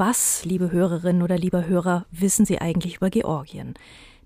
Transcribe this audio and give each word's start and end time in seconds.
Was, 0.00 0.46
liebe 0.46 0.72
Hörerinnen 0.72 1.20
oder 1.20 1.36
lieber 1.36 1.66
Hörer, 1.66 2.06
wissen 2.10 2.46
Sie 2.46 2.58
eigentlich 2.58 2.96
über 2.96 3.10
Georgien? 3.10 3.74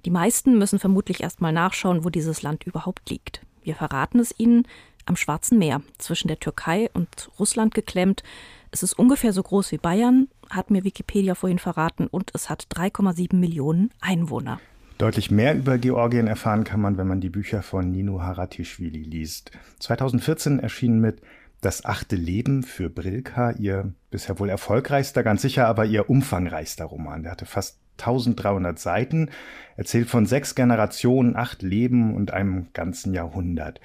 Die 0.05 0.11
meisten 0.13 0.57
müssen 0.57 0.79
vermutlich 0.79 1.21
erst 1.21 1.41
mal 1.41 1.51
nachschauen, 1.51 2.05
wo 2.05 2.11
dieses 2.11 2.43
Land 2.43 2.63
überhaupt 2.63 3.11
liegt. 3.11 3.41
Wir 3.65 3.75
verraten 3.75 4.21
es 4.21 4.33
Ihnen 4.39 4.69
am 5.05 5.17
Schwarzen 5.17 5.59
Meer, 5.59 5.83
zwischen 5.99 6.29
der 6.29 6.39
Türkei 6.39 6.91
und 6.95 7.29
Russland 7.41 7.75
geklemmt. 7.75 8.23
Es 8.71 8.85
ist 8.85 8.97
ungefähr 8.97 9.33
so 9.33 9.43
groß 9.43 9.73
wie 9.73 9.79
Bayern, 9.79 10.29
hat 10.49 10.71
mir 10.71 10.85
Wikipedia 10.85 11.35
vorhin 11.35 11.59
verraten, 11.59 12.07
und 12.07 12.31
es 12.35 12.49
hat 12.49 12.69
3,7 12.73 13.35
Millionen 13.35 13.91
Einwohner. 14.01 14.61
Deutlich 14.99 15.33
mehr 15.33 15.57
über 15.57 15.79
Georgien 15.79 16.29
erfahren 16.29 16.63
kann 16.63 16.81
man, 16.81 16.99
wenn 16.99 17.09
man 17.09 17.21
die 17.21 17.31
Bücher 17.31 17.63
von 17.63 17.91
Nino 17.91 18.23
Haratischvili 18.23 19.03
liest. 19.03 19.51
2014 19.81 20.61
erschien 20.61 21.01
mit 21.01 21.21
Das 21.65 21.87
achte 21.87 22.15
Leben 22.15 22.63
für 22.63 22.91
Brilka 22.91 23.53
ihr 23.53 23.95
bisher 24.11 24.39
wohl 24.39 24.51
erfolgreichster, 24.51 25.23
ganz 25.23 25.41
sicher 25.41 25.67
aber 25.67 25.87
ihr 25.87 26.11
umfangreichster 26.11 26.85
Roman. 26.85 27.23
Der 27.23 27.33
hatte 27.33 27.47
fast 27.47 27.79
1300 27.97 28.79
Seiten, 28.79 29.31
erzählt 29.79 30.11
von 30.11 30.27
sechs 30.27 30.55
Generationen, 30.55 31.37
acht 31.37 31.63
Leben 31.63 32.15
und 32.15 32.33
einem 32.35 32.67
ganzen 32.75 33.15
Jahrhundert. 33.15 33.81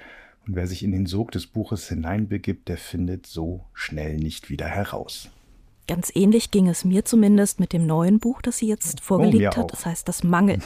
Und 0.46 0.56
wer 0.56 0.66
sich 0.66 0.82
in 0.82 0.92
den 0.92 1.06
Sog 1.06 1.30
des 1.32 1.46
Buches 1.46 1.88
hineinbegibt, 1.88 2.68
der 2.68 2.76
findet 2.76 3.24
so 3.26 3.64
schnell 3.72 4.18
nicht 4.18 4.50
wieder 4.50 4.66
heraus. 4.66 5.30
Ganz 5.86 6.12
ähnlich 6.14 6.50
ging 6.50 6.68
es 6.68 6.84
mir 6.84 7.04
zumindest 7.04 7.58
mit 7.58 7.72
dem 7.72 7.84
neuen 7.86 8.20
Buch, 8.20 8.42
das 8.42 8.58
sie 8.58 8.68
jetzt 8.68 9.00
oh, 9.00 9.04
vorgelegt 9.04 9.56
oh, 9.56 9.62
hat. 9.62 9.72
Das 9.72 9.86
heißt 9.86 10.06
das 10.06 10.22
Mangel. 10.22 10.60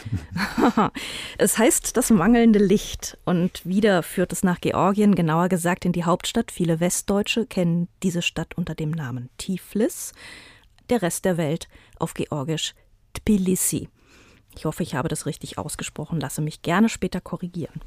es 1.38 1.56
heißt 1.56 1.96
das 1.96 2.10
mangelnde 2.10 2.59
Licht. 2.59 3.16
Und 3.24 3.64
wieder 3.64 4.02
führt 4.02 4.32
es 4.32 4.42
nach 4.42 4.60
Georgien, 4.60 5.14
genauer 5.14 5.48
gesagt 5.48 5.84
in 5.84 5.92
die 5.92 6.04
Hauptstadt. 6.04 6.50
Viele 6.50 6.80
Westdeutsche 6.80 7.46
kennen 7.46 7.88
diese 8.02 8.23
Stadt 8.23 8.57
unter 8.57 8.74
dem 8.74 8.90
Namen 8.90 9.30
Tiflis. 9.38 10.12
Der 10.90 11.01
Rest 11.01 11.24
der 11.24 11.38
Welt 11.38 11.68
auf 11.98 12.12
Georgisch 12.15 12.74
Tbilisi. 13.15 13.88
Ich 14.57 14.65
hoffe, 14.66 14.82
ich 14.82 14.95
habe 14.95 15.09
das 15.09 15.26
richtig 15.26 15.59
ausgesprochen, 15.59 16.20
lasse 16.20 16.40
mich 16.40 16.62
gerne 16.62 16.88
später 16.88 17.20
korrigieren. 17.20 17.80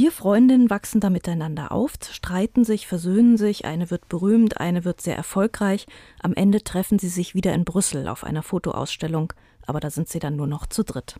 Vier 0.00 0.12
Freundinnen 0.12 0.70
wachsen 0.70 1.02
da 1.02 1.10
miteinander 1.10 1.72
auf, 1.72 1.92
streiten 2.10 2.64
sich, 2.64 2.86
versöhnen 2.86 3.36
sich, 3.36 3.66
eine 3.66 3.90
wird 3.90 4.08
berühmt, 4.08 4.58
eine 4.58 4.86
wird 4.86 5.02
sehr 5.02 5.14
erfolgreich. 5.14 5.86
Am 6.22 6.32
Ende 6.32 6.64
treffen 6.64 6.98
sie 6.98 7.10
sich 7.10 7.34
wieder 7.34 7.52
in 7.52 7.66
Brüssel 7.66 8.08
auf 8.08 8.24
einer 8.24 8.42
Fotoausstellung, 8.42 9.34
aber 9.66 9.78
da 9.78 9.90
sind 9.90 10.08
sie 10.08 10.18
dann 10.18 10.36
nur 10.36 10.46
noch 10.46 10.66
zu 10.66 10.84
dritt. 10.84 11.16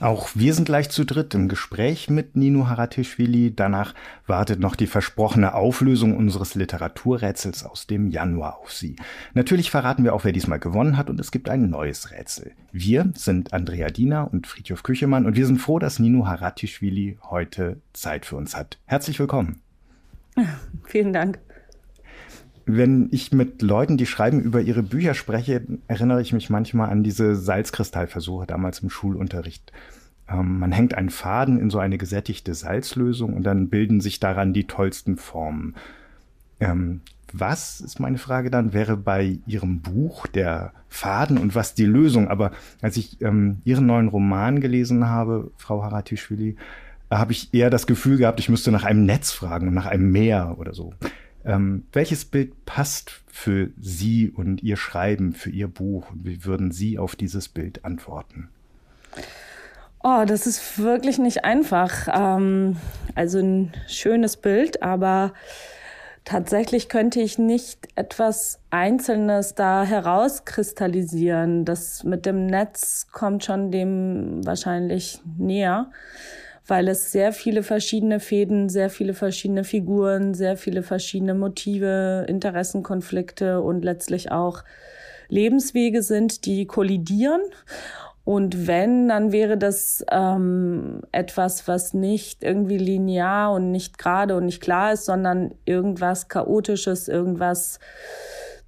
Auch 0.00 0.30
wir 0.34 0.54
sind 0.54 0.66
gleich 0.66 0.90
zu 0.90 1.04
dritt 1.04 1.34
im 1.34 1.48
Gespräch 1.48 2.08
mit 2.08 2.36
Nino 2.36 2.68
Haratischvili. 2.68 3.52
Danach 3.54 3.94
wartet 4.28 4.60
noch 4.60 4.76
die 4.76 4.86
versprochene 4.86 5.54
Auflösung 5.54 6.16
unseres 6.16 6.54
Literaturrätsels 6.54 7.64
aus 7.64 7.88
dem 7.88 8.06
Januar 8.06 8.58
auf 8.58 8.72
Sie. 8.72 8.94
Natürlich 9.34 9.72
verraten 9.72 10.04
wir 10.04 10.14
auch, 10.14 10.22
wer 10.22 10.30
diesmal 10.30 10.60
gewonnen 10.60 10.96
hat 10.96 11.10
und 11.10 11.18
es 11.18 11.32
gibt 11.32 11.48
ein 11.48 11.68
neues 11.68 12.12
Rätsel. 12.12 12.52
Wir 12.70 13.10
sind 13.16 13.52
Andrea 13.52 13.88
Diener 13.88 14.28
und 14.32 14.46
Friedhof 14.46 14.84
Küchemann 14.84 15.26
und 15.26 15.34
wir 15.34 15.46
sind 15.46 15.58
froh, 15.58 15.80
dass 15.80 15.98
Nino 15.98 16.26
Haratischvili 16.26 17.18
heute 17.28 17.80
Zeit 17.92 18.24
für 18.24 18.36
uns 18.36 18.54
hat. 18.54 18.78
Herzlich 18.86 19.18
willkommen. 19.18 19.62
Vielen 20.84 21.12
Dank. 21.12 21.40
Wenn 22.70 23.08
ich 23.12 23.32
mit 23.32 23.62
Leuten, 23.62 23.96
die 23.96 24.04
schreiben, 24.04 24.42
über 24.42 24.60
ihre 24.60 24.82
Bücher 24.82 25.14
spreche, 25.14 25.62
erinnere 25.86 26.20
ich 26.20 26.34
mich 26.34 26.50
manchmal 26.50 26.90
an 26.90 27.02
diese 27.02 27.34
Salzkristallversuche 27.34 28.46
damals 28.46 28.80
im 28.80 28.90
Schulunterricht. 28.90 29.72
Ähm, 30.28 30.58
man 30.58 30.70
hängt 30.70 30.92
einen 30.92 31.08
Faden 31.08 31.58
in 31.58 31.70
so 31.70 31.78
eine 31.78 31.96
gesättigte 31.96 32.52
Salzlösung 32.52 33.32
und 33.32 33.44
dann 33.44 33.70
bilden 33.70 34.02
sich 34.02 34.20
daran 34.20 34.52
die 34.52 34.66
tollsten 34.66 35.16
Formen. 35.16 35.76
Ähm, 36.60 37.00
was, 37.32 37.80
ist 37.80 38.00
meine 38.00 38.18
Frage 38.18 38.50
dann, 38.50 38.74
wäre 38.74 38.98
bei 38.98 39.38
Ihrem 39.46 39.80
Buch 39.80 40.26
der 40.26 40.72
Faden 40.90 41.38
und 41.38 41.54
was 41.54 41.72
die 41.74 41.86
Lösung? 41.86 42.28
Aber 42.28 42.50
als 42.82 42.98
ich 42.98 43.22
ähm, 43.22 43.62
Ihren 43.64 43.86
neuen 43.86 44.08
Roman 44.08 44.60
gelesen 44.60 45.08
habe, 45.08 45.50
Frau 45.56 45.82
Haratischvili, 45.82 46.56
habe 47.10 47.32
ich 47.32 47.54
eher 47.54 47.70
das 47.70 47.86
Gefühl 47.86 48.18
gehabt, 48.18 48.40
ich 48.40 48.50
müsste 48.50 48.70
nach 48.70 48.84
einem 48.84 49.06
Netz 49.06 49.32
fragen, 49.32 49.72
nach 49.72 49.86
einem 49.86 50.12
Meer 50.12 50.56
oder 50.58 50.74
so. 50.74 50.92
Ähm, 51.48 51.84
welches 51.92 52.26
Bild 52.26 52.66
passt 52.66 53.22
für 53.26 53.70
Sie 53.80 54.30
und 54.30 54.62
Ihr 54.62 54.76
Schreiben, 54.76 55.32
für 55.32 55.48
Ihr 55.48 55.66
Buch? 55.66 56.06
wie 56.14 56.44
würden 56.44 56.70
Sie 56.70 56.98
auf 56.98 57.16
dieses 57.16 57.48
Bild 57.48 57.86
antworten? 57.86 58.50
Oh, 60.04 60.24
das 60.26 60.46
ist 60.46 60.78
wirklich 60.78 61.18
nicht 61.18 61.44
einfach. 61.46 62.06
Ähm, 62.12 62.76
also 63.14 63.38
ein 63.38 63.72
schönes 63.88 64.36
Bild, 64.36 64.82
aber 64.82 65.32
tatsächlich 66.26 66.90
könnte 66.90 67.20
ich 67.22 67.38
nicht 67.38 67.88
etwas 67.96 68.60
Einzelnes 68.68 69.54
da 69.54 69.84
herauskristallisieren. 69.84 71.64
Das 71.64 72.04
mit 72.04 72.26
dem 72.26 72.44
Netz 72.44 73.06
kommt 73.10 73.44
schon 73.44 73.70
dem 73.70 74.44
wahrscheinlich 74.44 75.22
näher 75.38 75.90
weil 76.68 76.86
es 76.88 77.10
sehr 77.10 77.32
viele 77.32 77.62
verschiedene 77.62 78.20
Fäden, 78.20 78.68
sehr 78.68 78.90
viele 78.90 79.14
verschiedene 79.14 79.64
Figuren, 79.64 80.34
sehr 80.34 80.56
viele 80.56 80.82
verschiedene 80.82 81.34
Motive, 81.34 82.26
Interessenkonflikte 82.28 83.62
und 83.62 83.84
letztlich 83.84 84.30
auch 84.30 84.62
Lebenswege 85.28 86.02
sind, 86.02 86.44
die 86.44 86.66
kollidieren. 86.66 87.40
Und 88.24 88.66
wenn, 88.66 89.08
dann 89.08 89.32
wäre 89.32 89.56
das 89.56 90.04
ähm, 90.10 91.00
etwas, 91.12 91.66
was 91.66 91.94
nicht 91.94 92.44
irgendwie 92.44 92.76
linear 92.76 93.52
und 93.52 93.70
nicht 93.70 93.96
gerade 93.96 94.36
und 94.36 94.44
nicht 94.44 94.60
klar 94.60 94.92
ist, 94.92 95.06
sondern 95.06 95.54
irgendwas 95.64 96.28
Chaotisches, 96.28 97.08
irgendwas 97.08 97.80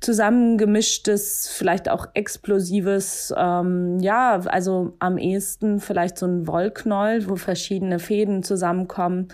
zusammengemischtes, 0.01 1.49
vielleicht 1.49 1.91
auch 1.91 2.07
explosives, 2.15 3.35
ähm, 3.37 3.99
ja, 4.01 4.41
also 4.47 4.95
am 4.99 5.19
ehesten 5.19 5.81
vielleicht 5.81 6.17
so 6.19 6.27
ein 6.27 6.47
Wollknäuel, 6.47 7.29
wo 7.29 7.37
verschiedene 7.37 7.99
Fäden 7.99 8.43
zusammenkommen 8.43 9.29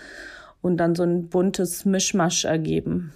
und 0.61 0.77
dann 0.77 0.95
so 0.95 1.03
ein 1.03 1.29
buntes 1.29 1.85
Mischmasch 1.85 2.45
ergeben. 2.45 3.13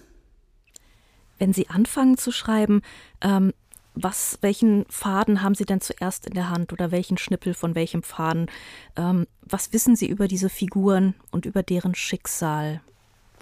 Wenn 1.39 1.53
Sie 1.53 1.69
anfangen 1.69 2.17
zu 2.17 2.31
schreiben, 2.31 2.81
ähm, 3.21 3.51
was, 3.93 4.37
welchen 4.41 4.85
Faden 4.89 5.41
haben 5.41 5.55
Sie 5.55 5.65
denn 5.65 5.81
zuerst 5.81 6.25
in 6.27 6.33
der 6.33 6.49
Hand 6.49 6.71
oder 6.71 6.91
welchen 6.91 7.17
Schnippel 7.17 7.53
von 7.53 7.75
welchem 7.75 8.03
Faden? 8.03 8.47
Ähm, 8.95 9.27
was 9.41 9.73
wissen 9.73 9.97
Sie 9.97 10.07
über 10.07 10.29
diese 10.29 10.49
Figuren 10.49 11.15
und 11.31 11.45
über 11.45 11.63
deren 11.63 11.95
Schicksal? 11.95 12.79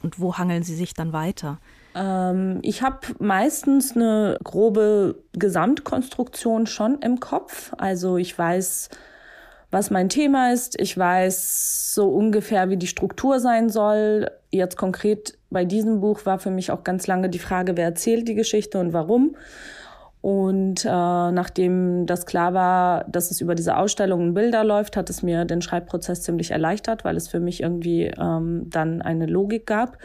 Und 0.02 0.20
wo 0.20 0.38
hangeln 0.38 0.64
Sie 0.64 0.76
sich 0.76 0.94
dann 0.94 1.14
weiter? 1.14 1.60
Ähm, 2.00 2.60
ich 2.62 2.82
habe 2.82 3.00
meistens 3.20 3.96
eine 3.96 4.38
grobe 4.44 5.22
Gesamtkonstruktion 5.34 6.66
schon 6.66 7.00
im 7.02 7.20
Kopf. 7.20 7.74
Also 7.78 8.18
ich 8.18 8.38
weiß, 8.38 8.90
was 9.70 9.92
mein 9.92 10.10
Thema 10.10 10.54
ist. 10.54 10.80
Ich 10.80 10.98
weiß 10.98 11.94
so 11.94 12.10
ungefähr, 12.10 12.70
wie 12.70 12.78
die 12.78 12.88
Struktur 12.88 13.40
sein 13.40 13.70
soll. 13.70 14.32
Jetzt 14.50 14.78
konkret 14.78 15.38
bei 15.50 15.66
diesem 15.66 16.00
Buch 16.00 16.26
war 16.26 16.40
für 16.40 16.52
mich 16.52 16.72
auch 16.72 16.84
ganz 16.84 17.06
lange 17.08 17.30
die 17.30 17.40
Frage, 17.40 17.76
wer 17.76 17.86
erzählt 17.86 18.28
die 18.28 18.36
Geschichte 18.36 18.80
und 18.80 18.94
warum. 18.94 19.36
Und 20.22 20.84
äh, 20.84 20.90
nachdem 20.90 22.06
das 22.06 22.26
klar 22.26 22.54
war, 22.54 23.06
dass 23.06 23.32
es 23.32 23.40
über 23.40 23.56
diese 23.56 23.78
Ausstellungen 23.78 24.34
Bilder 24.34 24.66
läuft, 24.66 24.98
hat 24.98 25.10
es 25.10 25.24
mir 25.24 25.46
den 25.46 25.62
Schreibprozess 25.62 26.24
ziemlich 26.24 26.52
erleichtert, 26.52 27.06
weil 27.06 27.16
es 27.16 27.30
für 27.30 27.40
mich 27.40 27.62
irgendwie 27.62 28.12
ähm, 28.20 28.64
dann 28.70 29.02
eine 29.02 29.28
Logik 29.28 29.66
gab. 29.66 29.98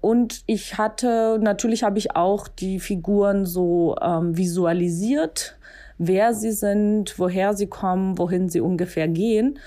Und 0.00 0.42
ich 0.46 0.78
hatte, 0.78 1.38
natürlich 1.40 1.82
habe 1.82 1.98
ich 1.98 2.16
auch 2.16 2.48
die 2.48 2.80
Figuren 2.80 3.46
so 3.46 3.96
ähm, 4.00 4.36
visualisiert, 4.36 5.58
wer 5.98 6.32
sie 6.32 6.52
sind, 6.52 7.18
woher 7.18 7.54
sie 7.54 7.66
kommen, 7.66 8.18
wohin 8.18 8.48
sie 8.48 8.60
ungefähr 8.60 9.08
gehen. 9.08 9.58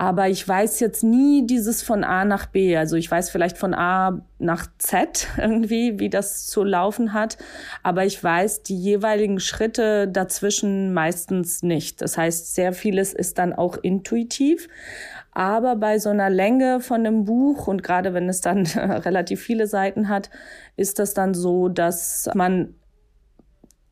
Aber 0.00 0.28
ich 0.28 0.46
weiß 0.46 0.78
jetzt 0.78 1.02
nie 1.02 1.44
dieses 1.44 1.82
von 1.82 2.04
A 2.04 2.24
nach 2.24 2.46
B. 2.46 2.76
Also 2.76 2.94
ich 2.94 3.10
weiß 3.10 3.30
vielleicht 3.30 3.58
von 3.58 3.74
A 3.74 4.22
nach 4.38 4.68
Z 4.78 5.26
irgendwie, 5.36 5.98
wie 5.98 6.08
das 6.08 6.46
zu 6.46 6.62
laufen 6.62 7.12
hat. 7.12 7.36
Aber 7.82 8.06
ich 8.06 8.22
weiß 8.22 8.62
die 8.62 8.78
jeweiligen 8.78 9.40
Schritte 9.40 10.06
dazwischen 10.06 10.94
meistens 10.94 11.64
nicht. 11.64 12.00
Das 12.00 12.16
heißt, 12.16 12.54
sehr 12.54 12.72
vieles 12.72 13.12
ist 13.12 13.38
dann 13.38 13.52
auch 13.52 13.76
intuitiv. 13.76 14.68
Aber 15.38 15.76
bei 15.76 16.00
so 16.00 16.08
einer 16.08 16.30
Länge 16.30 16.80
von 16.80 17.06
einem 17.06 17.24
Buch 17.24 17.68
und 17.68 17.84
gerade 17.84 18.12
wenn 18.12 18.28
es 18.28 18.40
dann 18.40 18.66
relativ 18.76 19.40
viele 19.40 19.68
Seiten 19.68 20.08
hat, 20.08 20.30
ist 20.74 20.98
das 20.98 21.14
dann 21.14 21.32
so, 21.32 21.68
dass 21.68 22.28
man 22.34 22.74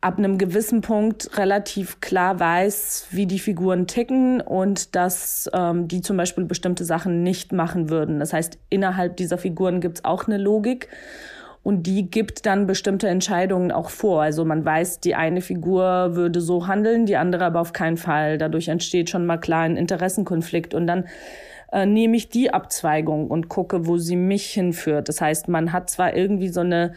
ab 0.00 0.18
einem 0.18 0.38
gewissen 0.38 0.80
Punkt 0.80 1.38
relativ 1.38 2.00
klar 2.00 2.40
weiß, 2.40 3.06
wie 3.12 3.26
die 3.26 3.38
Figuren 3.38 3.86
ticken 3.86 4.40
und 4.40 4.96
dass 4.96 5.48
ähm, 5.52 5.86
die 5.86 6.00
zum 6.00 6.16
Beispiel 6.16 6.46
bestimmte 6.46 6.84
Sachen 6.84 7.22
nicht 7.22 7.52
machen 7.52 7.90
würden. 7.90 8.18
Das 8.18 8.32
heißt, 8.32 8.58
innerhalb 8.68 9.16
dieser 9.16 9.38
Figuren 9.38 9.80
gibt 9.80 9.98
es 9.98 10.04
auch 10.04 10.26
eine 10.26 10.38
Logik 10.38 10.88
und 11.66 11.82
die 11.82 12.08
gibt 12.08 12.46
dann 12.46 12.68
bestimmte 12.68 13.08
Entscheidungen 13.08 13.72
auch 13.72 13.90
vor. 13.90 14.22
Also 14.22 14.44
man 14.44 14.64
weiß, 14.64 15.00
die 15.00 15.16
eine 15.16 15.40
Figur 15.40 16.14
würde 16.14 16.40
so 16.40 16.68
handeln, 16.68 17.06
die 17.06 17.16
andere 17.16 17.44
aber 17.44 17.60
auf 17.60 17.72
keinen 17.72 17.96
Fall. 17.96 18.38
Dadurch 18.38 18.68
entsteht 18.68 19.10
schon 19.10 19.26
mal 19.26 19.38
klar 19.38 19.62
ein 19.62 19.76
Interessenkonflikt 19.76 20.74
und 20.74 20.86
dann 20.86 21.06
äh, 21.72 21.84
nehme 21.84 22.16
ich 22.16 22.28
die 22.28 22.54
Abzweigung 22.54 23.28
und 23.28 23.48
gucke, 23.48 23.88
wo 23.88 23.98
sie 23.98 24.14
mich 24.14 24.46
hinführt. 24.52 25.08
Das 25.08 25.20
heißt, 25.20 25.48
man 25.48 25.72
hat 25.72 25.90
zwar 25.90 26.14
irgendwie 26.14 26.50
so 26.50 26.60
eine 26.60 26.92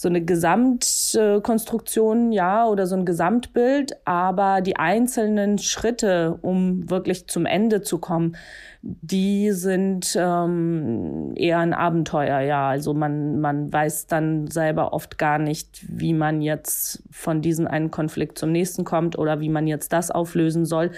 so 0.00 0.08
eine 0.08 0.24
Gesamtkonstruktion, 0.24 2.30
ja, 2.30 2.68
oder 2.68 2.86
so 2.86 2.94
ein 2.94 3.04
Gesamtbild, 3.04 3.96
aber 4.04 4.60
die 4.60 4.76
einzelnen 4.76 5.58
Schritte, 5.58 6.38
um 6.40 6.88
wirklich 6.88 7.26
zum 7.26 7.46
Ende 7.46 7.82
zu 7.82 7.98
kommen, 7.98 8.36
die 8.80 9.50
sind 9.50 10.16
ähm, 10.16 11.32
eher 11.34 11.58
ein 11.58 11.74
Abenteuer, 11.74 12.38
ja. 12.42 12.68
Also 12.68 12.94
man, 12.94 13.40
man 13.40 13.72
weiß 13.72 14.06
dann 14.06 14.46
selber 14.46 14.92
oft 14.92 15.18
gar 15.18 15.40
nicht, 15.40 15.84
wie 15.88 16.14
man 16.14 16.42
jetzt 16.42 17.02
von 17.10 17.42
diesem 17.42 17.66
einen 17.66 17.90
Konflikt 17.90 18.38
zum 18.38 18.52
nächsten 18.52 18.84
kommt 18.84 19.18
oder 19.18 19.40
wie 19.40 19.48
man 19.48 19.66
jetzt 19.66 19.92
das 19.92 20.12
auflösen 20.12 20.64
soll. 20.64 20.92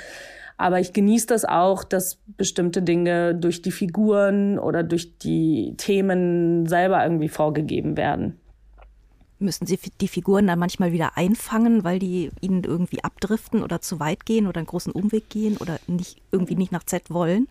Aber 0.58 0.78
ich 0.78 0.92
genieße 0.92 1.26
das 1.26 1.46
auch, 1.46 1.84
dass 1.84 2.18
bestimmte 2.36 2.82
Dinge 2.82 3.34
durch 3.34 3.62
die 3.62 3.72
Figuren 3.72 4.58
oder 4.58 4.82
durch 4.82 5.16
die 5.16 5.72
Themen 5.78 6.66
selber 6.66 7.02
irgendwie 7.02 7.30
vorgegeben 7.30 7.96
werden 7.96 8.36
müssen 9.40 9.66
Sie 9.66 9.78
die 10.00 10.08
Figuren 10.08 10.46
dann 10.46 10.58
manchmal 10.58 10.92
wieder 10.92 11.16
einfangen, 11.16 11.84
weil 11.84 11.98
die 11.98 12.30
ihnen 12.40 12.64
irgendwie 12.64 13.02
abdriften 13.02 13.62
oder 13.62 13.80
zu 13.80 14.00
weit 14.00 14.26
gehen 14.26 14.46
oder 14.46 14.58
einen 14.58 14.66
großen 14.66 14.92
Umweg 14.92 15.28
gehen 15.30 15.56
oder 15.56 15.78
nicht 15.86 16.20
irgendwie 16.30 16.56
nicht 16.56 16.72
nach 16.72 16.84
Z 16.84 17.10
wollen? 17.10 17.48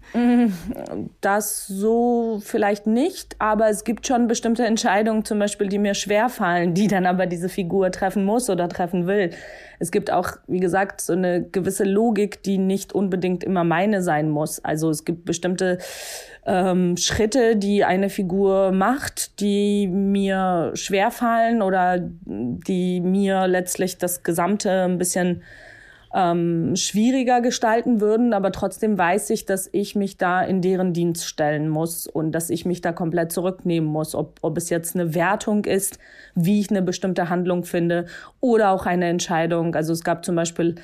Das 1.22 1.68
so 1.68 2.40
vielleicht 2.44 2.88
nicht, 2.88 3.36
aber 3.40 3.70
es 3.70 3.84
gibt 3.84 4.08
schon 4.08 4.28
bestimmte 4.28 4.66
Entscheidungen, 4.66 5.26
zum 5.26 5.40
Beispiel, 5.40 5.68
die 5.68 5.80
mir 5.80 5.94
schwer 5.94 6.30
fallen, 6.30 6.74
die 6.74 6.88
dann 6.88 7.06
aber 7.06 7.26
diese 7.26 7.50
Figur 7.50 7.92
treffen 7.92 8.24
muss 8.24 8.50
oder 8.50 8.70
treffen 8.70 9.08
will. 9.08 9.32
Es 9.80 9.92
gibt 9.92 10.12
auch, 10.12 10.32
wie 10.48 10.60
gesagt, 10.60 11.02
so 11.02 11.14
eine 11.14 11.42
gewisse 11.42 11.86
Logik, 11.86 12.44
die 12.44 12.58
nicht 12.58 12.94
unbedingt 12.94 13.44
immer 13.44 13.64
meine 13.64 14.02
sein 14.04 14.30
muss. 14.30 14.64
Also 14.64 14.90
es 14.90 15.06
gibt 15.06 15.26
bestimmte 15.26 15.78
ähm, 16.46 16.98
Schritte, 16.98 17.56
die 17.56 17.86
eine 17.86 18.10
Figur 18.10 18.72
macht, 18.72 19.40
die 19.40 19.88
mir 19.88 20.72
schwerfallen 20.74 21.62
oder 21.62 21.79
die 21.98 23.02
mir 23.02 23.48
letztlich 23.48 23.98
das 23.98 24.24
Gesamte 24.24 24.72
ein 24.84 24.98
bisschen 24.98 25.42
ähm, 26.14 26.76
schwieriger 26.76 27.42
gestalten 27.42 28.02
würden, 28.02 28.34
aber 28.34 28.52
trotzdem 28.52 28.98
weiß 28.98 29.30
ich, 29.30 29.46
dass 29.46 29.70
ich 29.72 29.96
mich 29.96 30.18
da 30.18 30.42
in 30.42 30.62
deren 30.62 30.94
Dienst 30.94 31.28
stellen 31.28 31.70
muss 31.70 32.08
und 32.08 32.32
dass 32.32 32.50
ich 32.50 32.66
mich 32.66 32.82
da 32.82 32.92
komplett 32.92 33.32
zurücknehmen 33.32 33.88
muss, 33.88 34.16
ob, 34.16 34.40
ob 34.42 34.58
es 34.58 34.70
jetzt 34.70 34.96
eine 34.96 35.14
Wertung 35.14 35.66
ist, 35.66 36.00
wie 36.34 36.60
ich 36.62 36.72
eine 36.72 36.82
bestimmte 36.82 37.30
Handlung 37.30 37.64
finde 37.64 38.08
oder 38.40 38.72
auch 38.72 38.86
eine 38.88 39.08
Entscheidung. 39.08 39.76
Also 39.76 39.94
es 39.94 40.04
gab 40.04 40.26
zum 40.26 40.36
Beispiel 40.36 40.76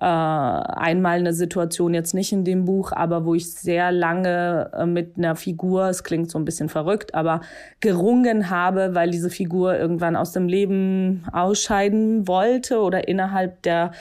äh, 0.00 0.04
einmal 0.04 1.18
eine 1.18 1.32
Situation 1.32 1.94
jetzt 1.94 2.14
nicht 2.14 2.32
in 2.32 2.44
dem 2.44 2.64
Buch, 2.64 2.92
aber 2.92 3.24
wo 3.24 3.34
ich 3.34 3.52
sehr 3.52 3.92
lange 3.92 4.70
äh, 4.74 4.86
mit 4.86 5.16
einer 5.16 5.36
Figur, 5.36 5.88
es 5.88 6.02
klingt 6.02 6.30
so 6.30 6.38
ein 6.38 6.44
bisschen 6.44 6.68
verrückt, 6.68 7.14
aber 7.14 7.40
gerungen 7.80 8.50
habe, 8.50 8.94
weil 8.94 9.10
diese 9.10 9.30
Figur 9.30 9.78
irgendwann 9.78 10.16
aus 10.16 10.32
dem 10.32 10.48
Leben 10.48 11.24
ausscheiden 11.32 12.26
wollte 12.26 12.80
oder 12.80 13.08
innerhalb 13.08 13.62
der 13.62 13.92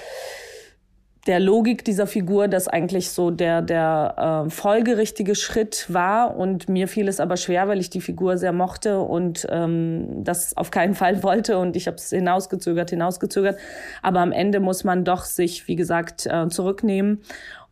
der 1.27 1.39
Logik 1.39 1.85
dieser 1.85 2.05
Figur 2.05 2.47
das 2.47 2.67
eigentlich 2.67 3.09
so 3.09 3.31
der, 3.31 3.61
der 3.61 4.45
äh, 4.45 4.49
folgerichtige 4.49 5.35
Schritt 5.35 5.85
war. 5.89 6.35
Und 6.35 6.67
mir 6.67 6.87
fiel 6.87 7.07
es 7.07 7.19
aber 7.19 7.37
schwer, 7.37 7.67
weil 7.67 7.79
ich 7.79 7.89
die 7.89 8.01
Figur 8.01 8.37
sehr 8.37 8.51
mochte 8.51 8.99
und 8.99 9.47
ähm, 9.49 10.23
das 10.23 10.57
auf 10.57 10.69
keinen 10.69 10.95
Fall 10.95 11.23
wollte. 11.23 11.57
Und 11.57 11.75
ich 11.75 11.87
habe 11.87 11.95
es 11.95 12.09
hinausgezögert, 12.09 12.89
hinausgezögert. 12.89 13.57
Aber 14.01 14.19
am 14.19 14.33
Ende 14.33 14.59
muss 14.59 14.83
man 14.83 15.05
doch 15.05 15.23
sich, 15.23 15.67
wie 15.67 15.77
gesagt, 15.77 16.25
äh, 16.25 16.49
zurücknehmen 16.49 17.21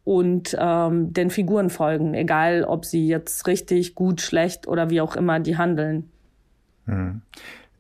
und 0.04 0.56
ähm, 0.58 1.14
den 1.14 1.30
Figuren 1.30 1.70
folgen, 1.70 2.14
egal 2.14 2.64
ob 2.64 2.86
sie 2.86 3.08
jetzt 3.08 3.48
richtig, 3.48 3.96
gut, 3.96 4.22
schlecht 4.22 4.68
oder 4.68 4.90
wie 4.90 5.02
auch 5.02 5.16
immer 5.16 5.40
die 5.40 5.58
handeln. 5.58 6.10
Hm. 6.86 7.22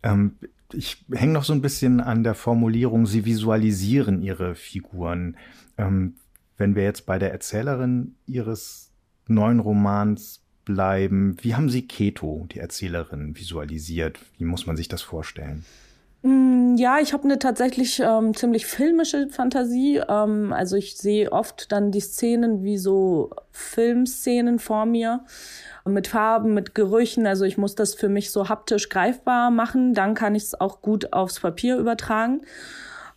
Ähm, 0.04 0.36
ich 0.74 1.04
hänge 1.12 1.34
noch 1.34 1.44
so 1.44 1.54
ein 1.54 1.62
bisschen 1.62 2.00
an 2.00 2.24
der 2.24 2.36
Formulierung, 2.36 3.06
Sie 3.06 3.26
visualisieren 3.26 4.22
Ihre 4.22 4.56
Figuren. 4.56 5.36
Ähm, 5.78 6.16
wenn 6.58 6.76
wir 6.76 6.84
jetzt 6.84 7.06
bei 7.06 7.20
der 7.20 7.32
Erzählerin 7.32 8.16
Ihres 8.28 8.92
neuen 9.28 9.60
Romans 9.60 10.44
bleiben, 10.66 11.38
wie 11.42 11.56
haben 11.56 11.70
Sie 11.70 11.88
Keto, 11.88 12.48
die 12.52 12.60
Erzählerin, 12.60 13.36
visualisiert? 13.36 14.20
Wie 14.38 14.46
muss 14.46 14.68
man 14.68 14.78
sich 14.78 14.88
das 14.88 15.02
vorstellen? 15.02 15.66
Mm, 16.24 16.76
ja, 16.78 17.00
ich 17.00 17.14
habe 17.14 17.24
eine 17.24 17.40
tatsächlich 17.40 18.00
ähm, 18.00 18.36
ziemlich 18.36 18.68
filmische 18.68 19.28
Fantasie. 19.30 20.02
Ähm, 20.08 20.54
also 20.54 20.76
ich 20.76 20.98
sehe 20.98 21.32
oft 21.32 21.72
dann 21.72 21.92
die 21.92 22.00
Szenen 22.00 22.64
wie 22.64 22.78
so 22.78 23.32
Filmszenen 23.52 24.60
vor 24.60 24.86
mir 24.86 25.22
mit 25.84 26.08
Farben, 26.08 26.54
mit 26.54 26.76
Gerüchen. 26.76 27.26
Also 27.26 27.46
ich 27.46 27.58
muss 27.58 27.74
das 27.74 27.96
für 27.96 28.10
mich 28.10 28.32
so 28.32 28.50
haptisch 28.50 28.90
greifbar 28.90 29.50
machen. 29.50 29.94
Dann 29.96 30.14
kann 30.14 30.36
ich 30.36 30.44
es 30.44 30.62
auch 30.62 30.82
gut 30.82 31.12
aufs 31.12 31.40
Papier 31.40 31.78
übertragen. 31.78 32.42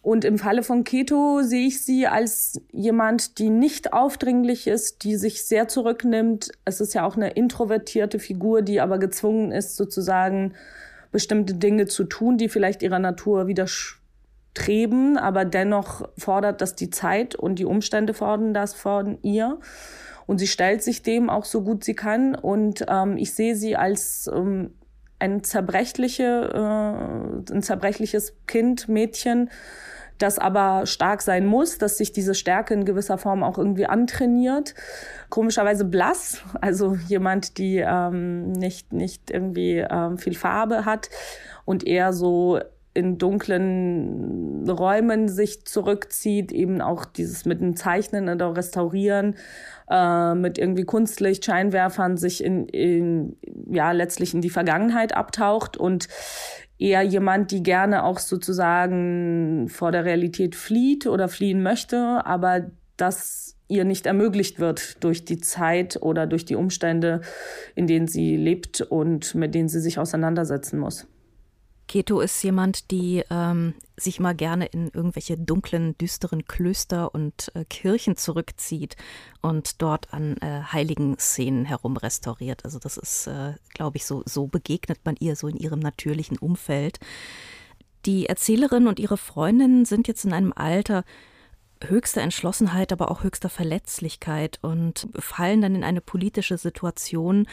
Und 0.05 0.27
im 0.27 0.37
Falle 0.37 0.63
von 0.63 0.85
Keto 0.85 1.41
sehe 1.41 1.67
ich 1.67 1.83
sie 1.83 2.07
als 2.07 2.61
jemand, 2.73 3.39
die 3.39 3.49
nicht 3.49 3.95
aufdringlich 3.95 4.67
ist, 4.67 5.03
die 5.03 5.17
sich 5.17 5.47
sehr 5.47 5.67
zurücknimmt. 5.67 6.51
Es 6.67 6.83
ist 6.83 6.93
ja 6.93 7.07
auch 7.07 7.17
eine 7.17 7.31
introvertierte 7.31 8.19
Figur, 8.19 8.61
die 8.61 8.83
aber 8.83 8.99
gezwungen 8.99 9.51
ist, 9.51 9.77
sozusagen 9.77 10.53
bestimmte 11.11 11.55
Dinge 11.55 11.87
zu 11.87 12.05
tun, 12.05 12.37
die 12.37 12.51
vielleicht 12.51 12.83
ihrer 12.83 12.99
Natur 12.99 13.47
widerstreben, 13.47 15.17
aber 15.17 15.47
dennoch 15.47 16.07
fordert 16.19 16.61
das 16.61 16.75
die 16.75 16.91
Zeit 16.91 17.35
und 17.35 17.59
die 17.59 17.65
Umstände 17.65 18.13
fordern 18.13 18.53
das 18.53 18.75
von 18.75 19.17
ihr. 19.23 19.59
Und 20.27 20.37
sie 20.37 20.49
stellt 20.49 20.83
sich 20.83 21.03
dem 21.03 21.31
auch 21.31 21.47
so 21.47 21.63
gut 21.63 21.83
sie 21.83 21.95
kann. 21.95 22.35
Und 22.35 22.85
ähm, 22.89 23.17
ich 23.17 23.33
sehe 23.33 23.57
sie 23.57 23.75
als 23.75 24.31
ähm, 24.31 24.75
ein 25.19 25.43
zerbrechliche, 25.45 26.51
äh, 26.53 27.53
ein 27.55 27.63
zerbrechliches 27.63 28.35
Kind, 28.47 28.87
Mädchen, 28.89 29.49
das 30.19 30.39
aber 30.39 30.87
stark 30.87 31.23
sein 31.23 31.47
muss, 31.47 31.79
dass 31.79 31.99
sich 31.99 32.13
diese 32.13 32.35
Stärke 32.35 32.75
in 32.75 32.85
gewisser 32.85 33.19
Form 33.19 33.43
auch 33.43 33.59
irgendwie 33.59 33.87
antrainiert. 33.87 34.75
Komischerweise 35.29 35.85
blass, 35.85 36.43
also 36.61 36.97
jemand, 37.09 37.59
die 37.59 37.79
ähm, 37.79 38.53
nicht, 38.53 38.93
nicht 38.93 39.31
irgendwie 39.31 39.79
ähm, 39.79 40.19
viel 40.19 40.35
Farbe 40.35 40.85
hat 40.85 41.11
und 41.65 41.87
eher 41.87 42.13
so 42.13 42.61
in 42.95 43.19
dunklen 43.19 44.71
Räumen 44.71 45.29
sich 45.29 45.65
zurückzieht, 45.67 46.53
eben 46.53 46.81
auch 46.81 47.05
dieses 47.05 47.45
mit 47.45 47.61
dem 47.61 47.75
Zeichnen 47.75 48.29
oder 48.29 48.57
Restaurieren, 48.57 49.35
äh, 49.91 50.35
mit 50.35 50.59
irgendwie 50.59 50.85
Kunstlicht, 50.85 51.45
Scheinwerfern 51.45 52.17
sich 52.17 52.43
in, 52.43 52.67
in, 52.69 53.37
ja, 53.69 53.91
letztlich 53.91 54.33
in 54.33 54.41
die 54.41 54.51
Vergangenheit 54.51 55.15
abtaucht 55.17 55.77
und 55.77 56.09
eher 56.79 57.03
jemand, 57.03 57.51
die 57.51 57.63
gerne 57.63 58.05
auch 58.05 58.19
sozusagen 58.19 59.69
vor 59.69 59.93
der 59.93 60.05
Realität 60.05 60.55
flieht 60.55 61.07
oder 61.07 61.29
fliehen 61.29 61.63
möchte, 61.63 62.25
aber 62.25 62.71
das 62.97 63.57
ihr 63.69 63.85
nicht 63.85 64.07
ermöglicht 64.07 64.61
wird 64.61 65.03
durch 65.03 65.25
die 65.25 65.39
Zeit 65.39 65.99
oder 66.01 66.27
durch 66.27 66.45
die 66.45 66.55
Umstände, 66.55 67.23
in 67.75 67.87
denen 67.87 68.07
sie 68.07 68.37
lebt 68.37 68.81
und 68.83 69.35
mit 69.35 69.55
denen 69.55 69.69
sie 69.69 69.81
sich 69.81 69.99
auseinandersetzen 69.99 70.79
muss. 70.79 71.07
Keto 71.87 72.21
ist 72.21 72.43
jemand, 72.43 72.91
die 72.91 73.23
ähm, 73.31 73.75
sich 73.97 74.19
mal 74.19 74.35
gerne 74.35 74.67
in 74.67 74.89
irgendwelche 74.89 75.37
dunklen, 75.37 75.97
düsteren 75.99 76.47
Klöster 76.47 77.15
und 77.15 77.53
äh, 77.55 77.65
Kirchen 77.65 78.17
zurückzieht 78.17 78.97
und 79.43 79.83
dort 79.83 80.13
an 80.13 80.37
äh, 80.39 80.63
heiligen 80.63 81.19
Szenen 81.19 81.65
herumrestauriert. 81.65 82.65
Also 82.65 82.79
das 82.79 82.97
ist, 82.97 83.27
äh, 83.27 83.55
glaube 83.75 83.99
ich, 83.99 84.07
so, 84.07 84.23
so 84.27 84.47
begegnet 84.47 85.01
man 85.05 85.17
ihr 85.21 85.37
so 85.37 85.47
in 85.49 85.57
ihrem 85.57 85.81
natürlichen 85.81 86.39
Umfeld. 86.39 86.99
Die 88.07 88.27
Erzählerin 88.27 88.87
und 88.87 88.99
ihre 88.99 89.17
Freundin 89.17 89.85
sind 89.85 90.09
jetzt 90.09 90.25
in 90.25 90.33
einem 90.33 90.53
Alter, 90.55 91.05
höchster 91.83 92.23
Entschlossenheit, 92.23 92.93
aber 92.93 93.11
auch 93.11 93.25
höchster 93.25 93.51
Verletzlichkeit 93.51 94.59
und 94.63 95.09
fallen 95.19 95.61
dann 95.61 95.75
in 95.75 95.85
eine 95.85 96.01
politische 96.01 96.57
Situation. 96.57 97.47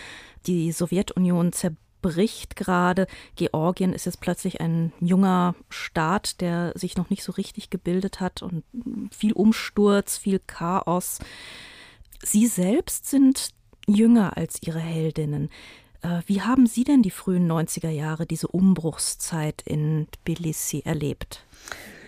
Die 0.47 0.71
Sowjetunion 0.71 1.51
zerbricht 1.51 1.90
bricht 2.01 2.55
gerade. 2.55 3.07
Georgien 3.35 3.93
ist 3.93 4.05
jetzt 4.05 4.21
plötzlich 4.21 4.61
ein 4.61 4.91
junger 4.99 5.55
Staat, 5.69 6.41
der 6.41 6.71
sich 6.75 6.97
noch 6.97 7.09
nicht 7.09 7.23
so 7.23 7.31
richtig 7.31 7.69
gebildet 7.69 8.19
hat 8.19 8.41
und 8.41 8.63
viel 9.11 9.33
Umsturz, 9.33 10.17
viel 10.17 10.39
Chaos. 10.39 11.19
Sie 12.23 12.47
selbst 12.47 13.09
sind 13.09 13.49
jünger 13.87 14.37
als 14.37 14.61
ihre 14.61 14.79
Heldinnen. 14.79 15.49
Äh, 16.01 16.21
wie 16.25 16.41
haben 16.41 16.65
Sie 16.65 16.83
denn 16.83 17.01
die 17.01 17.11
frühen 17.11 17.51
90er 17.51 17.89
Jahre, 17.89 18.25
diese 18.25 18.47
Umbruchszeit 18.47 19.61
in 19.65 20.07
Tbilisi 20.11 20.81
erlebt? 20.85 21.43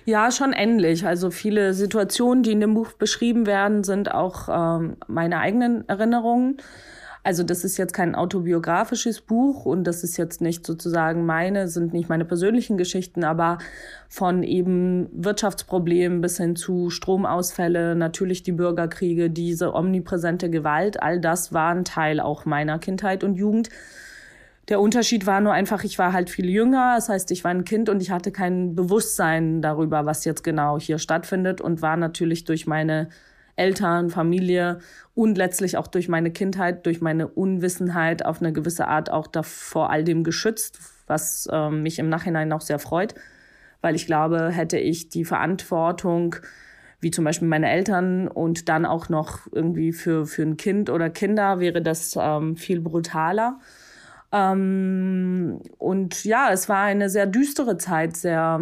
Ja, 0.05 0.31
schon 0.31 0.51
ähnlich. 0.51 1.05
Also 1.05 1.31
viele 1.31 1.73
Situationen, 1.73 2.43
die 2.43 2.51
in 2.51 2.59
dem 2.59 2.73
Buch 2.73 2.93
beschrieben 2.93 3.45
werden, 3.45 3.83
sind 3.83 4.11
auch 4.11 4.49
ähm, 4.49 4.97
meine 5.07 5.39
eigenen 5.39 5.87
Erinnerungen. 5.87 6.57
Also 7.25 7.43
das 7.43 7.63
ist 7.63 7.77
jetzt 7.77 7.93
kein 7.93 8.15
autobiografisches 8.15 9.21
Buch 9.21 9.65
und 9.65 9.85
das 9.85 10.03
ist 10.03 10.17
jetzt 10.17 10.41
nicht 10.41 10.65
sozusagen 10.65 11.25
meine, 11.25 11.69
sind 11.69 11.93
nicht 11.93 12.09
meine 12.09 12.25
persönlichen 12.25 12.77
Geschichten, 12.77 13.23
aber 13.23 13.59
von 14.09 14.43
eben 14.43 15.07
Wirtschaftsproblemen 15.13 16.19
bis 16.19 16.35
hin 16.35 16.57
zu 16.57 16.89
Stromausfälle, 16.89 17.95
natürlich 17.95 18.43
die 18.43 18.51
Bürgerkriege, 18.51 19.29
diese 19.29 19.73
omnipräsente 19.73 20.49
Gewalt, 20.49 21.01
all 21.01 21.21
das 21.21 21.53
war 21.53 21.73
ein 21.73 21.85
Teil 21.85 22.19
auch 22.19 22.43
meiner 22.43 22.77
Kindheit 22.77 23.23
und 23.23 23.35
Jugend. 23.35 23.69
Der 24.67 24.81
Unterschied 24.81 25.25
war 25.25 25.39
nur 25.39 25.53
einfach, 25.53 25.85
ich 25.85 25.97
war 25.99 26.11
halt 26.11 26.29
viel 26.29 26.49
jünger, 26.49 26.95
das 26.95 27.07
heißt, 27.07 27.31
ich 27.31 27.45
war 27.45 27.51
ein 27.51 27.63
Kind 27.63 27.87
und 27.87 28.01
ich 28.01 28.11
hatte 28.11 28.33
kein 28.33 28.75
Bewusstsein 28.75 29.61
darüber, 29.61 30.05
was 30.05 30.25
jetzt 30.25 30.43
genau 30.43 30.77
hier 30.77 30.99
stattfindet 30.99 31.61
und 31.61 31.81
war 31.81 31.95
natürlich 31.95 32.43
durch 32.43 32.67
meine 32.67 33.07
Eltern, 33.55 34.09
Familie 34.09 34.79
und 35.13 35.37
letztlich 35.37 35.77
auch 35.77 35.87
durch 35.87 36.09
meine 36.09 36.31
Kindheit, 36.31 36.85
durch 36.85 37.01
meine 37.01 37.27
Unwissenheit 37.27 38.25
auf 38.25 38.41
eine 38.41 38.53
gewisse 38.53 38.87
Art 38.87 39.11
auch 39.11 39.27
vor 39.43 39.89
all 39.89 40.03
dem 40.03 40.23
geschützt, 40.23 40.79
was 41.07 41.47
äh, 41.51 41.69
mich 41.69 41.99
im 41.99 42.09
Nachhinein 42.09 42.51
auch 42.51 42.61
sehr 42.61 42.79
freut, 42.79 43.15
weil 43.81 43.95
ich 43.95 44.05
glaube, 44.05 44.49
hätte 44.49 44.77
ich 44.77 45.09
die 45.09 45.25
Verantwortung, 45.25 46.35
wie 46.99 47.11
zum 47.11 47.25
Beispiel 47.25 47.47
meine 47.47 47.69
Eltern 47.69 48.27
und 48.27 48.69
dann 48.69 48.85
auch 48.85 49.09
noch 49.09 49.41
irgendwie 49.51 49.91
für, 49.91 50.25
für 50.25 50.43
ein 50.43 50.57
Kind 50.57 50.89
oder 50.89 51.09
Kinder, 51.09 51.59
wäre 51.59 51.81
das 51.81 52.17
ähm, 52.19 52.55
viel 52.55 52.79
brutaler. 52.79 53.59
Ähm, 54.31 55.59
und 55.77 56.23
ja, 56.23 56.49
es 56.51 56.69
war 56.69 56.83
eine 56.83 57.09
sehr 57.09 57.27
düstere 57.27 57.77
Zeit, 57.77 58.17
sehr 58.17 58.61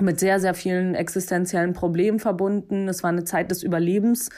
mit 0.00 0.20
sehr, 0.20 0.40
sehr 0.40 0.54
vielen 0.54 0.94
existenziellen 0.94 1.72
Problemen 1.72 2.18
verbunden. 2.18 2.88
Es 2.88 3.02
war 3.02 3.10
eine 3.10 3.24
Zeit 3.24 3.50
des 3.50 3.62
Überlebens. 3.62 4.30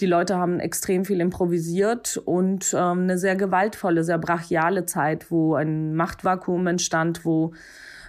Die 0.00 0.06
Leute 0.06 0.36
haben 0.36 0.60
extrem 0.60 1.04
viel 1.04 1.20
improvisiert 1.20 2.16
und 2.16 2.74
ähm, 2.74 3.02
eine 3.02 3.18
sehr 3.18 3.36
gewaltvolle, 3.36 4.02
sehr 4.02 4.18
brachiale 4.18 4.86
Zeit, 4.86 5.30
wo 5.30 5.54
ein 5.54 5.94
Machtvakuum 5.94 6.66
entstand, 6.66 7.24
wo 7.24 7.52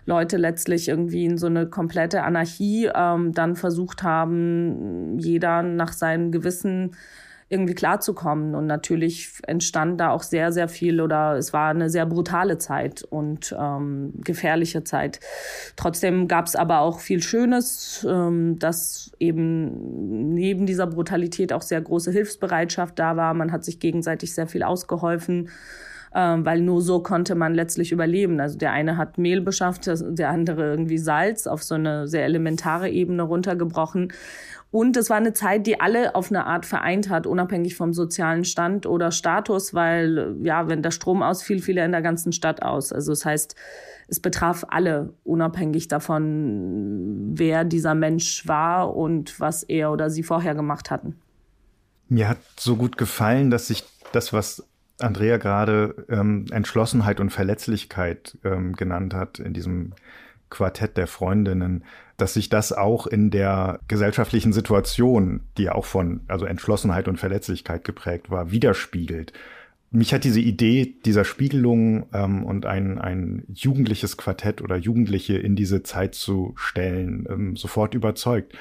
Leute 0.06 0.38
letztlich 0.38 0.88
irgendwie 0.88 1.26
in 1.26 1.38
so 1.38 1.48
eine 1.48 1.68
komplette 1.68 2.24
Anarchie 2.24 2.90
ähm, 2.94 3.34
dann 3.34 3.56
versucht 3.56 4.04
haben, 4.04 5.20
jeder 5.20 5.64
nach 5.64 5.94
seinem 5.94 6.32
Gewissen 6.32 6.96
irgendwie 7.52 7.74
klarzukommen. 7.76 8.56
Und 8.56 8.66
natürlich 8.66 9.34
entstand 9.46 10.00
da 10.00 10.12
auch 10.12 10.24
sehr, 10.24 10.52
sehr 10.52 10.68
viel 10.68 11.02
oder 11.02 11.36
es 11.38 11.54
war 11.54 11.70
eine 11.70 11.90
sehr 11.90 12.06
brutale 12.06 12.58
Zeit 12.58 13.04
und 13.04 13.56
ähm, 13.60 14.14
gefährliche 14.24 14.84
Zeit. 14.84 15.20
Trotzdem 15.76 16.28
gab 16.28 16.48
es 16.48 16.56
aber 16.56 16.80
auch 16.80 17.00
viel 17.00 17.22
Schönes, 17.22 18.06
ähm, 18.10 18.58
dass 18.58 19.12
eben 19.20 20.34
neben 20.34 20.66
dieser 20.66 20.88
Brutalität 20.88 21.54
auch 21.54 21.62
sehr 21.62 21.82
große 21.82 22.12
Hilfsbereitschaft 22.12 22.98
da 22.98 23.18
war. 23.18 23.34
Man 23.34 23.52
hat 23.52 23.66
sich 23.66 23.80
gegenseitig 23.80 24.34
sehr 24.34 24.48
viel 24.48 24.64
ausgeholfen 24.64 25.50
ähm, 26.14 26.46
weil 26.46 26.62
nur 26.62 26.82
so 26.82 27.02
konnte 27.02 27.36
man 27.36 27.54
letztlich 27.54 27.92
überleben. 27.92 28.40
Also 28.40 28.58
der 28.58 28.74
eine 28.74 28.98
hat 28.98 29.18
Mehl 29.18 29.42
beschafft, 29.42 29.88
der 29.88 30.30
andere 30.30 30.72
irgendwie 30.72 30.98
Salz 30.98 31.48
auf 31.48 31.64
so 31.64 31.76
eine 31.76 32.08
sehr 32.08 32.26
elementare 32.26 32.90
Ebene 32.90 33.24
runtergebrochen. 33.24 34.12
Und 34.72 34.96
es 34.96 35.10
war 35.10 35.18
eine 35.18 35.34
Zeit, 35.34 35.68
die 35.68 35.82
alle 35.82 36.16
auf 36.16 36.32
eine 36.32 36.46
Art 36.46 36.66
vereint 36.66 37.10
hat, 37.10 37.28
unabhängig 37.28 37.76
vom 37.76 37.94
sozialen 37.94 38.46
Stand 38.46 38.86
oder 38.86 39.12
Status, 39.12 39.74
weil 39.74 40.38
ja, 40.44 40.70
wenn 40.70 40.82
der 40.82 40.92
Strom 40.92 41.22
ausfiel, 41.22 41.62
fiel 41.62 41.78
er 41.78 41.86
in 41.86 41.92
der 41.92 42.02
ganzen 42.02 42.32
Stadt 42.32 42.62
aus. 42.62 42.94
Also 42.94 43.12
das 43.12 43.26
heißt, 43.26 43.56
es 44.08 44.22
betraf 44.22 44.66
alle, 44.70 45.14
unabhängig 45.26 45.90
davon, 45.90 47.32
wer 47.34 47.66
dieser 47.66 47.96
Mensch 47.96 48.48
war 48.48 48.96
und 48.96 49.40
was 49.42 49.64
er 49.64 49.92
oder 49.92 50.10
sie 50.10 50.24
vorher 50.24 50.56
gemacht 50.56 50.90
hatten. 50.90 51.18
Mir 52.08 52.30
hat 52.30 52.40
so 52.58 52.78
gut 52.78 52.98
gefallen, 52.98 53.52
dass 53.52 53.68
sich 53.68 53.84
das, 54.14 54.32
was 54.32 54.66
Andrea 55.00 55.38
gerade 55.38 56.06
ähm, 56.10 56.46
Entschlossenheit 56.52 57.20
und 57.20 57.32
Verletzlichkeit 57.32 58.38
ähm, 58.44 58.74
genannt 58.74 59.14
hat 59.14 59.40
in 59.40 59.54
diesem 59.54 59.94
Quartett 60.52 60.98
der 60.98 61.08
Freundinnen, 61.08 61.84
dass 62.18 62.36
sich 62.36 62.50
das 62.50 62.72
auch 62.72 63.08
in 63.08 63.32
der 63.32 63.80
gesellschaftlichen 63.88 64.54
Situation, 64.54 65.42
die 65.58 65.72
auch 65.72 65.86
von 65.86 66.22
also 66.28 66.46
Entschlossenheit 66.46 67.08
und 67.08 67.18
Verletzlichkeit 67.18 67.84
geprägt 67.84 68.30
war, 68.30 68.52
widerspiegelt. 68.52 69.34
Mich 69.90 70.14
hat 70.14 70.24
diese 70.24 70.40
Idee 70.40 70.96
dieser 71.04 71.26
Spiegelung 71.26 72.06
ähm, 72.14 72.46
und 72.46 72.66
ein, 72.66 73.00
ein 73.00 73.44
jugendliches 73.54 74.16
Quartett 74.18 74.62
oder 74.62 74.78
Jugendliche 74.78 75.38
in 75.38 75.56
diese 75.56 75.84
Zeit 75.84 76.14
zu 76.14 76.54
stellen, 76.56 77.26
ähm, 77.30 77.56
sofort 77.56 77.94
überzeugt. 77.94 78.54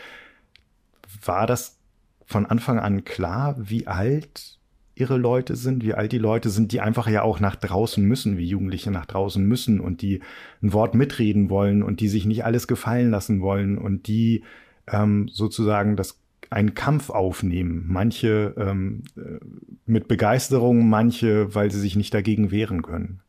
War 1.25 1.47
das 1.47 1.76
von 2.25 2.47
Anfang 2.47 2.78
an 2.78 3.04
klar, 3.04 3.56
wie 3.59 3.87
alt 3.87 4.59
ihre 5.00 5.16
Leute 5.16 5.57
sind, 5.57 5.83
wie 5.83 5.95
alt 5.95 6.12
die 6.12 6.19
Leute 6.19 6.50
sind, 6.50 6.73
die 6.73 6.80
einfach 6.80 7.09
ja 7.09 7.23
auch 7.23 7.40
nach 7.40 7.57
draußen 7.57 8.04
müssen, 8.04 8.37
wie 8.38 8.45
Jugendliche 8.45 8.90
nach 8.90 9.07
draußen 9.07 9.45
müssen 9.45 9.80
und 9.80 10.02
die 10.02 10.21
ein 10.62 10.73
Wort 10.73 10.95
mitreden 10.95 11.50
wollen 11.50 11.83
und 11.83 12.00
die 12.00 12.09
sich 12.09 12.26
nicht 12.26 12.45
alles 12.45 12.69
gefallen 12.69 13.11
lassen 13.11 13.40
wollen 13.40 13.78
und 13.78 14.07
die 14.07 14.45
ähm, 14.87 15.28
sozusagen 15.28 15.97
das 15.97 16.21
einen 16.50 16.75
Kampf 16.75 17.11
aufnehmen. 17.11 17.85
Manche 17.88 18.54
ähm, 18.59 19.04
äh, 19.16 19.38
mit 19.87 20.09
Begeisterung, 20.09 20.88
manche, 20.88 21.54
weil 21.54 21.71
sie 21.71 21.80
sich 21.80 21.97
nicht 21.97 22.12
dagegen 22.12 22.50
wehren 22.50 22.83
können. 22.83 23.21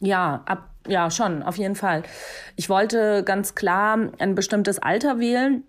Ja, 0.00 0.42
ab, 0.44 0.70
ja, 0.86 1.10
schon, 1.10 1.42
auf 1.42 1.56
jeden 1.56 1.74
Fall. 1.74 2.02
Ich 2.56 2.68
wollte 2.68 3.24
ganz 3.24 3.54
klar 3.54 4.10
ein 4.18 4.34
bestimmtes 4.34 4.78
Alter 4.78 5.18
wählen 5.18 5.64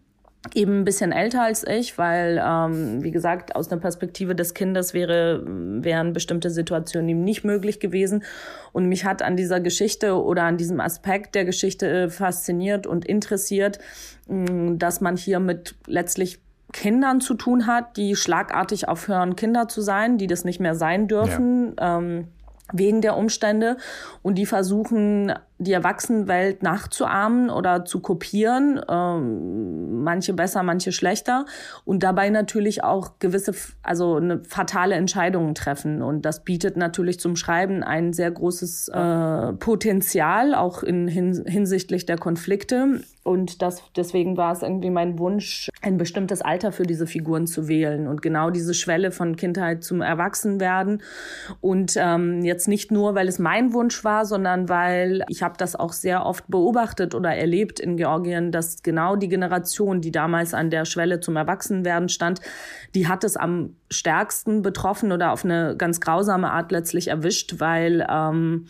eben 0.54 0.80
ein 0.80 0.86
bisschen 0.86 1.12
älter 1.12 1.44
als 1.44 1.66
ich, 1.68 1.98
weil, 1.98 2.42
ähm, 2.44 3.04
wie 3.04 3.12
gesagt, 3.12 3.56
aus 3.56 3.68
der 3.68 3.78
Perspektive 3.78 4.36
des 4.36 4.54
Kindes 4.54 4.94
wäre, 4.94 5.44
wären 5.46 6.14
bestimmte 6.14 6.50
Situationen 6.50 7.10
ihm 7.10 7.24
nicht 7.24 7.44
möglich 7.44 7.80
gewesen. 7.80 8.24
Und 8.72 8.88
mich 8.88 9.06
hat 9.06 9.22
an 9.22 9.36
dieser 9.36 9.60
Geschichte 9.60 10.22
oder 10.22 10.44
an 10.44 10.58
diesem 10.58 10.80
Aspekt 10.80 11.36
der 11.36 11.46
Geschichte 11.46 11.88
äh, 11.88 12.10
fasziniert 12.10 12.88
und 12.88 13.06
interessiert, 13.06 13.80
dass 14.28 15.00
man 15.00 15.16
hier 15.16 15.40
mit 15.40 15.76
letztlich 15.86 16.40
Kindern 16.74 17.22
zu 17.22 17.34
tun 17.34 17.66
hat, 17.66 17.96
die 17.96 18.16
schlagartig 18.16 18.90
aufhören, 18.90 19.38
Kinder 19.38 19.68
zu 19.70 19.82
sein, 19.82 20.18
die 20.18 20.28
das 20.28 20.44
nicht 20.44 20.60
mehr 20.60 20.76
sein 20.76 21.08
dürfen. 21.08 21.76
Ja. 21.80 21.98
Ähm, 21.98 22.28
wegen 22.74 23.02
der 23.02 23.16
Umstände 23.16 23.78
und 24.24 24.36
die 24.36 24.46
versuchen 24.46 25.34
die 25.60 25.74
Erwachsenenwelt 25.74 26.62
nachzuahmen 26.62 27.50
oder 27.50 27.84
zu 27.84 28.00
kopieren, 28.00 28.80
ähm, 28.90 30.04
manche 30.04 30.34
besser, 30.34 30.62
manche 30.62 30.92
schlechter 30.92 31.46
und 31.84 32.04
dabei 32.04 32.30
natürlich 32.30 32.84
auch 32.84 33.20
gewisse, 33.20 33.54
also 33.82 34.16
eine 34.16 34.44
fatale 34.44 34.96
Entscheidungen 34.96 35.56
treffen. 35.56 36.02
Und 36.02 36.26
das 36.26 36.44
bietet 36.44 36.78
natürlich 36.78 37.20
zum 37.20 37.36
Schreiben 37.36 37.84
ein 37.84 38.14
sehr 38.14 38.30
großes 38.30 38.90
äh, 38.90 39.54
Potenzial, 39.54 40.54
auch 40.54 40.84
in, 40.84 41.08
hin, 41.08 41.44
hinsichtlich 41.48 42.06
der 42.06 42.18
Konflikte. 42.18 43.02
Und 43.24 43.62
das, 43.62 43.84
deswegen 43.96 44.38
war 44.38 44.54
es 44.54 44.62
irgendwie 44.62 44.90
mein 44.90 45.20
Wunsch, 45.20 45.70
ein 45.82 45.98
bestimmtes 45.98 46.42
Alter 46.42 46.72
für 46.72 46.84
diese 46.84 47.08
Figuren 47.08 47.46
zu 47.46 47.68
wählen 47.68 48.08
und 48.08 48.22
genau 48.22 48.52
diese 48.52 48.74
Schwelle 48.74 49.12
von 49.12 49.36
Kindheit 49.36 49.84
zum 49.84 50.02
Erwachsenwerden. 50.02 51.02
Und 51.60 51.96
ähm, 51.98 52.44
jetzt 52.44 52.70
nicht 52.70 52.90
nur, 52.90 53.16
weil 53.16 53.28
es 53.28 53.38
mein 53.38 53.74
Wunsch 53.74 54.04
war, 54.06 54.26
sondern 54.26 54.70
weil 54.70 55.26
ich 55.28 55.44
habe 55.48 55.58
das 55.58 55.78
auch 55.78 55.94
sehr 55.94 56.26
oft 56.26 56.44
beobachtet 56.50 57.16
oder 57.16 57.34
erlebt 57.34 57.80
in 57.80 57.96
Georgien, 57.96 58.52
dass 58.52 58.84
genau 58.84 59.16
die 59.16 59.30
Generation, 59.30 60.02
die 60.02 60.12
damals 60.12 60.54
an 60.54 60.70
der 60.70 60.84
Schwelle 60.84 61.22
zum 61.22 61.38
Erwachsenwerden 61.38 62.10
stand, 62.10 62.42
die 62.94 63.08
hat 63.08 63.24
es 63.24 63.38
am 63.38 63.78
stärksten 63.90 64.62
betroffen 64.62 65.14
oder 65.14 65.32
auf 65.32 65.46
eine 65.46 65.76
ganz 65.78 66.02
grausame 66.02 66.52
Art 66.52 66.74
letztlich 66.74 67.08
erwischt, 67.08 67.62
weil 67.62 68.06
ähm, 68.10 68.66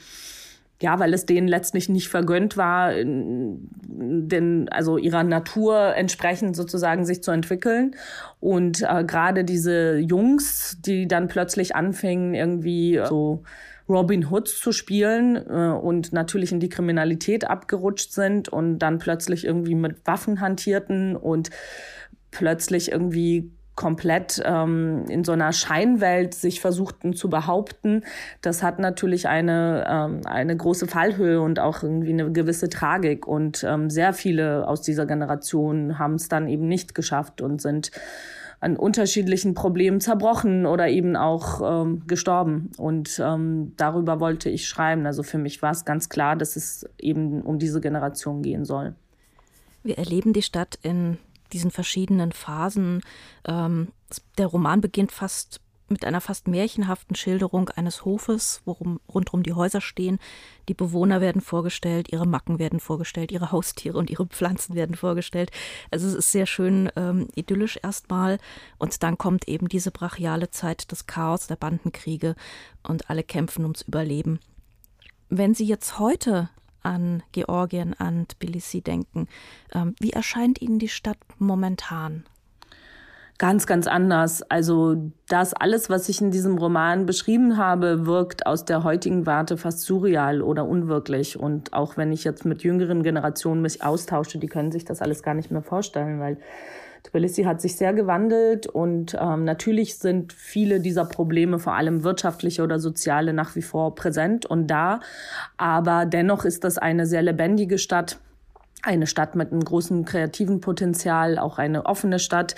ja, 0.79 0.99
weil 0.99 1.15
es 1.15 1.25
denen 1.25 1.47
letztlich 1.47 1.89
nicht 1.89 2.07
vergönnt 2.07 2.55
war, 2.55 2.91
denn 2.93 4.69
also 4.69 4.99
ihrer 4.99 5.23
Natur 5.23 5.95
entsprechend 5.95 6.55
sozusagen 6.55 7.03
sich 7.03 7.23
zu 7.23 7.31
entwickeln. 7.31 7.95
Und 8.39 8.83
äh, 8.83 9.03
gerade 9.03 9.43
diese 9.43 9.97
Jungs, 9.97 10.77
die 10.79 11.07
dann 11.07 11.29
plötzlich 11.29 11.75
anfingen, 11.75 12.35
irgendwie 12.35 13.01
so 13.09 13.41
Robin 13.89 14.29
Hoods 14.29 14.59
zu 14.59 14.71
spielen 14.71 15.35
äh, 15.35 15.71
und 15.71 16.13
natürlich 16.13 16.51
in 16.51 16.59
die 16.59 16.69
Kriminalität 16.69 17.49
abgerutscht 17.49 18.11
sind 18.11 18.49
und 18.49 18.79
dann 18.79 18.99
plötzlich 18.99 19.45
irgendwie 19.45 19.75
mit 19.75 20.05
Waffen 20.05 20.41
hantierten 20.41 21.15
und 21.15 21.49
plötzlich 22.31 22.91
irgendwie 22.91 23.51
komplett 23.77 24.41
ähm, 24.43 25.05
in 25.07 25.23
so 25.23 25.31
einer 25.31 25.53
Scheinwelt 25.53 26.33
sich 26.33 26.59
versuchten 26.59 27.13
zu 27.13 27.29
behaupten, 27.29 28.03
das 28.41 28.63
hat 28.63 28.79
natürlich 28.79 29.29
eine, 29.29 29.85
ähm, 29.87 30.21
eine 30.25 30.57
große 30.57 30.87
Fallhöhe 30.87 31.39
und 31.39 31.59
auch 31.59 31.83
irgendwie 31.83 32.11
eine 32.11 32.31
gewisse 32.31 32.69
Tragik. 32.69 33.27
Und 33.27 33.63
ähm, 33.63 33.89
sehr 33.89 34.13
viele 34.13 34.67
aus 34.67 34.81
dieser 34.81 35.05
Generation 35.05 35.99
haben 35.99 36.15
es 36.15 36.27
dann 36.27 36.47
eben 36.47 36.67
nicht 36.67 36.95
geschafft 36.95 37.39
und 37.39 37.61
sind 37.61 37.91
an 38.59 38.75
unterschiedlichen 38.75 39.53
Problemen 39.53 40.01
zerbrochen 40.01 40.65
oder 40.65 40.87
eben 40.89 41.15
auch 41.15 41.83
ähm, 41.83 42.03
gestorben. 42.07 42.71
Und 42.77 43.21
ähm, 43.23 43.73
darüber 43.77 44.19
wollte 44.19 44.49
ich 44.49 44.67
schreiben. 44.67 45.05
Also 45.05 45.23
für 45.23 45.37
mich 45.37 45.61
war 45.61 45.71
es 45.71 45.85
ganz 45.85 46.09
klar, 46.09 46.35
dass 46.35 46.55
es 46.55 46.87
eben 46.97 47.41
um 47.41 47.59
diese 47.59 47.81
Generation 47.81 48.41
gehen 48.41 48.65
soll. 48.65 48.95
Wir 49.83 49.97
erleben 49.97 50.33
die 50.33 50.41
Stadt 50.41 50.79
in 50.81 51.17
diesen 51.53 51.71
verschiedenen 51.71 52.31
Phasen. 52.31 53.01
Ähm, 53.47 53.89
der 54.37 54.47
Roman 54.47 54.81
beginnt 54.81 55.11
fast 55.11 55.61
mit 55.89 56.05
einer 56.05 56.21
fast 56.21 56.47
märchenhaften 56.47 57.15
Schilderung 57.15 57.69
eines 57.69 58.05
Hofes, 58.05 58.61
worum 58.65 58.99
rundherum 59.13 59.43
die 59.43 59.53
Häuser 59.53 59.81
stehen. 59.81 60.19
Die 60.67 60.73
Bewohner 60.73 61.21
werden 61.21 61.41
vorgestellt, 61.41 62.11
ihre 62.11 62.25
Macken 62.25 62.59
werden 62.59 62.79
vorgestellt, 62.79 63.31
ihre 63.31 63.51
Haustiere 63.51 63.97
und 63.97 64.09
ihre 64.09 64.25
Pflanzen 64.25 64.75
werden 64.75 64.95
vorgestellt. 64.95 65.51
Also 65.91 66.07
es 66.07 66.13
ist 66.13 66.31
sehr 66.31 66.45
schön 66.45 66.91
ähm, 66.95 67.27
idyllisch 67.35 67.79
erstmal. 67.81 68.37
Und 68.77 69.01
dann 69.03 69.17
kommt 69.17 69.47
eben 69.47 69.69
diese 69.69 69.91
brachiale 69.91 70.49
Zeit 70.49 70.91
des 70.91 71.07
Chaos, 71.07 71.47
der 71.47 71.55
Bandenkriege 71.55 72.35
und 72.83 73.09
alle 73.09 73.23
kämpfen 73.23 73.63
ums 73.63 73.81
Überleben. 73.81 74.39
Wenn 75.29 75.53
Sie 75.53 75.65
jetzt 75.65 75.99
heute 75.99 76.49
an 76.83 77.21
Georgien, 77.33 77.93
an 77.93 78.27
Tbilisi 78.27 78.81
denken, 78.81 79.27
ähm, 79.73 79.95
wie 79.99 80.11
erscheint 80.11 80.61
Ihnen 80.61 80.79
die 80.79 80.87
Stadt 80.87 81.17
momentan? 81.37 82.25
Ganz, 83.37 83.67
ganz 83.67 83.87
anders. 83.87 84.41
Also 84.43 85.11
das 85.27 85.53
alles, 85.53 85.89
was 85.89 86.09
ich 86.09 86.21
in 86.21 86.31
diesem 86.31 86.57
Roman 86.57 87.05
beschrieben 87.05 87.57
habe, 87.57 88.05
wirkt 88.05 88.45
aus 88.45 88.65
der 88.65 88.83
heutigen 88.83 89.25
Warte 89.25 89.57
fast 89.57 89.81
surreal 89.81 90.41
oder 90.41 90.67
unwirklich. 90.67 91.39
Und 91.39 91.73
auch 91.73 91.97
wenn 91.97 92.11
ich 92.11 92.23
jetzt 92.23 92.45
mit 92.45 92.63
jüngeren 92.63 93.03
Generationen 93.03 93.61
mich 93.61 93.83
austausche, 93.83 94.39
die 94.39 94.47
können 94.47 94.71
sich 94.71 94.85
das 94.85 95.01
alles 95.01 95.23
gar 95.23 95.33
nicht 95.33 95.51
mehr 95.51 95.61
vorstellen, 95.61 96.19
weil 96.19 96.37
Tbilisi 97.03 97.43
hat 97.43 97.61
sich 97.61 97.75
sehr 97.77 97.93
gewandelt 97.93 98.67
und 98.67 99.15
ähm, 99.19 99.45
natürlich 99.45 99.97
sind 99.97 100.33
viele 100.33 100.79
dieser 100.81 101.05
Probleme, 101.05 101.59
vor 101.59 101.75
allem 101.75 102.03
wirtschaftliche 102.03 102.63
oder 102.63 102.79
soziale, 102.79 103.33
nach 103.33 103.55
wie 103.55 103.61
vor 103.61 103.95
präsent 103.95 104.45
und 104.45 104.67
da. 104.67 104.99
Aber 105.57 106.05
dennoch 106.05 106.43
ist 106.43 106.63
das 106.63 106.77
eine 106.77 107.05
sehr 107.05 107.21
lebendige 107.21 107.77
Stadt 107.77 108.19
eine 108.87 109.05
Stadt 109.05 109.35
mit 109.35 109.51
einem 109.51 109.63
großen 109.63 110.05
kreativen 110.05 110.61
Potenzial, 110.61 111.37
auch 111.37 111.57
eine 111.57 111.85
offene 111.85 112.19
Stadt, 112.19 112.55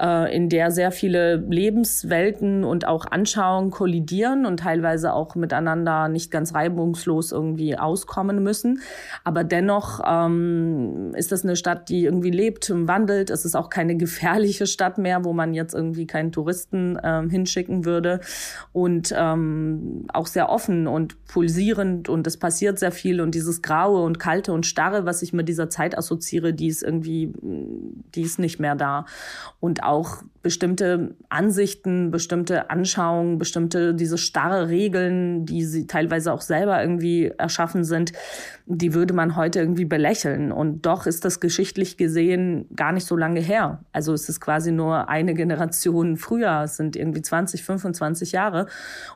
äh, 0.00 0.34
in 0.34 0.48
der 0.48 0.70
sehr 0.70 0.92
viele 0.92 1.36
Lebenswelten 1.36 2.64
und 2.64 2.86
auch 2.86 3.06
Anschauungen 3.06 3.70
kollidieren 3.70 4.44
und 4.44 4.60
teilweise 4.60 5.14
auch 5.14 5.34
miteinander 5.34 6.08
nicht 6.08 6.30
ganz 6.30 6.54
reibungslos 6.54 7.32
irgendwie 7.32 7.78
auskommen 7.78 8.42
müssen. 8.42 8.80
Aber 9.24 9.42
dennoch 9.42 10.00
ähm, 10.06 11.12
ist 11.14 11.32
das 11.32 11.44
eine 11.44 11.56
Stadt, 11.56 11.88
die 11.88 12.04
irgendwie 12.04 12.30
lebt, 12.30 12.70
wandelt. 12.70 13.30
Es 13.30 13.44
ist 13.44 13.56
auch 13.56 13.70
keine 13.70 13.96
gefährliche 13.96 14.66
Stadt 14.66 14.98
mehr, 14.98 15.24
wo 15.24 15.32
man 15.32 15.54
jetzt 15.54 15.74
irgendwie 15.74 16.06
keinen 16.06 16.30
Touristen 16.30 16.96
äh, 16.96 17.22
hinschicken 17.28 17.86
würde 17.86 18.20
und 18.72 19.14
ähm, 19.16 20.06
auch 20.12 20.26
sehr 20.26 20.50
offen 20.50 20.86
und 20.86 21.24
pulsierend 21.26 22.08
und 22.08 22.26
es 22.26 22.36
passiert 22.36 22.78
sehr 22.78 22.92
viel 22.92 23.20
und 23.22 23.34
dieses 23.34 23.62
Graue 23.62 24.02
und 24.02 24.18
Kalte 24.18 24.52
und 24.52 24.66
Starre, 24.66 25.06
was 25.06 25.22
ich 25.22 25.32
mit 25.32 25.48
dieser 25.48 25.69
Zeit 25.70 25.96
assoziiere, 25.96 26.52
die 26.52 26.68
ist 26.68 26.82
irgendwie, 26.82 27.32
die 27.40 28.22
ist 28.22 28.38
nicht 28.38 28.60
mehr 28.60 28.74
da. 28.74 29.06
Und 29.58 29.82
auch 29.82 30.22
bestimmte 30.42 31.14
Ansichten, 31.28 32.10
bestimmte 32.10 32.70
Anschauungen, 32.70 33.38
bestimmte 33.38 33.94
diese 33.94 34.16
starre 34.16 34.68
Regeln, 34.68 35.44
die 35.44 35.64
sie 35.64 35.86
teilweise 35.86 36.32
auch 36.32 36.40
selber 36.40 36.80
irgendwie 36.80 37.32
erschaffen 37.36 37.84
sind, 37.84 38.12
die 38.66 38.94
würde 38.94 39.12
man 39.12 39.36
heute 39.36 39.58
irgendwie 39.58 39.84
belächeln. 39.84 40.50
Und 40.50 40.86
doch 40.86 41.06
ist 41.06 41.24
das 41.24 41.40
geschichtlich 41.40 41.96
gesehen 41.96 42.66
gar 42.74 42.92
nicht 42.92 43.06
so 43.06 43.16
lange 43.16 43.40
her. 43.40 43.84
Also 43.92 44.14
es 44.14 44.28
ist 44.28 44.40
quasi 44.40 44.72
nur 44.72 45.08
eine 45.08 45.34
Generation 45.34 46.16
früher. 46.16 46.62
Es 46.64 46.76
sind 46.76 46.96
irgendwie 46.96 47.22
20, 47.22 47.62
25 47.62 48.32
Jahre. 48.32 48.66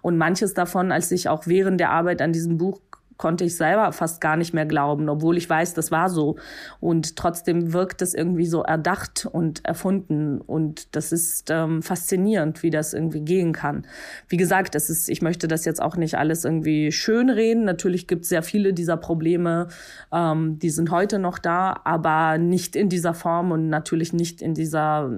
Und 0.02 0.18
manches 0.18 0.52
davon, 0.54 0.92
als 0.92 1.10
ich 1.10 1.28
auch 1.28 1.46
während 1.46 1.80
der 1.80 1.90
Arbeit 1.90 2.20
an 2.20 2.32
diesem 2.32 2.58
Buch 2.58 2.80
konnte 3.16 3.44
ich 3.44 3.56
selber 3.56 3.92
fast 3.92 4.20
gar 4.20 4.36
nicht 4.36 4.54
mehr 4.54 4.66
glauben, 4.66 5.08
obwohl 5.08 5.36
ich 5.36 5.48
weiß, 5.48 5.74
das 5.74 5.90
war 5.90 6.08
so. 6.08 6.36
Und 6.80 7.16
trotzdem 7.16 7.72
wirkt 7.72 8.02
es 8.02 8.14
irgendwie 8.14 8.46
so 8.46 8.62
erdacht 8.62 9.26
und 9.30 9.64
erfunden. 9.64 10.40
Und 10.40 10.94
das 10.96 11.12
ist 11.12 11.50
ähm, 11.50 11.82
faszinierend, 11.82 12.62
wie 12.62 12.70
das 12.70 12.92
irgendwie 12.92 13.20
gehen 13.20 13.52
kann. 13.52 13.86
Wie 14.28 14.36
gesagt, 14.36 14.74
das 14.74 14.90
ist, 14.90 15.08
ich 15.08 15.22
möchte 15.22 15.48
das 15.48 15.64
jetzt 15.64 15.80
auch 15.80 15.96
nicht 15.96 16.16
alles 16.16 16.44
irgendwie 16.44 16.92
schön 16.92 17.30
reden. 17.30 17.64
Natürlich 17.64 18.06
gibt 18.06 18.22
es 18.22 18.28
sehr 18.28 18.42
viele 18.42 18.72
dieser 18.72 18.96
Probleme, 18.96 19.68
ähm, 20.12 20.58
die 20.58 20.70
sind 20.70 20.90
heute 20.90 21.18
noch 21.18 21.38
da, 21.38 21.80
aber 21.84 22.38
nicht 22.38 22.76
in 22.76 22.88
dieser 22.88 23.14
Form 23.14 23.52
und 23.52 23.68
natürlich 23.68 24.12
nicht 24.12 24.42
in 24.42 24.54
dieser, 24.54 25.10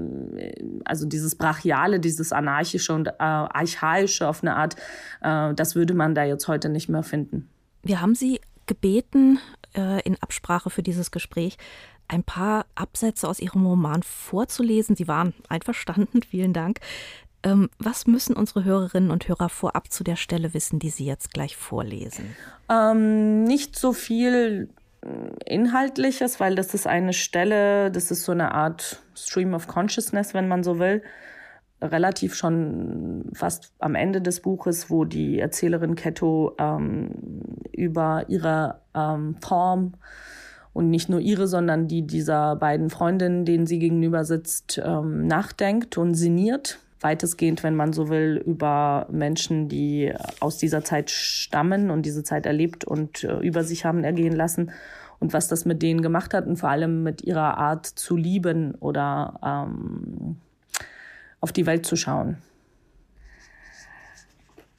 also 0.85 1.07
dieses 1.07 1.35
Brachiale, 1.37 2.01
dieses 2.01 2.33
Anarchische 2.33 2.93
und 2.93 3.09
äh, 3.09 3.13
Archaische 3.19 4.29
auf 4.29 4.43
eine 4.43 4.57
Art, 4.57 4.77
äh, 5.23 5.55
das 5.55 5.75
würde 5.75 5.95
man 5.95 6.15
da 6.15 6.25
jetzt 6.25 6.49
heute 6.49 6.69
nicht 6.69 6.89
mehr 6.89 7.03
finden. 7.03 7.49
Wir 7.87 8.01
haben 8.01 8.17
Sie 8.17 8.41
gebeten, 8.67 9.39
äh, 9.77 10.01
in 10.03 10.17
Absprache 10.21 10.71
für 10.71 10.83
dieses 10.83 11.13
Gespräch, 11.13 11.57
ein 12.09 12.25
paar 12.25 12.67
Absätze 12.75 13.29
aus 13.29 13.39
Ihrem 13.39 13.65
Roman 13.65 14.03
vorzulesen. 14.03 14.97
Sie 14.97 15.07
waren 15.07 15.35
einverstanden, 15.49 16.23
vielen 16.29 16.53
Dank. 16.53 16.81
Ähm, 17.45 17.71
was 17.79 18.07
müssen 18.09 18.35
unsere 18.35 18.65
Hörerinnen 18.65 19.11
und 19.13 19.29
Hörer 19.29 19.49
vorab 19.49 19.93
zu 19.93 20.03
der 20.03 20.17
Stelle 20.17 20.53
wissen, 20.53 20.81
die 20.81 20.91
Sie 20.91 21.05
jetzt 21.05 21.33
gleich 21.33 21.57
vorlesen? 21.57 22.35
Ähm, 22.69 23.45
nicht 23.45 23.79
so 23.79 23.93
viel 23.93 24.69
äh, 25.03 25.55
Inhaltliches, 25.55 26.41
weil 26.41 26.57
das 26.57 26.75
ist 26.75 26.89
eine 26.89 27.13
Stelle, 27.13 27.93
das 27.93 28.11
ist 28.11 28.25
so 28.25 28.33
eine 28.33 28.53
Art 28.53 29.01
Stream 29.15 29.55
of 29.55 29.69
Consciousness, 29.69 30.35
wenn 30.35 30.49
man 30.49 30.65
so 30.65 30.81
will 30.81 31.03
relativ 31.81 32.35
schon 32.35 33.31
fast 33.35 33.73
am 33.79 33.95
Ende 33.95 34.21
des 34.21 34.41
Buches, 34.41 34.91
wo 34.91 35.05
die 35.05 35.39
Erzählerin 35.39 35.95
Ketto 35.95 36.55
ähm, 36.59 37.11
über 37.73 38.25
ihre 38.29 38.81
ähm, 38.95 39.37
Form 39.41 39.95
und 40.73 40.91
nicht 40.91 41.09
nur 41.09 41.21
ihre, 41.21 41.47
sondern 41.49 41.89
die 41.89 42.07
dieser 42.07 42.57
beiden 42.57 42.91
Freundinnen, 42.91 43.45
denen 43.45 43.67
sie 43.67 43.79
gegenüber 43.79 44.25
sitzt, 44.25 44.81
ähm, 44.85 45.27
nachdenkt 45.27 45.99
und 45.99 46.15
sinniert. 46.15 46.79
Weitestgehend, 47.01 47.63
wenn 47.63 47.77
man 47.77 47.93
so 47.93 48.09
will, 48.09 48.43
über 48.45 49.07
Menschen, 49.11 49.69
die 49.69 50.13
aus 50.41 50.57
dieser 50.57 50.83
Zeit 50.83 51.11
stammen 51.11 51.91
und 51.91 52.07
diese 52.07 52.25
Zeit 52.25 52.47
erlebt 52.47 52.85
und 52.85 53.23
äh, 53.23 53.39
über 53.41 53.65
sich 53.65 53.85
haben 53.85 54.03
ergehen 54.03 54.35
lassen 54.35 54.71
und 55.19 55.33
was 55.33 55.49
das 55.49 55.65
mit 55.67 55.83
denen 55.83 56.03
gemacht 56.03 56.35
hat 56.35 56.47
und 56.47 56.57
vor 56.57 56.71
allem 56.71 57.03
mit 57.03 57.23
ihrer 57.23 57.59
Art 57.59 57.87
zu 57.87 58.17
lieben 58.17 58.75
oder 58.77 59.41
ähm, 59.45 60.37
auf 61.47 61.53
die 61.53 61.67
Welt 61.67 61.87
zu 61.87 61.95
schauen. 61.95 62.39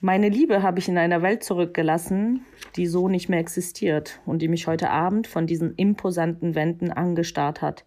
Meine 0.01 0.27
Liebe 0.27 0.63
habe 0.63 0.79
ich 0.79 0.89
in 0.89 0.97
einer 0.97 1.21
Welt 1.21 1.41
zurückgelassen, 1.41 2.45
die 2.75 2.87
so 2.87 3.07
nicht 3.07 3.29
mehr 3.29 3.39
existiert 3.39 4.19
und 4.25 4.41
die 4.41 4.49
mich 4.49 4.67
heute 4.67 4.89
Abend 4.89 5.27
von 5.27 5.47
diesen 5.47 5.75
imposanten 5.75 6.55
Wänden 6.55 6.91
angestarrt 6.91 7.61
hat. 7.61 7.85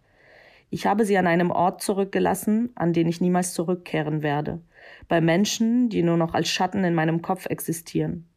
Ich 0.71 0.87
habe 0.87 1.05
sie 1.05 1.15
an 1.15 1.27
einem 1.27 1.51
Ort 1.51 1.83
zurückgelassen, 1.83 2.71
an 2.73 2.91
den 2.91 3.07
ich 3.07 3.21
niemals 3.21 3.53
zurückkehren 3.53 4.23
werde, 4.23 4.61
bei 5.07 5.21
Menschen, 5.21 5.89
die 5.89 6.01
nur 6.01 6.17
noch 6.17 6.33
als 6.33 6.49
Schatten 6.49 6.83
in 6.83 6.95
meinem 6.95 7.21
Kopf 7.21 7.45
existieren. 7.45 8.27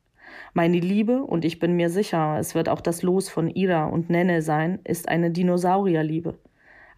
Meine 0.53 0.79
Liebe, 0.79 1.23
und 1.23 1.47
ich 1.47 1.59
bin 1.59 1.75
mir 1.75 1.89
sicher, 1.89 2.37
es 2.39 2.55
wird 2.55 2.69
auch 2.69 2.83
das 2.83 3.01
Los 3.01 3.31
von 3.31 3.49
Ira 3.49 3.87
und 3.87 4.11
Nenne 4.11 4.43
sein, 4.43 4.81
ist 4.85 5.09
eine 5.09 5.31
Dinosaurierliebe, 5.31 6.39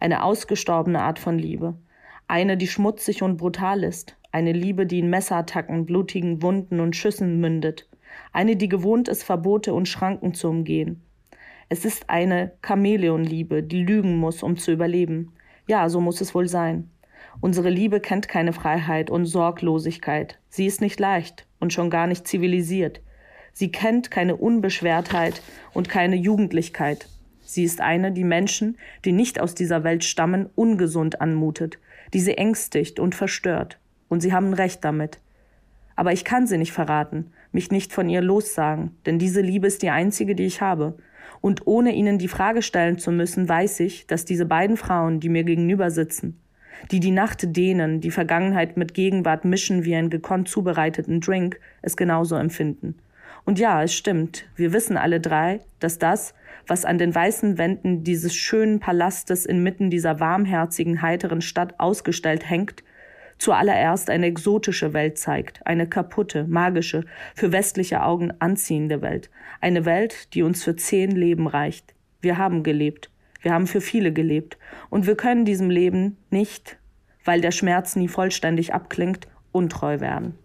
eine 0.01 0.23
ausgestorbene 0.23 1.01
Art 1.01 1.17
von 1.17 1.39
Liebe, 1.39 1.77
eine, 2.27 2.57
die 2.57 2.67
schmutzig 2.67 3.23
und 3.23 3.37
brutal 3.37 3.83
ist. 3.83 4.15
Eine 4.31 4.51
Liebe, 4.51 4.85
die 4.85 4.99
in 4.99 5.09
Messerattacken, 5.09 5.85
blutigen 5.85 6.41
Wunden 6.41 6.79
und 6.79 6.95
Schüssen 6.95 7.39
mündet. 7.39 7.87
Eine, 8.33 8.55
die 8.55 8.69
gewohnt 8.69 9.07
ist, 9.07 9.23
Verbote 9.23 9.73
und 9.73 9.87
Schranken 9.87 10.33
zu 10.33 10.49
umgehen. 10.49 11.01
Es 11.69 11.85
ist 11.85 12.09
eine 12.09 12.51
Chamäleonliebe, 12.65 13.63
die 13.63 13.83
lügen 13.83 14.17
muss, 14.17 14.43
um 14.43 14.57
zu 14.57 14.71
überleben. 14.71 15.33
Ja, 15.67 15.89
so 15.89 15.99
muss 15.99 16.21
es 16.21 16.33
wohl 16.33 16.47
sein. 16.47 16.89
Unsere 17.39 17.69
Liebe 17.69 17.99
kennt 17.99 18.27
keine 18.27 18.53
Freiheit 18.53 19.09
und 19.09 19.25
Sorglosigkeit. 19.25 20.39
Sie 20.49 20.65
ist 20.65 20.81
nicht 20.81 20.99
leicht 20.99 21.45
und 21.59 21.73
schon 21.73 21.89
gar 21.89 22.07
nicht 22.07 22.27
zivilisiert. 22.27 23.01
Sie 23.53 23.71
kennt 23.71 24.11
keine 24.11 24.35
Unbeschwertheit 24.35 25.41
und 25.73 25.89
keine 25.89 26.15
Jugendlichkeit. 26.15 27.07
Sie 27.41 27.63
ist 27.63 27.81
eine, 27.81 28.11
die 28.11 28.23
Menschen, 28.23 28.77
die 29.05 29.11
nicht 29.11 29.39
aus 29.39 29.55
dieser 29.55 29.83
Welt 29.83 30.03
stammen, 30.03 30.49
ungesund 30.55 31.21
anmutet, 31.21 31.79
die 32.13 32.19
sie 32.19 32.37
ängstigt 32.37 32.99
und 32.99 33.15
verstört. 33.15 33.79
Und 34.09 34.21
sie 34.21 34.33
haben 34.33 34.53
recht 34.53 34.83
damit. 34.83 35.19
Aber 35.95 36.13
ich 36.13 36.23
kann 36.23 36.47
sie 36.47 36.57
nicht 36.57 36.71
verraten, 36.71 37.31
mich 37.51 37.71
nicht 37.71 37.91
von 37.91 38.07
ihr 38.07 38.21
lossagen, 38.21 38.91
denn 39.05 39.19
diese 39.19 39.41
Liebe 39.41 39.67
ist 39.67 39.81
die 39.81 39.89
einzige, 39.89 40.35
die 40.35 40.45
ich 40.45 40.61
habe. 40.61 40.97
Und 41.41 41.65
ohne 41.65 41.93
ihnen 41.93 42.17
die 42.19 42.27
Frage 42.27 42.61
stellen 42.61 42.97
zu 42.97 43.11
müssen, 43.11 43.49
weiß 43.49 43.79
ich, 43.81 44.07
dass 44.07 44.25
diese 44.25 44.45
beiden 44.45 44.77
Frauen, 44.77 45.19
die 45.19 45.29
mir 45.29 45.43
gegenüber 45.43 45.91
sitzen, 45.91 46.39
die 46.91 46.99
die 46.99 47.11
Nacht 47.11 47.55
dehnen, 47.55 48.01
die 48.01 48.11
Vergangenheit 48.11 48.77
mit 48.77 48.93
Gegenwart 48.93 49.45
mischen 49.45 49.83
wie 49.83 49.95
einen 49.95 50.09
gekonnt 50.09 50.47
zubereiteten 50.47 51.19
Drink, 51.19 51.59
es 51.81 51.97
genauso 51.97 52.35
empfinden. 52.35 52.95
Und 53.47 53.59
ja, 53.59 53.81
es 53.81 53.93
stimmt, 53.93 54.43
wir 54.57 54.73
wissen 54.73 54.97
alle 54.97 55.21
drei, 55.21 55.61
dass 55.79 55.97
das, 55.97 56.33
was 56.67 56.83
an 56.83 56.97
den 56.97 57.15
weißen 57.15 57.57
Wänden 57.57 58.03
dieses 58.03 58.35
schönen 58.35 58.81
Palastes 58.81 59.45
inmitten 59.45 59.89
dieser 59.89 60.19
warmherzigen, 60.19 61.01
heiteren 61.01 61.39
Stadt 61.39 61.79
ausgestellt 61.79 62.49
hängt, 62.49 62.83
zuallererst 63.37 64.09
eine 64.09 64.25
exotische 64.25 64.91
Welt 64.91 65.17
zeigt, 65.17 65.65
eine 65.65 65.87
kaputte, 65.87 66.43
magische, 66.43 67.05
für 67.35 67.53
westliche 67.53 68.03
Augen 68.03 68.33
anziehende 68.39 69.01
Welt, 69.01 69.29
eine 69.61 69.85
Welt, 69.85 70.33
die 70.33 70.43
uns 70.43 70.61
für 70.61 70.75
zehn 70.75 71.11
Leben 71.11 71.47
reicht. 71.47 71.95
Wir 72.19 72.37
haben 72.37 72.63
gelebt, 72.63 73.11
wir 73.41 73.53
haben 73.53 73.67
für 73.67 73.79
viele 73.79 74.11
gelebt, 74.11 74.57
und 74.89 75.07
wir 75.07 75.15
können 75.15 75.45
diesem 75.45 75.69
Leben 75.69 76.17
nicht, 76.31 76.77
weil 77.23 77.39
der 77.39 77.51
Schmerz 77.51 77.95
nie 77.95 78.09
vollständig 78.09 78.73
abklingt, 78.73 79.29
untreu 79.53 80.01
werden. 80.01 80.37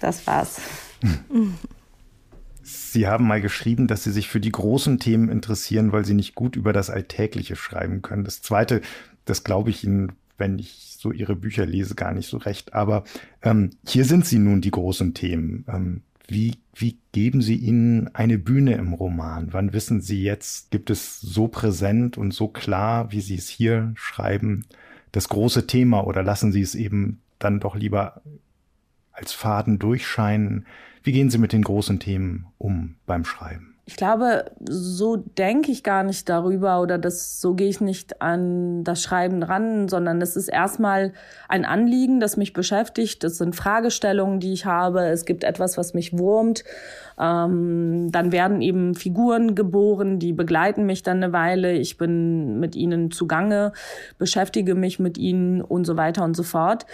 Das 0.00 0.24
war's. 0.28 0.83
Sie 2.62 3.06
haben 3.06 3.26
mal 3.26 3.40
geschrieben, 3.40 3.86
dass 3.86 4.04
Sie 4.04 4.12
sich 4.12 4.28
für 4.28 4.40
die 4.40 4.52
großen 4.52 4.98
Themen 4.98 5.28
interessieren, 5.28 5.92
weil 5.92 6.04
Sie 6.04 6.14
nicht 6.14 6.34
gut 6.34 6.56
über 6.56 6.72
das 6.72 6.90
Alltägliche 6.90 7.56
schreiben 7.56 8.02
können. 8.02 8.24
Das 8.24 8.42
Zweite, 8.42 8.80
das 9.24 9.44
glaube 9.44 9.70
ich 9.70 9.84
Ihnen, 9.84 10.12
wenn 10.38 10.58
ich 10.58 10.96
so 10.98 11.12
Ihre 11.12 11.36
Bücher 11.36 11.66
lese, 11.66 11.94
gar 11.94 12.12
nicht 12.12 12.28
so 12.28 12.38
recht. 12.38 12.72
Aber 12.72 13.04
ähm, 13.42 13.70
hier 13.86 14.04
sind 14.04 14.24
Sie 14.26 14.38
nun 14.38 14.60
die 14.60 14.70
großen 14.70 15.14
Themen. 15.14 15.64
Ähm, 15.68 16.02
Wie, 16.26 16.54
wie 16.74 16.96
geben 17.12 17.42
Sie 17.42 17.56
ihnen 17.56 18.08
eine 18.14 18.38
Bühne 18.38 18.76
im 18.76 18.94
Roman? 18.94 19.52
Wann 19.52 19.74
wissen 19.74 20.00
Sie 20.00 20.22
jetzt, 20.22 20.70
gibt 20.70 20.88
es 20.88 21.20
so 21.20 21.48
präsent 21.48 22.16
und 22.16 22.32
so 22.32 22.48
klar, 22.48 23.12
wie 23.12 23.20
Sie 23.20 23.36
es 23.36 23.48
hier 23.50 23.92
schreiben, 23.94 24.64
das 25.12 25.28
große 25.28 25.66
Thema 25.66 26.06
oder 26.06 26.22
lassen 26.22 26.50
Sie 26.50 26.62
es 26.62 26.74
eben 26.74 27.20
dann 27.38 27.60
doch 27.60 27.76
lieber 27.76 28.22
als 29.12 29.34
Faden 29.34 29.78
durchscheinen? 29.78 30.64
Wie 31.04 31.12
gehen 31.12 31.28
Sie 31.28 31.38
mit 31.38 31.52
den 31.52 31.62
großen 31.62 32.00
Themen 32.00 32.46
um 32.56 32.96
beim 33.04 33.26
Schreiben? 33.26 33.74
Ich 33.86 33.96
glaube, 33.96 34.46
so 34.66 35.16
denke 35.16 35.70
ich 35.70 35.82
gar 35.82 36.02
nicht 36.02 36.30
darüber 36.30 36.80
oder 36.80 36.96
das, 36.96 37.42
so 37.42 37.52
gehe 37.52 37.68
ich 37.68 37.82
nicht 37.82 38.22
an 38.22 38.82
das 38.82 39.02
Schreiben 39.02 39.42
ran, 39.42 39.88
sondern 39.90 40.22
es 40.22 40.36
ist 40.36 40.48
erstmal 40.48 41.12
ein 41.50 41.66
Anliegen, 41.66 42.18
das 42.18 42.38
mich 42.38 42.54
beschäftigt. 42.54 43.22
Das 43.22 43.36
sind 43.36 43.54
Fragestellungen, 43.54 44.40
die 44.40 44.54
ich 44.54 44.64
habe. 44.64 45.04
Es 45.04 45.26
gibt 45.26 45.44
etwas, 45.44 45.76
was 45.76 45.92
mich 45.92 46.16
wurmt. 46.16 46.64
Ähm, 47.20 48.08
dann 48.10 48.32
werden 48.32 48.62
eben 48.62 48.94
Figuren 48.94 49.54
geboren, 49.54 50.18
die 50.18 50.32
begleiten 50.32 50.86
mich 50.86 51.02
dann 51.02 51.22
eine 51.22 51.34
Weile. 51.34 51.74
Ich 51.74 51.98
bin 51.98 52.58
mit 52.60 52.76
ihnen 52.76 53.10
zugange, 53.10 53.74
beschäftige 54.16 54.74
mich 54.74 54.98
mit 54.98 55.18
ihnen 55.18 55.60
und 55.60 55.84
so 55.84 55.98
weiter 55.98 56.24
und 56.24 56.34
so 56.34 56.42
fort. 56.42 56.86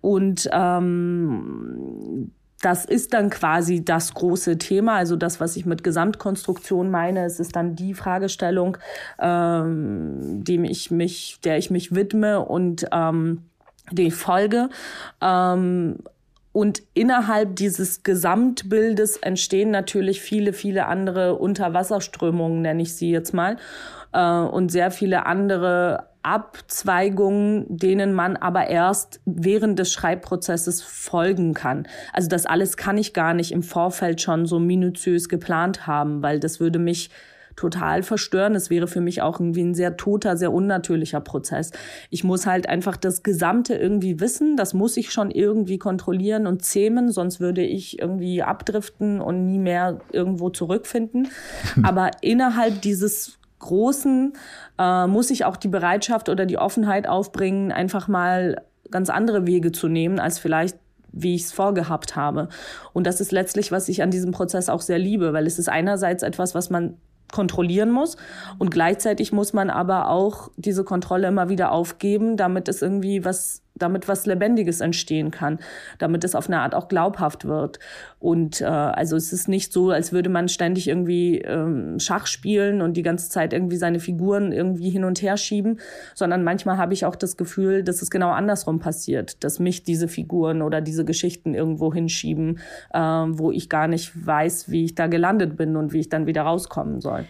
Und 0.00 0.48
ähm, 0.50 2.32
das 2.60 2.84
ist 2.84 3.14
dann 3.14 3.30
quasi 3.30 3.84
das 3.84 4.14
große 4.14 4.58
Thema, 4.58 4.96
also 4.96 5.16
das, 5.16 5.40
was 5.40 5.56
ich 5.56 5.64
mit 5.64 5.84
Gesamtkonstruktion 5.84 6.90
meine. 6.90 7.24
Es 7.24 7.38
ist 7.38 7.54
dann 7.54 7.76
die 7.76 7.94
Fragestellung, 7.94 8.78
ähm, 9.20 10.42
dem 10.44 10.64
ich 10.64 10.90
mich, 10.90 11.38
der 11.44 11.58
ich 11.58 11.70
mich 11.70 11.94
widme 11.94 12.44
und 12.44 12.86
ähm, 12.92 13.44
die 13.92 14.10
folge. 14.10 14.70
Ähm, 15.20 15.98
und 16.52 16.82
innerhalb 16.94 17.54
dieses 17.54 18.02
Gesamtbildes 18.02 19.18
entstehen 19.18 19.70
natürlich 19.70 20.20
viele, 20.20 20.52
viele 20.52 20.86
andere 20.86 21.36
Unterwasserströmungen, 21.36 22.62
nenne 22.62 22.82
ich 22.82 22.96
sie 22.96 23.12
jetzt 23.12 23.32
mal, 23.32 23.58
äh, 24.12 24.40
und 24.40 24.72
sehr 24.72 24.90
viele 24.90 25.26
andere 25.26 26.07
Abzweigungen, 26.22 27.64
denen 27.68 28.12
man 28.12 28.36
aber 28.36 28.68
erst 28.68 29.20
während 29.24 29.78
des 29.78 29.92
Schreibprozesses 29.92 30.82
folgen 30.82 31.54
kann. 31.54 31.86
Also 32.12 32.28
das 32.28 32.46
alles 32.46 32.76
kann 32.76 32.98
ich 32.98 33.14
gar 33.14 33.34
nicht 33.34 33.52
im 33.52 33.62
Vorfeld 33.62 34.20
schon 34.20 34.46
so 34.46 34.58
minutiös 34.58 35.28
geplant 35.28 35.86
haben, 35.86 36.22
weil 36.22 36.40
das 36.40 36.60
würde 36.60 36.78
mich 36.78 37.10
total 37.58 38.02
verstören. 38.02 38.54
Es 38.54 38.70
wäre 38.70 38.86
für 38.86 39.00
mich 39.00 39.20
auch 39.20 39.40
irgendwie 39.40 39.64
ein 39.64 39.74
sehr 39.74 39.96
toter, 39.96 40.36
sehr 40.36 40.52
unnatürlicher 40.52 41.20
Prozess. 41.20 41.72
Ich 42.08 42.22
muss 42.22 42.46
halt 42.46 42.68
einfach 42.68 42.96
das 42.96 43.22
Gesamte 43.22 43.74
irgendwie 43.74 44.20
wissen. 44.20 44.56
Das 44.56 44.74
muss 44.74 44.96
ich 44.96 45.10
schon 45.10 45.30
irgendwie 45.30 45.78
kontrollieren 45.78 46.46
und 46.46 46.64
zähmen, 46.64 47.10
sonst 47.10 47.40
würde 47.40 47.62
ich 47.62 47.98
irgendwie 47.98 48.42
abdriften 48.42 49.20
und 49.20 49.46
nie 49.46 49.58
mehr 49.58 50.00
irgendwo 50.12 50.50
zurückfinden. 50.50 51.28
Aber 51.82 52.12
innerhalb 52.22 52.80
dieses 52.80 53.37
großen 53.58 54.32
äh, 54.78 55.06
muss 55.06 55.30
ich 55.30 55.44
auch 55.44 55.56
die 55.56 55.68
Bereitschaft 55.68 56.28
oder 56.28 56.46
die 56.46 56.58
Offenheit 56.58 57.08
aufbringen, 57.08 57.72
einfach 57.72 58.08
mal 58.08 58.62
ganz 58.90 59.10
andere 59.10 59.46
Wege 59.46 59.72
zu 59.72 59.88
nehmen, 59.88 60.18
als 60.18 60.38
vielleicht 60.38 60.76
wie 61.10 61.34
ich 61.34 61.44
es 61.44 61.52
vorgehabt 61.52 62.16
habe. 62.16 62.48
Und 62.92 63.06
das 63.06 63.20
ist 63.20 63.32
letztlich, 63.32 63.72
was 63.72 63.88
ich 63.88 64.02
an 64.02 64.10
diesem 64.10 64.30
Prozess 64.30 64.68
auch 64.68 64.82
sehr 64.82 64.98
liebe, 64.98 65.32
weil 65.32 65.46
es 65.46 65.58
ist 65.58 65.68
einerseits 65.68 66.22
etwas, 66.22 66.54
was 66.54 66.70
man 66.70 66.98
kontrollieren 67.32 67.90
muss. 67.90 68.16
Und 68.58 68.70
gleichzeitig 68.70 69.32
muss 69.32 69.52
man 69.52 69.70
aber 69.70 70.08
auch 70.08 70.50
diese 70.56 70.84
Kontrolle 70.84 71.28
immer 71.28 71.48
wieder 71.48 71.72
aufgeben, 71.72 72.36
damit 72.36 72.68
es 72.68 72.82
irgendwie 72.82 73.24
was, 73.24 73.62
damit 73.78 74.08
was 74.08 74.26
Lebendiges 74.26 74.80
entstehen 74.80 75.30
kann, 75.30 75.58
damit 75.98 76.24
es 76.24 76.34
auf 76.34 76.48
eine 76.48 76.60
Art 76.60 76.74
auch 76.74 76.88
glaubhaft 76.88 77.46
wird. 77.46 77.78
Und 78.18 78.60
äh, 78.60 78.64
also 78.64 79.16
es 79.16 79.32
ist 79.32 79.48
nicht 79.48 79.72
so, 79.72 79.90
als 79.90 80.12
würde 80.12 80.28
man 80.28 80.48
ständig 80.48 80.88
irgendwie 80.88 81.38
ähm, 81.38 81.98
Schach 82.00 82.26
spielen 82.26 82.82
und 82.82 82.96
die 82.96 83.02
ganze 83.02 83.30
Zeit 83.30 83.52
irgendwie 83.52 83.76
seine 83.76 84.00
Figuren 84.00 84.52
irgendwie 84.52 84.90
hin 84.90 85.04
und 85.04 85.22
her 85.22 85.36
schieben, 85.36 85.78
sondern 86.14 86.44
manchmal 86.44 86.78
habe 86.78 86.94
ich 86.94 87.04
auch 87.04 87.16
das 87.16 87.36
Gefühl, 87.36 87.82
dass 87.82 88.02
es 88.02 88.10
genau 88.10 88.30
andersrum 88.30 88.80
passiert, 88.80 89.44
dass 89.44 89.58
mich 89.58 89.84
diese 89.84 90.08
Figuren 90.08 90.62
oder 90.62 90.80
diese 90.80 91.04
Geschichten 91.04 91.54
irgendwo 91.54 91.92
hinschieben, 91.92 92.58
äh, 92.92 92.98
wo 93.00 93.50
ich 93.50 93.68
gar 93.68 93.88
nicht 93.88 94.26
weiß, 94.26 94.70
wie 94.70 94.84
ich 94.84 94.94
da 94.94 95.06
gelandet 95.06 95.56
bin 95.56 95.76
und 95.76 95.92
wie 95.92 96.00
ich 96.00 96.08
dann 96.08 96.26
wieder 96.26 96.42
rauskommen 96.42 97.00
soll. 97.00 97.24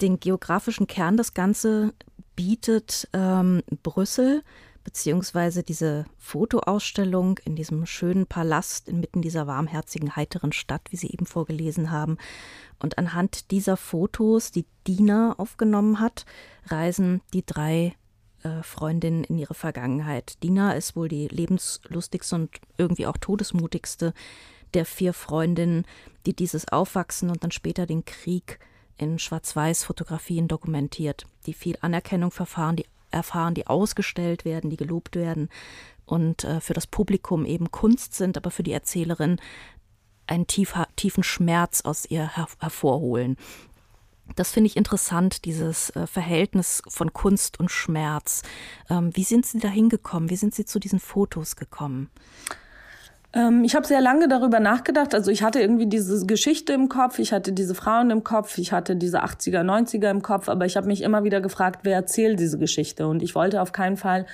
Den 0.00 0.18
geografischen 0.18 0.86
Kern 0.88 1.16
des 1.16 1.34
Ganze 1.34 1.92
bietet 2.34 3.08
ähm, 3.12 3.62
Brüssel 3.82 4.42
beziehungsweise 4.84 5.62
diese 5.62 6.04
Fotoausstellung 6.18 7.38
in 7.44 7.56
diesem 7.56 7.86
schönen 7.86 8.26
Palast 8.26 8.88
inmitten 8.88 9.22
dieser 9.22 9.46
warmherzigen, 9.46 10.16
heiteren 10.16 10.52
Stadt, 10.52 10.82
wie 10.90 10.96
Sie 10.96 11.10
eben 11.10 11.26
vorgelesen 11.26 11.90
haben. 11.90 12.18
Und 12.80 12.98
anhand 12.98 13.50
dieser 13.50 13.76
Fotos, 13.76 14.50
die 14.50 14.66
Dina 14.86 15.34
aufgenommen 15.38 16.00
hat, 16.00 16.26
reisen 16.66 17.20
die 17.32 17.46
drei 17.46 17.94
äh, 18.42 18.62
Freundinnen 18.62 19.24
in 19.24 19.38
ihre 19.38 19.54
Vergangenheit. 19.54 20.42
Dina 20.42 20.72
ist 20.72 20.96
wohl 20.96 21.08
die 21.08 21.28
lebenslustigste 21.28 22.34
und 22.34 22.50
irgendwie 22.76 23.06
auch 23.06 23.16
todesmutigste 23.16 24.12
der 24.74 24.84
vier 24.84 25.12
Freundinnen, 25.12 25.84
die 26.26 26.34
dieses 26.34 26.68
Aufwachsen 26.68 27.30
und 27.30 27.44
dann 27.44 27.50
später 27.50 27.86
den 27.86 28.04
Krieg 28.04 28.58
in 28.96 29.18
Schwarz-Weiß-Fotografien 29.18 30.48
dokumentiert, 30.48 31.24
die 31.46 31.54
viel 31.54 31.76
Anerkennung 31.80 32.30
verfahren, 32.30 32.76
die 32.76 32.86
erfahren, 33.12 33.54
die 33.54 33.66
ausgestellt 33.66 34.44
werden, 34.44 34.70
die 34.70 34.76
gelobt 34.76 35.16
werden 35.16 35.48
und 36.06 36.44
äh, 36.44 36.60
für 36.60 36.74
das 36.74 36.86
Publikum 36.86 37.44
eben 37.44 37.70
Kunst 37.70 38.14
sind, 38.14 38.36
aber 38.36 38.50
für 38.50 38.62
die 38.62 38.72
Erzählerin 38.72 39.40
einen 40.26 40.46
tiefer, 40.46 40.88
tiefen 40.96 41.22
Schmerz 41.22 41.82
aus 41.82 42.06
ihr 42.06 42.36
her 42.36 42.48
hervorholen. 42.60 43.36
Das 44.36 44.52
finde 44.52 44.68
ich 44.68 44.76
interessant, 44.76 45.44
dieses 45.44 45.90
äh, 45.90 46.06
Verhältnis 46.06 46.82
von 46.88 47.12
Kunst 47.12 47.60
und 47.60 47.70
Schmerz. 47.70 48.42
Ähm, 48.88 49.10
wie 49.14 49.24
sind 49.24 49.46
Sie 49.46 49.58
da 49.58 49.68
hingekommen? 49.68 50.30
Wie 50.30 50.36
sind 50.36 50.54
Sie 50.54 50.64
zu 50.64 50.78
diesen 50.78 51.00
Fotos 51.00 51.56
gekommen? 51.56 52.10
Ähm, 53.34 53.64
ich 53.64 53.74
habe 53.74 53.86
sehr 53.86 54.00
lange 54.00 54.28
darüber 54.28 54.60
nachgedacht. 54.60 55.14
Also 55.14 55.30
ich 55.30 55.42
hatte 55.42 55.60
irgendwie 55.60 55.86
diese 55.86 56.26
Geschichte 56.26 56.72
im 56.72 56.88
Kopf, 56.88 57.18
ich 57.18 57.32
hatte 57.32 57.52
diese 57.52 57.74
Frauen 57.74 58.10
im 58.10 58.24
Kopf, 58.24 58.58
ich 58.58 58.72
hatte 58.72 58.96
diese 58.96 59.24
80er, 59.24 59.62
90er 59.62 60.10
im 60.10 60.22
Kopf, 60.22 60.48
aber 60.48 60.66
ich 60.66 60.76
habe 60.76 60.86
mich 60.86 61.02
immer 61.02 61.24
wieder 61.24 61.40
gefragt, 61.40 61.80
wer 61.82 61.94
erzählt 61.94 62.38
diese 62.38 62.58
Geschichte? 62.58 63.06
Und 63.06 63.22
ich 63.22 63.34
wollte 63.34 63.62
auf 63.62 63.72
keinen 63.72 63.96
Fall 63.96 64.26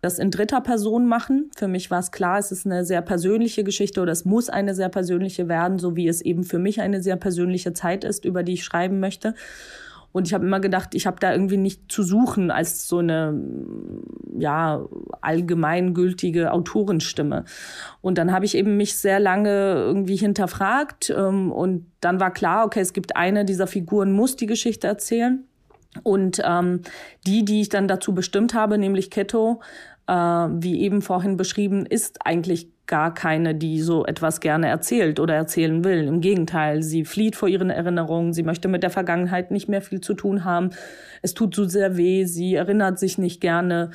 das 0.00 0.18
in 0.18 0.30
dritter 0.30 0.60
Person 0.60 1.06
machen. 1.06 1.50
Für 1.56 1.68
mich 1.68 1.90
war 1.90 1.98
es 1.98 2.12
klar, 2.12 2.38
es 2.38 2.52
ist 2.52 2.66
eine 2.66 2.84
sehr 2.84 3.02
persönliche 3.02 3.64
Geschichte 3.64 4.00
oder 4.00 4.12
es 4.12 4.24
muss 4.24 4.48
eine 4.48 4.74
sehr 4.74 4.88
persönliche 4.88 5.48
werden, 5.48 5.78
so 5.78 5.96
wie 5.96 6.06
es 6.06 6.20
eben 6.20 6.44
für 6.44 6.58
mich 6.58 6.80
eine 6.80 7.02
sehr 7.02 7.16
persönliche 7.16 7.72
Zeit 7.72 8.04
ist, 8.04 8.24
über 8.24 8.42
die 8.42 8.54
ich 8.54 8.64
schreiben 8.64 9.00
möchte. 9.00 9.34
Und 10.18 10.26
ich 10.26 10.34
habe 10.34 10.44
immer 10.44 10.58
gedacht, 10.58 10.96
ich 10.96 11.06
habe 11.06 11.18
da 11.20 11.32
irgendwie 11.32 11.56
nicht 11.56 11.92
zu 11.92 12.02
suchen 12.02 12.50
als 12.50 12.88
so 12.88 12.98
eine 12.98 13.40
ja 14.36 14.84
allgemeingültige 15.20 16.50
Autorenstimme. 16.50 17.44
Und 18.00 18.18
dann 18.18 18.32
habe 18.32 18.44
ich 18.44 18.56
eben 18.56 18.76
mich 18.76 18.96
sehr 18.96 19.20
lange 19.20 19.74
irgendwie 19.74 20.16
hinterfragt 20.16 21.14
ähm, 21.16 21.52
und 21.52 21.86
dann 22.00 22.18
war 22.18 22.32
klar, 22.32 22.66
okay, 22.66 22.80
es 22.80 22.92
gibt 22.92 23.14
eine 23.14 23.44
dieser 23.44 23.68
Figuren 23.68 24.10
muss 24.10 24.34
die 24.34 24.46
Geschichte 24.46 24.88
erzählen. 24.88 25.44
Und 26.02 26.42
ähm, 26.44 26.82
die, 27.24 27.44
die 27.44 27.60
ich 27.60 27.68
dann 27.68 27.86
dazu 27.86 28.12
bestimmt 28.12 28.54
habe, 28.54 28.76
nämlich 28.76 29.12
Keto, 29.12 29.60
äh, 30.08 30.12
wie 30.12 30.80
eben 30.80 31.00
vorhin 31.00 31.36
beschrieben, 31.36 31.86
ist 31.86 32.26
eigentlich 32.26 32.72
gar 32.88 33.14
keine, 33.14 33.54
die 33.54 33.80
so 33.80 34.04
etwas 34.06 34.40
gerne 34.40 34.66
erzählt 34.66 35.20
oder 35.20 35.34
erzählen 35.34 35.84
will. 35.84 36.08
Im 36.08 36.20
Gegenteil, 36.20 36.82
sie 36.82 37.04
flieht 37.04 37.36
vor 37.36 37.48
ihren 37.48 37.70
Erinnerungen, 37.70 38.32
sie 38.32 38.42
möchte 38.42 38.66
mit 38.66 38.82
der 38.82 38.90
Vergangenheit 38.90 39.50
nicht 39.50 39.68
mehr 39.68 39.82
viel 39.82 40.00
zu 40.00 40.14
tun 40.14 40.44
haben. 40.44 40.70
Es 41.22 41.34
tut 41.34 41.54
so 41.54 41.64
sehr 41.64 41.96
weh, 41.96 42.24
sie 42.24 42.54
erinnert 42.54 42.98
sich 42.98 43.18
nicht 43.18 43.40
gerne 43.40 43.90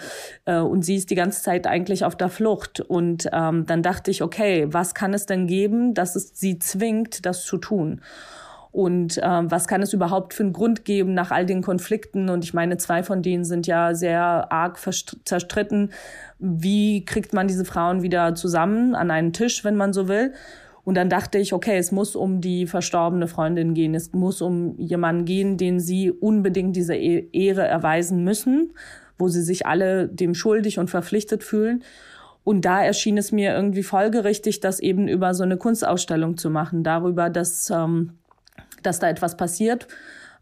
äh, 0.46 0.60
und 0.60 0.86
sie 0.86 0.96
ist 0.96 1.10
die 1.10 1.16
ganze 1.16 1.42
Zeit 1.42 1.68
eigentlich 1.68 2.06
auf 2.06 2.16
der 2.16 2.30
Flucht. 2.30 2.80
Und 2.80 3.28
ähm, 3.34 3.66
dann 3.66 3.82
dachte 3.82 4.12
ich, 4.12 4.22
okay, 4.22 4.68
was 4.70 4.94
kann 4.94 5.14
es 5.14 5.26
denn 5.26 5.48
geben, 5.48 5.94
dass 5.94 6.16
es 6.16 6.40
sie 6.40 6.60
zwingt, 6.60 7.26
das 7.26 7.44
zu 7.44 7.58
tun? 7.58 8.00
Und 8.74 9.20
ähm, 9.22 9.52
was 9.52 9.68
kann 9.68 9.84
es 9.84 9.94
überhaupt 9.94 10.34
für 10.34 10.42
einen 10.42 10.52
Grund 10.52 10.84
geben 10.84 11.14
nach 11.14 11.30
all 11.30 11.46
den 11.46 11.62
Konflikten? 11.62 12.28
Und 12.30 12.44
ich 12.44 12.56
meine, 12.56 12.78
zwei 12.78 13.04
von 13.04 13.22
denen 13.22 13.46
sind 13.46 13.68
ja 13.68 13.94
sehr 13.94 14.52
arg 14.52 14.80
zerstritten. 14.80 15.92
Wie 16.46 17.06
kriegt 17.06 17.34
man 17.34 17.48
diese 17.48 17.66
Frauen 17.66 18.02
wieder 18.02 18.36
zusammen 18.36 18.96
an 18.96 19.12
einen 19.12 19.34
Tisch, 19.34 19.64
wenn 19.64 19.76
man 19.76 19.94
so 19.94 20.08
will? 20.08 20.34
Und 20.84 20.96
dann 20.96 21.10
dachte 21.10 21.38
ich, 21.38 21.54
okay, 21.54 21.78
es 21.78 21.92
muss 21.94 22.16
um 22.16 22.42
die 22.42 22.68
verstorbene 22.68 23.28
Freundin 23.28 23.74
gehen. 23.74 23.96
Es 23.96 24.12
muss 24.12 24.42
um 24.42 24.78
jemanden 24.78 25.24
gehen, 25.24 25.58
den 25.58 25.80
sie 25.80 26.12
unbedingt 26.12 26.76
diese 26.76 26.96
e-, 26.96 27.30
Ehre 27.32 27.66
erweisen 27.66 28.24
müssen, 28.24 28.74
wo 29.18 29.30
sie 29.30 29.42
sich 29.42 29.66
alle 29.66 30.10
dem 30.10 30.36
schuldig 30.36 30.80
und 30.80 30.90
verpflichtet 30.90 31.44
fühlen. 31.44 31.84
Und 32.44 32.66
da 32.66 32.84
erschien 32.84 33.18
es 33.18 33.32
mir 33.32 33.56
irgendwie 33.56 33.84
folgerichtig, 33.84 34.60
das 34.60 34.82
eben 34.82 35.08
über 35.08 35.34
so 35.34 35.44
eine 35.44 35.56
Kunstausstellung 35.56 36.36
zu 36.36 36.50
machen, 36.50 36.84
darüber, 36.84 37.30
dass 37.30 37.70
ähm, 37.70 38.18
dass 38.84 39.00
da 39.00 39.10
etwas 39.10 39.38
passiert, 39.38 39.88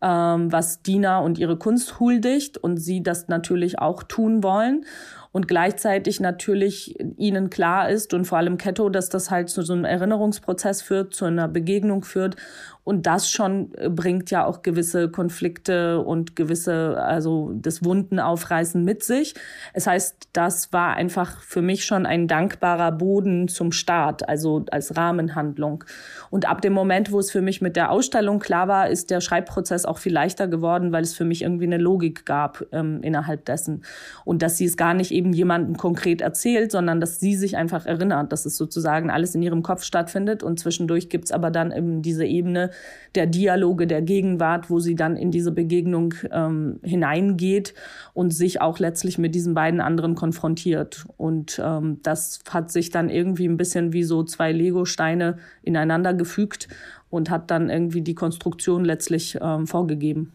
ähm, 0.01 0.51
was 0.51 0.81
Dina 0.81 1.19
und 1.19 1.37
ihre 1.37 1.57
Kunst 1.57 1.99
huldigt 1.99 2.57
und 2.57 2.77
sie 2.77 3.03
das 3.03 3.27
natürlich 3.27 3.79
auch 3.79 4.03
tun 4.03 4.43
wollen. 4.43 4.85
Und 5.31 5.47
gleichzeitig 5.47 6.19
natürlich 6.19 6.99
ihnen 7.17 7.49
klar 7.49 7.89
ist 7.89 8.13
und 8.13 8.25
vor 8.25 8.37
allem 8.37 8.57
Ketto, 8.57 8.89
dass 8.89 9.09
das 9.09 9.31
halt 9.31 9.49
zu 9.49 9.61
so 9.61 9.73
einem 9.73 9.85
Erinnerungsprozess 9.85 10.81
führt, 10.81 11.13
zu 11.13 11.25
einer 11.25 11.47
Begegnung 11.47 12.03
führt 12.03 12.35
und 12.83 13.05
das 13.05 13.29
schon 13.29 13.73
äh, 13.75 13.89
bringt 13.89 14.31
ja 14.31 14.45
auch 14.45 14.63
gewisse 14.63 15.09
Konflikte 15.09 15.99
und 15.99 16.35
gewisse, 16.35 16.97
also 16.97 17.53
das 17.53 17.85
Wunden 17.85 18.19
aufreißen 18.19 18.83
mit 18.83 19.03
sich. 19.03 19.35
Es 19.73 19.85
heißt, 19.85 20.29
das 20.33 20.73
war 20.73 20.95
einfach 20.95 21.41
für 21.41 21.61
mich 21.61 21.85
schon 21.85 22.05
ein 22.05 22.27
dankbarer 22.27 22.91
Boden 22.91 23.47
zum 23.47 23.71
Start, 23.71 24.27
also 24.27 24.65
als 24.71 24.97
Rahmenhandlung. 24.97 25.83
Und 26.31 26.49
ab 26.49 26.61
dem 26.61 26.73
Moment, 26.73 27.11
wo 27.11 27.19
es 27.19 27.29
für 27.29 27.41
mich 27.41 27.61
mit 27.61 27.75
der 27.75 27.91
Ausstellung 27.91 28.39
klar 28.39 28.67
war, 28.67 28.89
ist 28.89 29.11
der 29.11 29.21
Schreibprozess 29.21 29.85
auch 29.85 29.99
viel 29.99 30.13
leichter 30.13 30.47
geworden, 30.47 30.91
weil 30.91 31.03
es 31.03 31.13
für 31.13 31.25
mich 31.25 31.43
irgendwie 31.43 31.65
eine 31.65 31.77
Logik 31.77 32.25
gab 32.25 32.65
ähm, 32.71 33.03
innerhalb 33.03 33.45
dessen. 33.45 33.83
Und 34.25 34.41
dass 34.41 34.57
sie 34.57 34.65
es 34.65 34.75
gar 34.75 34.95
nicht 34.95 35.11
eben 35.11 35.33
jemandem 35.33 35.77
konkret 35.77 36.21
erzählt, 36.21 36.71
sondern 36.71 36.99
dass 36.99 37.19
sie 37.19 37.35
sich 37.35 37.57
einfach 37.57 37.85
erinnert, 37.85 38.31
dass 38.31 38.45
es 38.45 38.57
sozusagen 38.57 39.11
alles 39.11 39.35
in 39.35 39.43
ihrem 39.43 39.61
Kopf 39.61 39.83
stattfindet. 39.83 40.41
Und 40.41 40.59
zwischendurch 40.59 41.09
gibt's 41.09 41.31
aber 41.31 41.51
dann 41.51 41.71
eben 41.71 42.01
diese 42.01 42.25
Ebene, 42.25 42.70
der 43.15 43.27
Dialoge 43.27 43.87
der 43.87 44.01
Gegenwart, 44.01 44.69
wo 44.69 44.79
sie 44.79 44.95
dann 44.95 45.15
in 45.15 45.31
diese 45.31 45.51
Begegnung 45.51 46.13
ähm, 46.31 46.79
hineingeht 46.83 47.73
und 48.13 48.31
sich 48.31 48.61
auch 48.61 48.79
letztlich 48.79 49.17
mit 49.17 49.35
diesen 49.35 49.53
beiden 49.53 49.81
anderen 49.81 50.15
konfrontiert. 50.15 51.05
Und 51.17 51.61
ähm, 51.63 51.99
das 52.03 52.39
hat 52.49 52.71
sich 52.71 52.89
dann 52.89 53.09
irgendwie 53.09 53.47
ein 53.47 53.57
bisschen 53.57 53.93
wie 53.93 54.03
so 54.03 54.23
zwei 54.23 54.51
Lego-Steine 54.51 55.37
ineinander 55.61 56.13
gefügt 56.13 56.67
und 57.09 57.29
hat 57.29 57.51
dann 57.51 57.69
irgendwie 57.69 58.01
die 58.01 58.15
Konstruktion 58.15 58.85
letztlich 58.85 59.37
ähm, 59.41 59.67
vorgegeben. 59.67 60.33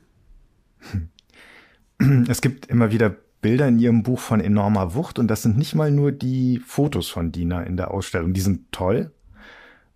Es 2.28 2.42
gibt 2.42 2.66
immer 2.66 2.92
wieder 2.92 3.16
Bilder 3.40 3.68
in 3.68 3.78
ihrem 3.78 4.02
Buch 4.02 4.18
von 4.18 4.40
enormer 4.40 4.94
Wucht 4.94 5.18
und 5.18 5.28
das 5.28 5.42
sind 5.42 5.56
nicht 5.56 5.74
mal 5.74 5.90
nur 5.90 6.12
die 6.12 6.58
Fotos 6.58 7.08
von 7.08 7.32
Dina 7.32 7.62
in 7.62 7.76
der 7.76 7.90
Ausstellung. 7.92 8.32
Die 8.32 8.40
sind 8.40 8.70
toll, 8.72 9.12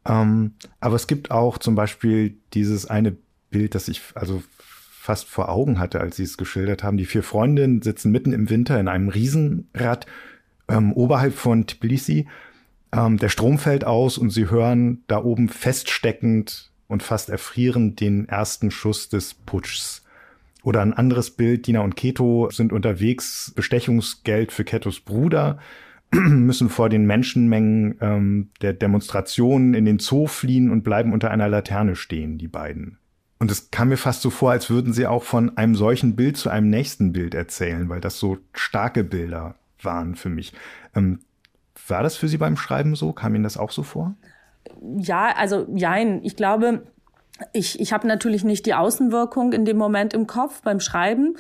ähm, 0.07 0.55
aber 0.81 0.97
es 0.97 1.07
gibt 1.07 1.31
auch 1.31 1.59
zum 1.59 1.75
Beispiel 1.75 2.37
dieses 2.55 2.87
eine 2.87 3.17
Bild, 3.51 3.75
das 3.75 3.89
ich 3.89 4.03
also 4.15 4.43
fast 4.91 5.29
vor 5.29 5.49
Augen 5.49 5.79
hatte, 5.79 6.01
als 6.01 6.17
sie 6.17 6.23
es 6.23 6.37
geschildert 6.37 6.83
haben. 6.83 6.97
Die 6.97 7.07
vier 7.07 7.23
Freundinnen 7.23 7.83
sitzen 7.83 8.13
mitten 8.13 8.33
im 8.33 8.51
Winter 8.51 8.79
in 8.79 8.89
einem 8.89 9.09
Riesenrad 9.09 10.07
ähm, 10.69 10.93
oberhalb 10.93 11.35
von 11.35 11.67
Tbilisi. 11.67 12.29
Ähm, 12.93 13.19
der 13.19 13.29
Strom 13.29 13.59
fällt 13.59 13.85
aus 13.85 14.19
und 14.19 14.31
sie 14.31 14.51
hören 14.51 15.03
da 15.07 15.23
oben 15.23 15.49
feststeckend 15.49 16.71
und 16.87 17.03
fast 17.03 17.29
erfrierend 17.29 18.01
den 18.01 18.29
ersten 18.29 18.71
Schuss 18.71 19.09
des 19.09 19.35
Putschs. 19.35 20.05
Oder 20.63 20.83
ein 20.83 20.93
anderes 20.93 21.31
Bild, 21.31 21.67
Dina 21.67 21.81
und 21.81 21.97
Keto 21.97 22.51
sind 22.51 22.73
unterwegs, 22.73 23.53
Bestechungsgeld 23.57 24.53
für 24.53 24.65
Ketos 24.65 25.01
Bruder 25.01 25.59
müssen 26.13 26.69
vor 26.69 26.89
den 26.89 27.07
Menschenmengen 27.07 27.97
ähm, 28.01 28.51
der 28.63 28.73
Demonstrationen 28.73 29.75
in 29.75 29.85
den 29.85 29.99
Zoo 29.99 30.27
fliehen 30.27 30.71
und 30.71 30.83
bleiben 30.83 31.13
unter 31.13 31.31
einer 31.31 31.49
Laterne 31.49 31.97
stehen, 31.97 32.39
die 32.39 32.49
beiden. 32.49 32.99
Und 33.39 33.51
es 33.51 33.71
kam 33.71 33.89
mir 33.89 33.97
fast 33.97 34.21
so 34.21 34.29
vor, 34.29 34.51
als 34.51 34.69
würden 34.69 34.93
sie 34.93 35.07
auch 35.07 35.23
von 35.23 35.57
einem 35.57 35.75
solchen 35.75 36.15
Bild 36.15 36.37
zu 36.37 36.51
einem 36.51 36.69
nächsten 36.69 37.13
Bild 37.13 37.35
erzählen, 37.35 37.89
weil 37.89 38.01
das 38.01 38.19
so 38.19 38.39
starke 38.53 39.03
Bilder 39.03 39.55
waren 39.81 40.15
für 40.15 40.29
mich. 40.29 40.53
Ähm, 40.95 41.21
war 41.89 42.03
das 42.03 42.17
für 42.17 42.29
Sie 42.29 42.37
beim 42.37 42.57
Schreiben 42.57 42.95
so? 42.95 43.13
Kam 43.13 43.35
Ihnen 43.35 43.45
das 43.45 43.57
auch 43.57 43.71
so 43.71 43.83
vor? 43.83 44.15
Ja, 44.97 45.35
also 45.37 45.67
jein. 45.75 46.23
Ich 46.23 46.37
glaube, 46.37 46.87
ich, 47.53 47.81
ich 47.81 47.93
habe 47.93 48.07
natürlich 48.07 48.45
nicht 48.45 48.67
die 48.67 48.75
Außenwirkung 48.75 49.53
in 49.53 49.65
dem 49.65 49.77
Moment 49.77 50.15
im 50.15 50.27
Kopf 50.27 50.63
beim 50.63 50.81
Schreiben, 50.81 51.37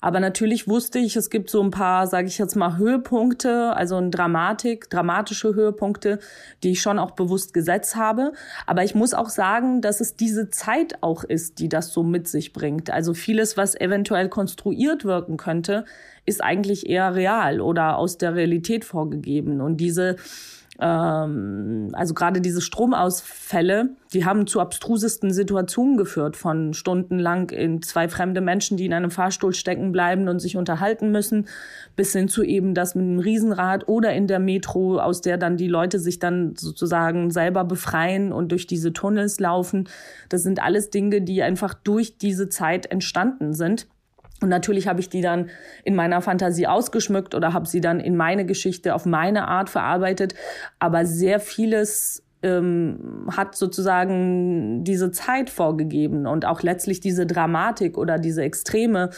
aber 0.00 0.20
natürlich 0.20 0.68
wusste 0.68 0.98
ich, 0.98 1.16
es 1.16 1.30
gibt 1.30 1.50
so 1.50 1.62
ein 1.62 1.70
paar, 1.70 2.06
sage 2.06 2.26
ich 2.26 2.38
jetzt 2.38 2.56
mal, 2.56 2.76
Höhepunkte, 2.76 3.74
also 3.76 3.96
ein 3.96 4.10
Dramatik, 4.10 4.90
dramatische 4.90 5.54
Höhepunkte, 5.54 6.18
die 6.62 6.72
ich 6.72 6.82
schon 6.82 6.98
auch 6.98 7.12
bewusst 7.12 7.54
gesetzt 7.54 7.96
habe. 7.96 8.32
Aber 8.66 8.84
ich 8.84 8.94
muss 8.94 9.14
auch 9.14 9.28
sagen, 9.28 9.80
dass 9.80 10.00
es 10.00 10.16
diese 10.16 10.50
Zeit 10.50 11.02
auch 11.02 11.24
ist, 11.24 11.58
die 11.58 11.68
das 11.68 11.92
so 11.92 12.02
mit 12.02 12.28
sich 12.28 12.52
bringt. 12.52 12.90
Also 12.90 13.14
vieles, 13.14 13.56
was 13.56 13.74
eventuell 13.80 14.28
konstruiert 14.28 15.04
wirken 15.04 15.36
könnte, 15.36 15.84
ist 16.26 16.42
eigentlich 16.42 16.88
eher 16.88 17.14
real 17.14 17.60
oder 17.60 17.98
aus 17.98 18.18
der 18.18 18.34
Realität 18.34 18.84
vorgegeben. 18.84 19.60
Und 19.60 19.76
diese 19.76 20.16
ähm, 20.80 21.90
also 21.92 22.14
gerade 22.14 22.40
diese 22.40 22.60
Stromausfälle, 22.60 23.90
die 24.12 24.24
haben 24.24 24.46
zu 24.46 24.60
abstrusesten 24.60 25.32
Situationen 25.32 25.96
geführt, 25.96 26.36
von 26.36 26.74
stundenlang 26.74 27.50
in 27.50 27.82
zwei 27.82 28.08
fremde 28.08 28.40
Menschen, 28.40 28.76
die 28.76 28.86
in 28.86 28.92
einem 28.92 29.10
Fahrstuhl 29.10 29.54
stecken 29.54 29.92
bleiben 29.92 30.28
und 30.28 30.40
sich 30.40 30.56
unterhalten 30.56 31.12
müssen, 31.12 31.46
bis 31.94 32.12
hin 32.12 32.28
zu 32.28 32.42
eben 32.42 32.74
das 32.74 32.94
mit 32.94 33.04
einem 33.04 33.18
Riesenrad 33.20 33.88
oder 33.88 34.12
in 34.12 34.26
der 34.26 34.40
Metro, 34.40 34.98
aus 34.98 35.20
der 35.20 35.38
dann 35.38 35.56
die 35.56 35.68
Leute 35.68 35.98
sich 35.98 36.18
dann 36.18 36.56
sozusagen 36.56 37.30
selber 37.30 37.64
befreien 37.64 38.32
und 38.32 38.50
durch 38.50 38.66
diese 38.66 38.92
Tunnels 38.92 39.38
laufen. 39.38 39.88
Das 40.28 40.42
sind 40.42 40.62
alles 40.62 40.90
Dinge, 40.90 41.22
die 41.22 41.42
einfach 41.42 41.74
durch 41.74 42.18
diese 42.18 42.48
Zeit 42.48 42.86
entstanden 42.86 43.52
sind. 43.52 43.86
Und 44.44 44.50
natürlich 44.50 44.86
habe 44.86 45.00
ich 45.00 45.08
die 45.08 45.22
dann 45.22 45.48
in 45.84 45.94
meiner 45.94 46.20
Fantasie 46.20 46.66
ausgeschmückt 46.66 47.34
oder 47.34 47.54
habe 47.54 47.66
sie 47.66 47.80
dann 47.80 47.98
in 47.98 48.14
meine 48.14 48.44
Geschichte 48.44 48.94
auf 48.94 49.06
meine 49.06 49.48
Art 49.48 49.70
verarbeitet. 49.70 50.34
Aber 50.78 51.06
sehr 51.06 51.40
vieles 51.40 52.22
ähm, 52.42 53.26
hat 53.34 53.56
sozusagen 53.56 54.84
diese 54.84 55.10
Zeit 55.12 55.48
vorgegeben 55.48 56.26
und 56.26 56.44
auch 56.44 56.60
letztlich 56.60 57.00
diese 57.00 57.24
Dramatik 57.24 57.96
oder 57.96 58.18
diese 58.18 58.42
Extreme, 58.42 59.08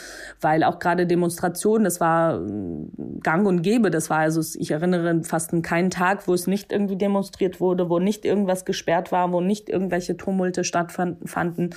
weil 0.40 0.62
auch 0.62 0.78
gerade 0.78 1.08
Demonstrationen, 1.08 1.82
das 1.82 2.00
war 2.00 2.40
äh, 2.40 3.18
gang 3.24 3.48
und 3.48 3.62
gäbe, 3.62 3.90
das 3.90 4.10
war 4.10 4.18
also, 4.18 4.40
ich 4.60 4.70
erinnere 4.70 5.24
fast 5.24 5.52
an 5.52 5.62
keinen 5.62 5.90
Tag, 5.90 6.28
wo 6.28 6.34
es 6.34 6.46
nicht 6.46 6.70
irgendwie 6.70 6.96
demonstriert 6.96 7.60
wurde, 7.60 7.90
wo 7.90 7.98
nicht 7.98 8.24
irgendwas 8.24 8.64
gesperrt 8.64 9.10
war, 9.10 9.32
wo 9.32 9.40
nicht 9.40 9.68
irgendwelche 9.68 10.16
Tumulte 10.16 10.62
stattfanden. 10.62 11.74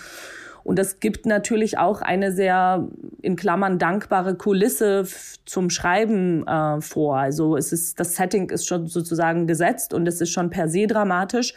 Und 0.69 0.77
das 0.77 0.99
gibt 0.99 1.25
natürlich 1.25 1.79
auch 1.79 2.03
eine 2.03 2.32
sehr 2.32 2.88
in 3.23 3.36
Klammern 3.36 3.79
dankbare 3.79 4.36
Kulisse 4.36 5.03
zum 5.45 5.71
Schreiben 5.71 6.45
äh, 6.45 6.79
vor. 6.79 7.17
Also 7.17 7.58
es 7.58 7.73
ist 7.73 7.99
das 7.99 8.15
Setting 8.15 8.51
ist 8.51 8.67
schon 8.67 8.86
sozusagen 8.86 9.47
gesetzt 9.47 9.95
und 9.95 10.08
es 10.08 10.21
ist 10.21 10.29
schon 10.29 10.51
per 10.51 10.69
se 10.69 10.86
dramatisch. 10.86 11.55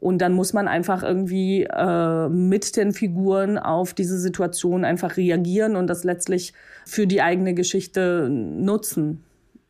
Und 0.00 0.22
dann 0.22 0.32
muss 0.32 0.54
man 0.54 0.66
einfach 0.66 1.02
irgendwie 1.02 1.64
äh, 1.64 2.28
mit 2.30 2.74
den 2.78 2.94
Figuren 2.94 3.58
auf 3.58 3.92
diese 3.92 4.18
Situation 4.18 4.86
einfach 4.86 5.18
reagieren 5.18 5.76
und 5.76 5.86
das 5.86 6.02
letztlich 6.02 6.54
für 6.86 7.06
die 7.06 7.20
eigene 7.20 7.52
Geschichte 7.52 8.30
nutzen 8.30 9.24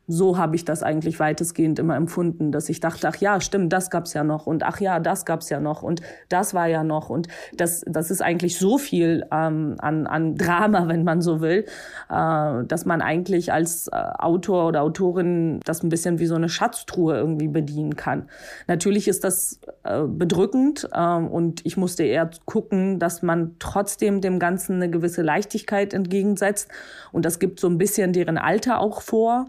so 0.09 0.39
habe 0.39 0.55
ich 0.55 0.65
das 0.65 0.81
eigentlich 0.81 1.19
weitestgehend 1.19 1.77
immer 1.77 1.95
empfunden, 1.95 2.51
dass 2.51 2.67
ich 2.67 2.79
dachte, 2.79 3.07
ach 3.07 3.17
ja, 3.17 3.39
stimmt, 3.39 3.71
das 3.71 3.91
gab's 3.91 4.15
ja 4.15 4.23
noch 4.23 4.47
und 4.47 4.63
ach 4.63 4.81
ja, 4.81 4.99
das 4.99 5.23
gab's 5.23 5.49
ja 5.49 5.59
noch 5.59 5.83
und 5.83 6.01
das 6.29 6.55
war 6.55 6.65
ja 6.65 6.83
noch 6.83 7.11
und 7.11 7.27
das, 7.55 7.85
das 7.85 8.09
ist 8.09 8.23
eigentlich 8.23 8.57
so 8.57 8.79
viel 8.79 9.23
ähm, 9.31 9.75
an, 9.77 10.07
an 10.07 10.35
Drama, 10.35 10.87
wenn 10.87 11.03
man 11.03 11.21
so 11.21 11.41
will, 11.41 11.65
äh, 12.09 12.63
dass 12.65 12.85
man 12.85 13.01
eigentlich 13.03 13.53
als 13.53 13.87
äh, 13.87 13.95
Autor 13.95 14.67
oder 14.67 14.81
Autorin 14.81 15.59
das 15.63 15.83
ein 15.83 15.89
bisschen 15.89 16.17
wie 16.17 16.25
so 16.25 16.35
eine 16.35 16.49
Schatztruhe 16.49 17.15
irgendwie 17.15 17.47
bedienen 17.47 17.95
kann. 17.95 18.29
Natürlich 18.67 19.07
ist 19.07 19.23
das 19.23 19.61
äh, 19.83 20.01
bedrückend 20.07 20.89
äh, 20.91 21.17
und 21.17 21.63
ich 21.67 21.77
musste 21.77 22.03
eher 22.03 22.31
gucken, 22.45 22.97
dass 22.97 23.21
man 23.21 23.57
trotzdem 23.59 24.21
dem 24.21 24.39
Ganzen 24.39 24.77
eine 24.77 24.89
gewisse 24.89 25.21
Leichtigkeit 25.21 25.93
entgegensetzt 25.93 26.67
und 27.11 27.25
das 27.25 27.37
gibt 27.37 27.59
so 27.59 27.67
ein 27.67 27.77
bisschen 27.77 28.11
deren 28.11 28.39
Alter 28.39 28.79
auch 28.79 29.03
vor 29.03 29.45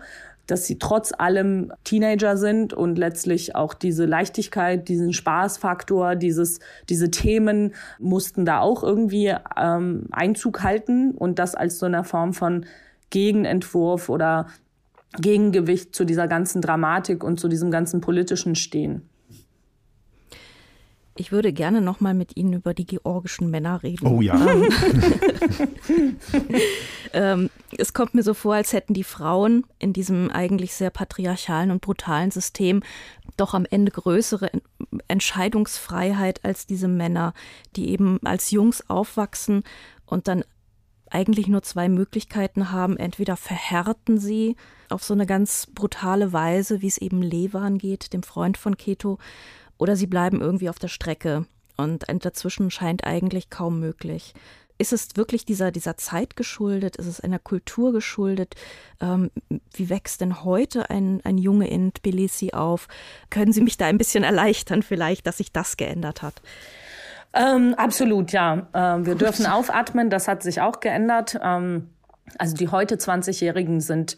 dass 0.50 0.66
sie 0.66 0.78
trotz 0.78 1.12
allem 1.16 1.72
Teenager 1.84 2.36
sind 2.36 2.72
und 2.72 2.98
letztlich 2.98 3.54
auch 3.54 3.74
diese 3.74 4.06
Leichtigkeit, 4.06 4.88
diesen 4.88 5.12
Spaßfaktor, 5.12 6.16
dieses, 6.16 6.60
diese 6.88 7.10
Themen 7.10 7.74
mussten 7.98 8.44
da 8.44 8.60
auch 8.60 8.82
irgendwie 8.82 9.34
ähm, 9.56 10.06
Einzug 10.10 10.62
halten 10.62 11.12
und 11.12 11.38
das 11.38 11.54
als 11.54 11.78
so 11.78 11.86
eine 11.86 12.04
Form 12.04 12.32
von 12.32 12.66
Gegenentwurf 13.10 14.08
oder 14.08 14.46
Gegengewicht 15.20 15.94
zu 15.94 16.04
dieser 16.04 16.28
ganzen 16.28 16.62
Dramatik 16.62 17.24
und 17.24 17.40
zu 17.40 17.48
diesem 17.48 17.70
ganzen 17.70 18.00
politischen 18.00 18.54
Stehen. 18.54 19.09
Ich 21.20 21.33
würde 21.33 21.52
gerne 21.52 21.83
noch 21.83 22.00
mal 22.00 22.14
mit 22.14 22.38
Ihnen 22.38 22.54
über 22.54 22.72
die 22.72 22.87
georgischen 22.87 23.50
Männer 23.50 23.83
reden. 23.83 24.06
Oh 24.06 24.22
ja. 24.22 24.40
ähm, 27.12 27.50
es 27.76 27.92
kommt 27.92 28.14
mir 28.14 28.22
so 28.22 28.33
vor, 28.33 28.54
als 28.54 28.72
hätten 28.72 28.94
die 28.94 29.04
Frauen 29.04 29.66
in 29.78 29.92
diesem 29.92 30.30
eigentlich 30.30 30.72
sehr 30.72 30.88
patriarchalen 30.88 31.72
und 31.72 31.83
brutalen 31.83 32.30
System 32.30 32.83
doch 33.37 33.52
am 33.52 33.66
Ende 33.68 33.92
größere 33.92 34.50
Entscheidungsfreiheit 35.09 36.42
als 36.42 36.66
diese 36.66 36.88
Männer, 36.88 37.35
die 37.76 37.90
eben 37.90 38.18
als 38.24 38.50
Jungs 38.50 38.88
aufwachsen 38.88 39.64
und 40.06 40.26
dann 40.26 40.42
eigentlich 41.11 41.48
nur 41.48 41.62
zwei 41.62 41.90
Möglichkeiten 41.90 42.72
haben. 42.72 42.96
Entweder 42.96 43.37
verhärten 43.37 44.16
sie 44.18 44.56
auf 44.88 45.04
so 45.04 45.12
eine 45.12 45.26
ganz 45.26 45.66
brutale 45.74 46.33
Weise, 46.33 46.80
wie 46.80 46.87
es 46.88 46.96
eben 46.96 47.20
Levan 47.20 47.76
geht, 47.76 48.14
dem 48.14 48.22
Freund 48.22 48.56
von 48.56 48.78
Keto, 48.78 49.18
oder 49.80 49.96
sie 49.96 50.06
bleiben 50.06 50.40
irgendwie 50.40 50.68
auf 50.68 50.78
der 50.78 50.88
Strecke 50.88 51.46
und 51.76 52.08
ein 52.08 52.18
Dazwischen 52.18 52.70
scheint 52.70 53.04
eigentlich 53.04 53.50
kaum 53.50 53.80
möglich. 53.80 54.34
ist 54.76 54.92
es 54.94 55.08
wirklich 55.14 55.44
dieser, 55.44 55.70
dieser 55.70 55.98
Zeit 55.98 56.36
geschuldet? 56.36 56.96
Ist 56.96 57.06
es 57.06 57.20
einer 57.20 57.38
Kultur 57.38 57.92
geschuldet? 57.92 58.54
Ähm, 59.00 59.30
wie 59.74 59.90
wächst 59.90 60.22
denn 60.22 60.42
heute 60.42 60.88
ein, 60.88 61.20
ein 61.24 61.36
Junge 61.36 61.68
in 61.68 61.92
Tbilisi 61.92 62.52
auf? 62.52 62.88
Können 63.28 63.52
Sie 63.52 63.60
mich 63.60 63.76
da 63.76 63.86
ein 63.86 63.98
bisschen 63.98 64.24
erleichtern 64.24 64.82
vielleicht, 64.82 65.26
dass 65.26 65.36
sich 65.36 65.52
das 65.52 65.76
geändert 65.76 66.22
hat? 66.22 66.40
Ähm, 67.34 67.74
absolut, 67.76 68.32
ja. 68.32 68.68
Ähm, 68.72 69.04
wir 69.04 69.14
Gut. 69.14 69.22
dürfen 69.22 69.46
aufatmen, 69.46 70.08
das 70.08 70.28
hat 70.28 70.42
sich 70.42 70.62
auch 70.62 70.80
geändert. 70.80 71.38
Ähm, 71.42 71.90
also 72.38 72.56
die 72.56 72.68
heute 72.68 72.96
20-Jährigen 72.96 73.80
sind 73.80 74.16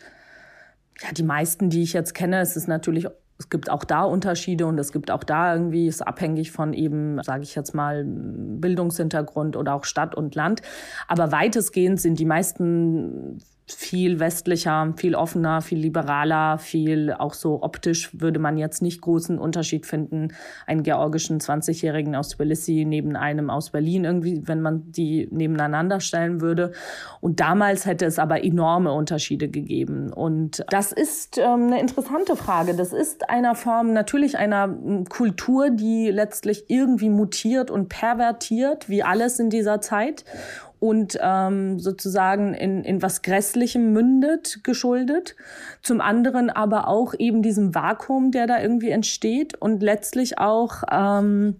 ja 1.00 1.12
die 1.12 1.24
meisten, 1.24 1.70
die 1.70 1.82
ich 1.82 1.92
jetzt 1.92 2.14
kenne. 2.14 2.40
Es 2.40 2.56
ist 2.56 2.68
natürlich 2.68 3.08
es 3.42 3.50
gibt 3.50 3.70
auch 3.70 3.82
da 3.82 4.02
Unterschiede 4.02 4.66
und 4.66 4.78
es 4.78 4.92
gibt 4.92 5.10
auch 5.10 5.24
da 5.24 5.54
irgendwie, 5.54 5.88
ist 5.88 6.06
abhängig 6.06 6.52
von 6.52 6.72
eben, 6.72 7.20
sage 7.24 7.42
ich 7.42 7.56
jetzt 7.56 7.74
mal, 7.74 8.04
Bildungshintergrund 8.06 9.56
oder 9.56 9.74
auch 9.74 9.84
Stadt 9.84 10.14
und 10.14 10.36
Land. 10.36 10.62
Aber 11.08 11.32
weitestgehend 11.32 12.00
sind 12.00 12.20
die 12.20 12.24
meisten 12.24 13.42
viel 13.66 14.18
westlicher, 14.18 14.92
viel 14.96 15.14
offener, 15.14 15.60
viel 15.62 15.78
liberaler, 15.78 16.58
viel 16.58 17.12
auch 17.12 17.34
so 17.34 17.62
optisch 17.62 18.10
würde 18.12 18.38
man 18.38 18.58
jetzt 18.58 18.82
nicht 18.82 19.00
großen 19.00 19.38
Unterschied 19.38 19.86
finden, 19.86 20.28
einen 20.66 20.82
georgischen 20.82 21.40
20-Jährigen 21.40 22.16
aus 22.16 22.30
Tbilisi 22.30 22.84
neben 22.84 23.16
einem 23.16 23.50
aus 23.50 23.70
Berlin 23.70 24.04
irgendwie, 24.04 24.42
wenn 24.46 24.60
man 24.60 24.90
die 24.90 25.28
nebeneinander 25.30 26.00
stellen 26.00 26.40
würde. 26.40 26.72
Und 27.20 27.40
damals 27.40 27.86
hätte 27.86 28.04
es 28.04 28.18
aber 28.18 28.44
enorme 28.44 28.92
Unterschiede 28.92 29.48
gegeben. 29.48 30.12
Und 30.12 30.64
das 30.68 30.92
ist 30.92 31.38
ähm, 31.38 31.68
eine 31.68 31.80
interessante 31.80 32.36
Frage. 32.36 32.74
Das 32.74 32.92
ist 32.92 33.30
einer 33.30 33.54
Form 33.54 33.92
natürlich 33.92 34.36
einer 34.36 34.64
hm, 34.64 35.04
Kultur, 35.08 35.70
die 35.70 36.10
letztlich 36.10 36.64
irgendwie 36.68 37.10
mutiert 37.10 37.70
und 37.70 37.88
pervertiert, 37.88 38.88
wie 38.88 39.02
alles 39.02 39.38
in 39.38 39.50
dieser 39.50 39.80
Zeit 39.80 40.24
und 40.82 41.16
ähm, 41.22 41.78
sozusagen 41.78 42.54
in, 42.54 42.82
in 42.82 43.02
was 43.02 43.22
Grässlichem 43.22 43.92
mündet, 43.92 44.64
geschuldet. 44.64 45.36
Zum 45.80 46.00
anderen 46.00 46.50
aber 46.50 46.88
auch 46.88 47.14
eben 47.16 47.40
diesem 47.40 47.72
Vakuum, 47.72 48.32
der 48.32 48.48
da 48.48 48.60
irgendwie 48.60 48.90
entsteht 48.90 49.54
und 49.54 49.80
letztlich 49.80 50.38
auch 50.38 50.82
ähm, 50.90 51.54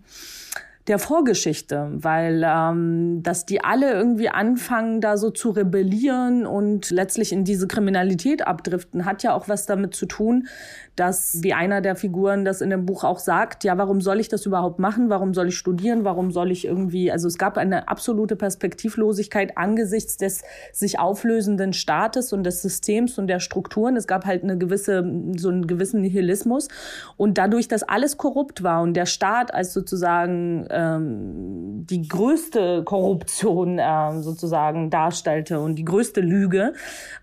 der 0.88 0.98
Vorgeschichte, 0.98 1.88
weil 1.92 2.42
ähm, 2.44 3.22
dass 3.22 3.46
die 3.46 3.62
alle 3.62 3.92
irgendwie 3.92 4.28
anfangen, 4.28 5.00
da 5.00 5.16
so 5.16 5.30
zu 5.30 5.50
rebellieren 5.50 6.44
und 6.44 6.90
letztlich 6.90 7.30
in 7.32 7.44
diese 7.44 7.68
Kriminalität 7.68 8.44
abdriften, 8.44 9.04
hat 9.04 9.22
ja 9.22 9.35
auch 9.35 9.48
was 9.48 9.66
damit 9.66 9.94
zu 9.94 10.06
tun, 10.06 10.48
dass, 10.96 11.42
wie 11.42 11.55
einer 11.55 11.81
der 11.81 11.96
Figuren 11.96 12.44
das 12.44 12.61
in 12.61 12.68
dem 12.68 12.85
Buch 12.85 13.02
auch 13.02 13.18
sagt, 13.18 13.64
ja, 13.64 13.78
warum 13.78 14.02
soll 14.02 14.20
ich 14.20 14.28
das 14.28 14.44
überhaupt 14.44 14.78
machen? 14.78 15.09
Warum 15.09 15.33
soll 15.33 15.48
ich 15.48 15.57
studieren? 15.57 16.05
Warum 16.05 16.33
soll 16.33 16.50
ich 16.50 16.66
irgendwie, 16.66 17.11
also 17.11 17.28
es 17.28 17.38
gab 17.38 17.57
eine 17.57 17.88
absolute 17.88 18.37
Perspektivlosigkeit 18.37 19.57
angesichts 19.57 20.18
des 20.18 20.42
sich 20.72 20.98
auflösenden 20.98 21.72
Staates 21.72 22.35
und 22.35 22.44
des 22.44 22.61
Systems 22.61 23.18
und 23.18 23.26
der 23.26 23.40
Strukturen. 23.40 23.96
Es 23.96 24.07
gab 24.07 24.26
halt 24.26 24.42
eine 24.42 24.59
gewisse, 24.59 25.02
so 25.37 25.48
einen 25.48 25.66
gewissen 25.66 26.02
Nihilismus. 26.02 26.68
Und 27.16 27.38
dadurch, 27.38 27.68
dass 27.68 27.83
alles 27.83 28.18
korrupt 28.18 28.62
war 28.62 28.83
und 28.83 28.94
der 28.94 29.07
Staat 29.07 29.55
als 29.55 29.72
sozusagen 29.72 30.66
ähm, 30.70 31.87
die 31.87 32.07
größte 32.07 32.83
Korruption 32.85 33.78
äh, 33.78 34.20
sozusagen 34.20 34.90
darstellte 34.90 35.61
und 35.61 35.76
die 35.76 35.85
größte 35.85 36.20
Lüge, 36.20 36.74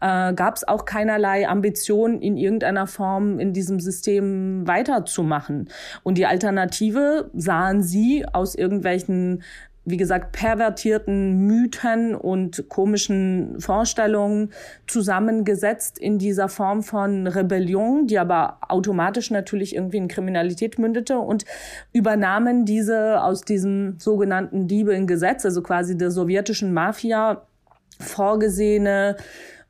äh, 0.01 0.33
gab 0.33 0.55
es 0.55 0.67
auch 0.67 0.85
keinerlei 0.85 1.47
Ambition 1.47 2.19
in 2.21 2.35
irgendeiner 2.35 2.87
Form 2.87 3.39
in 3.39 3.53
diesem 3.59 3.79
System 3.79 4.65
weiterzumachen. 4.65 5.69
Und 6.03 6.17
die 6.17 6.25
Alternative 6.25 7.29
sahen 7.33 7.83
sie 7.83 8.25
aus 8.31 8.55
irgendwelchen 8.55 9.43
wie 9.85 9.97
gesagt, 9.97 10.33
pervertierten 10.33 11.47
Mythen 11.47 12.13
und 12.13 12.69
komischen 12.69 13.59
Vorstellungen 13.59 14.51
zusammengesetzt 14.87 15.97
in 15.97 16.19
dieser 16.19 16.47
Form 16.47 16.83
von 16.83 17.25
Rebellion, 17.25 18.05
die 18.05 18.19
aber 18.19 18.59
automatisch 18.67 19.31
natürlich 19.31 19.73
irgendwie 19.73 19.97
in 19.97 20.07
Kriminalität 20.07 20.77
mündete 20.77 21.17
und 21.17 21.45
übernahmen 21.91 22.65
diese 22.65 23.23
aus 23.23 23.41
diesem 23.41 23.95
sogenannten 23.99 24.67
Diebe 24.67 24.93
in 24.93 25.07
Gesetz, 25.07 25.43
also 25.45 25.63
quasi 25.63 25.97
der 25.97 26.11
sowjetischen 26.11 26.71
Mafia 26.71 27.41
vorgesehene 27.99 29.15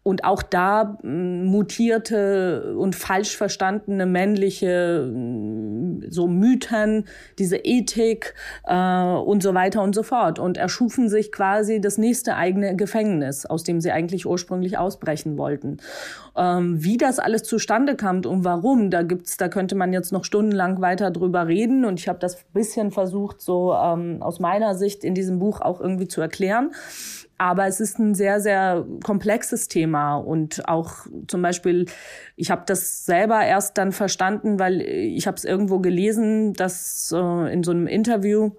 und 0.03 0.23
auch 0.23 0.41
da 0.41 0.97
mm, 1.03 1.45
mutierte 1.45 2.75
und 2.77 2.95
falsch 2.95 3.35
verstandene 3.35 4.05
männliche 4.05 5.09
mm, 5.13 6.05
so 6.09 6.27
Mythen, 6.27 7.05
diese 7.37 7.57
Ethik 7.57 8.33
äh, 8.65 8.73
und 8.73 9.43
so 9.43 9.53
weiter 9.53 9.83
und 9.83 9.93
so 9.93 10.03
fort 10.03 10.39
und 10.39 10.57
erschufen 10.57 11.09
sich 11.09 11.31
quasi 11.31 11.81
das 11.81 11.97
nächste 11.97 12.35
eigene 12.35 12.75
Gefängnis, 12.75 13.45
aus 13.45 13.63
dem 13.63 13.81
sie 13.81 13.91
eigentlich 13.91 14.25
ursprünglich 14.25 14.77
ausbrechen 14.77 15.37
wollten. 15.37 15.77
Ähm, 16.35 16.83
wie 16.83 16.97
das 16.97 17.19
alles 17.19 17.43
zustande 17.43 17.95
kam 17.95 18.23
und 18.25 18.43
warum, 18.43 18.89
da 18.89 19.03
gibt's, 19.03 19.37
da 19.37 19.49
könnte 19.49 19.75
man 19.75 19.93
jetzt 19.93 20.11
noch 20.11 20.23
stundenlang 20.23 20.81
weiter 20.81 21.11
drüber 21.11 21.47
reden 21.47 21.85
und 21.85 21.99
ich 21.99 22.07
habe 22.07 22.19
das 22.19 22.37
bisschen 22.53 22.91
versucht, 22.91 23.41
so 23.41 23.73
ähm, 23.73 24.21
aus 24.21 24.39
meiner 24.39 24.75
Sicht 24.75 25.03
in 25.03 25.13
diesem 25.13 25.39
Buch 25.39 25.61
auch 25.61 25.81
irgendwie 25.81 26.07
zu 26.07 26.21
erklären. 26.21 26.71
Aber 27.39 27.67
es 27.67 27.79
ist 27.79 27.97
ein 27.99 28.15
sehr, 28.15 28.41
sehr 28.41 28.85
komplexes 29.03 29.69
Thema. 29.69 30.17
Und 30.17 30.67
auch 30.67 31.07
zum 31.27 31.41
Beispiel, 31.41 31.85
ich 32.35 32.51
habe 32.51 32.63
das 32.65 33.05
selber 33.05 33.41
erst 33.43 33.77
dann 33.77 33.93
verstanden, 33.93 34.59
weil 34.59 34.81
ich 34.81 35.25
habe 35.25 35.37
es 35.37 35.45
irgendwo 35.45 35.79
gelesen, 35.79 36.53
dass 36.53 37.13
äh, 37.15 37.53
in 37.53 37.63
so 37.63 37.71
einem 37.71 37.87
Interview, 37.87 38.51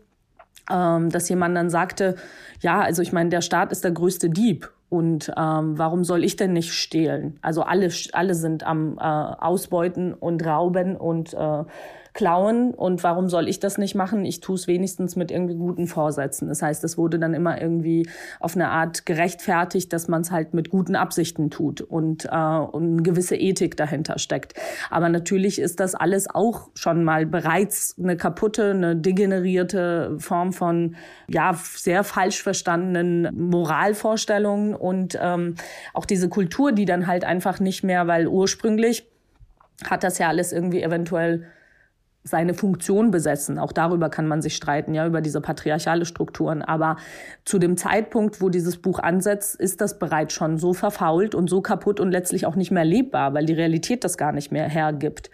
ähm, 0.71 1.11
dass 1.11 1.29
jemand 1.29 1.57
dann 1.57 1.69
sagte, 1.69 2.17
ja, 2.61 2.81
also 2.81 3.03
ich 3.03 3.13
meine, 3.13 3.29
der 3.29 3.43
Staat 3.43 3.71
ist 3.71 3.85
der 3.85 3.93
größte 3.93 4.31
Dieb. 4.31 4.73
Und 4.89 5.31
ähm, 5.37 5.79
warum 5.79 6.03
soll 6.03 6.25
ich 6.25 6.37
denn 6.37 6.55
nicht 6.55 6.73
stehlen? 6.73 7.39
Also 7.43 7.63
alle, 7.63 7.91
alle 8.13 8.35
sind 8.35 8.65
am 8.65 8.99
äh, 8.99 9.03
Ausbeuten 9.03 10.15
und 10.15 10.45
Rauben 10.45 10.97
und 10.97 11.33
äh, 11.35 11.65
klauen 12.13 12.75
und 12.75 13.03
warum 13.05 13.29
soll 13.29 13.49
ich 13.49 13.61
das 13.61 13.79
nicht 13.79 13.95
machen? 13.95 14.25
Ich 14.25 14.41
tue 14.41 14.57
es 14.57 14.67
wenigstens 14.67 15.17
mit 15.17 15.31
irgendwie 15.31 15.55
guten 15.55 15.87
Vorsätzen. 15.87 16.49
Das 16.49 16.63
heißt, 16.63 16.83
es 16.85 16.99
wurde 16.99 17.19
dann 17.19 17.35
immer 17.35 17.61
irgendwie 17.61 18.09
auf 18.41 18.55
eine 18.55 18.71
Art 18.71 19.07
gerechtfertigt, 19.07 19.93
dass 19.93 20.09
man 20.09 20.23
es 20.23 20.31
halt 20.31 20.55
mit 20.55 20.71
guten 20.71 20.97
Absichten 20.97 21.51
tut 21.51 21.81
und, 21.81 22.25
äh, 22.25 22.29
und 22.29 22.93
eine 22.93 23.03
gewisse 23.03 23.37
Ethik 23.37 23.77
dahinter 23.77 24.19
steckt. 24.19 24.55
Aber 24.91 25.09
natürlich 25.09 25.61
ist 25.61 25.81
das 25.81 25.95
alles 25.95 26.29
auch 26.29 26.69
schon 26.75 27.05
mal 27.05 27.27
bereits 27.27 27.97
eine 27.99 28.17
kaputte, 28.17 28.71
eine 28.71 28.97
degenerierte 28.97 30.17
Form 30.19 30.53
von 30.53 30.97
ja 31.29 31.55
sehr 31.55 32.05
falsch 32.05 32.43
verstandenen 32.43 33.29
Moralvorstellungen 33.37 34.75
und 34.75 35.19
ähm, 35.21 35.55
auch 35.95 36.07
diese 36.07 36.29
Kultur, 36.29 36.73
die 36.73 36.85
dann 36.85 37.07
halt 37.07 37.25
einfach 37.25 37.61
nicht 37.61 37.85
mehr, 37.85 38.07
weil 38.07 38.27
ursprünglich 38.27 39.07
hat 39.89 40.05
das 40.05 40.19
ja 40.19 40.29
alles 40.29 40.53
irgendwie 40.53 40.83
eventuell 40.83 41.47
seine 42.23 42.55
Funktion 42.55 43.11
besetzen. 43.11 43.59
Auch 43.59 43.73
darüber 43.73 44.11
kann 44.11 44.29
man 44.29 44.43
sich 44.43 44.55
streiten, 44.55 44.95
ja, 44.95 45.07
über 45.07 45.21
diese 45.21 45.41
patriarchale 45.41 46.05
Strukturen. 46.05 46.63
Aber 46.63 46.97
zu 47.45 47.59
dem 47.59 47.77
Zeitpunkt, 47.77 48.41
wo 48.41 48.51
dieses 48.51 48.77
Buch 48.77 48.99
ansetzt, 48.99 49.57
ist 49.57 49.81
das 49.81 49.99
bereits 49.99 50.35
schon 50.35 50.59
so 50.59 50.75
verfault 50.75 51.35
und 51.35 51.49
so 51.49 51.63
kaputt 51.63 51.99
und 51.99 52.11
letztlich 52.11 52.47
auch 52.47 52.57
nicht 52.57 52.71
mehr 52.71 52.85
lebbar, 52.85 53.33
weil 53.33 53.47
die 53.47 53.55
Realität 53.55 54.05
das 54.05 54.19
gar 54.19 54.33
nicht 54.33 54.53
mehr 54.53 54.69
hergibt. 54.69 55.31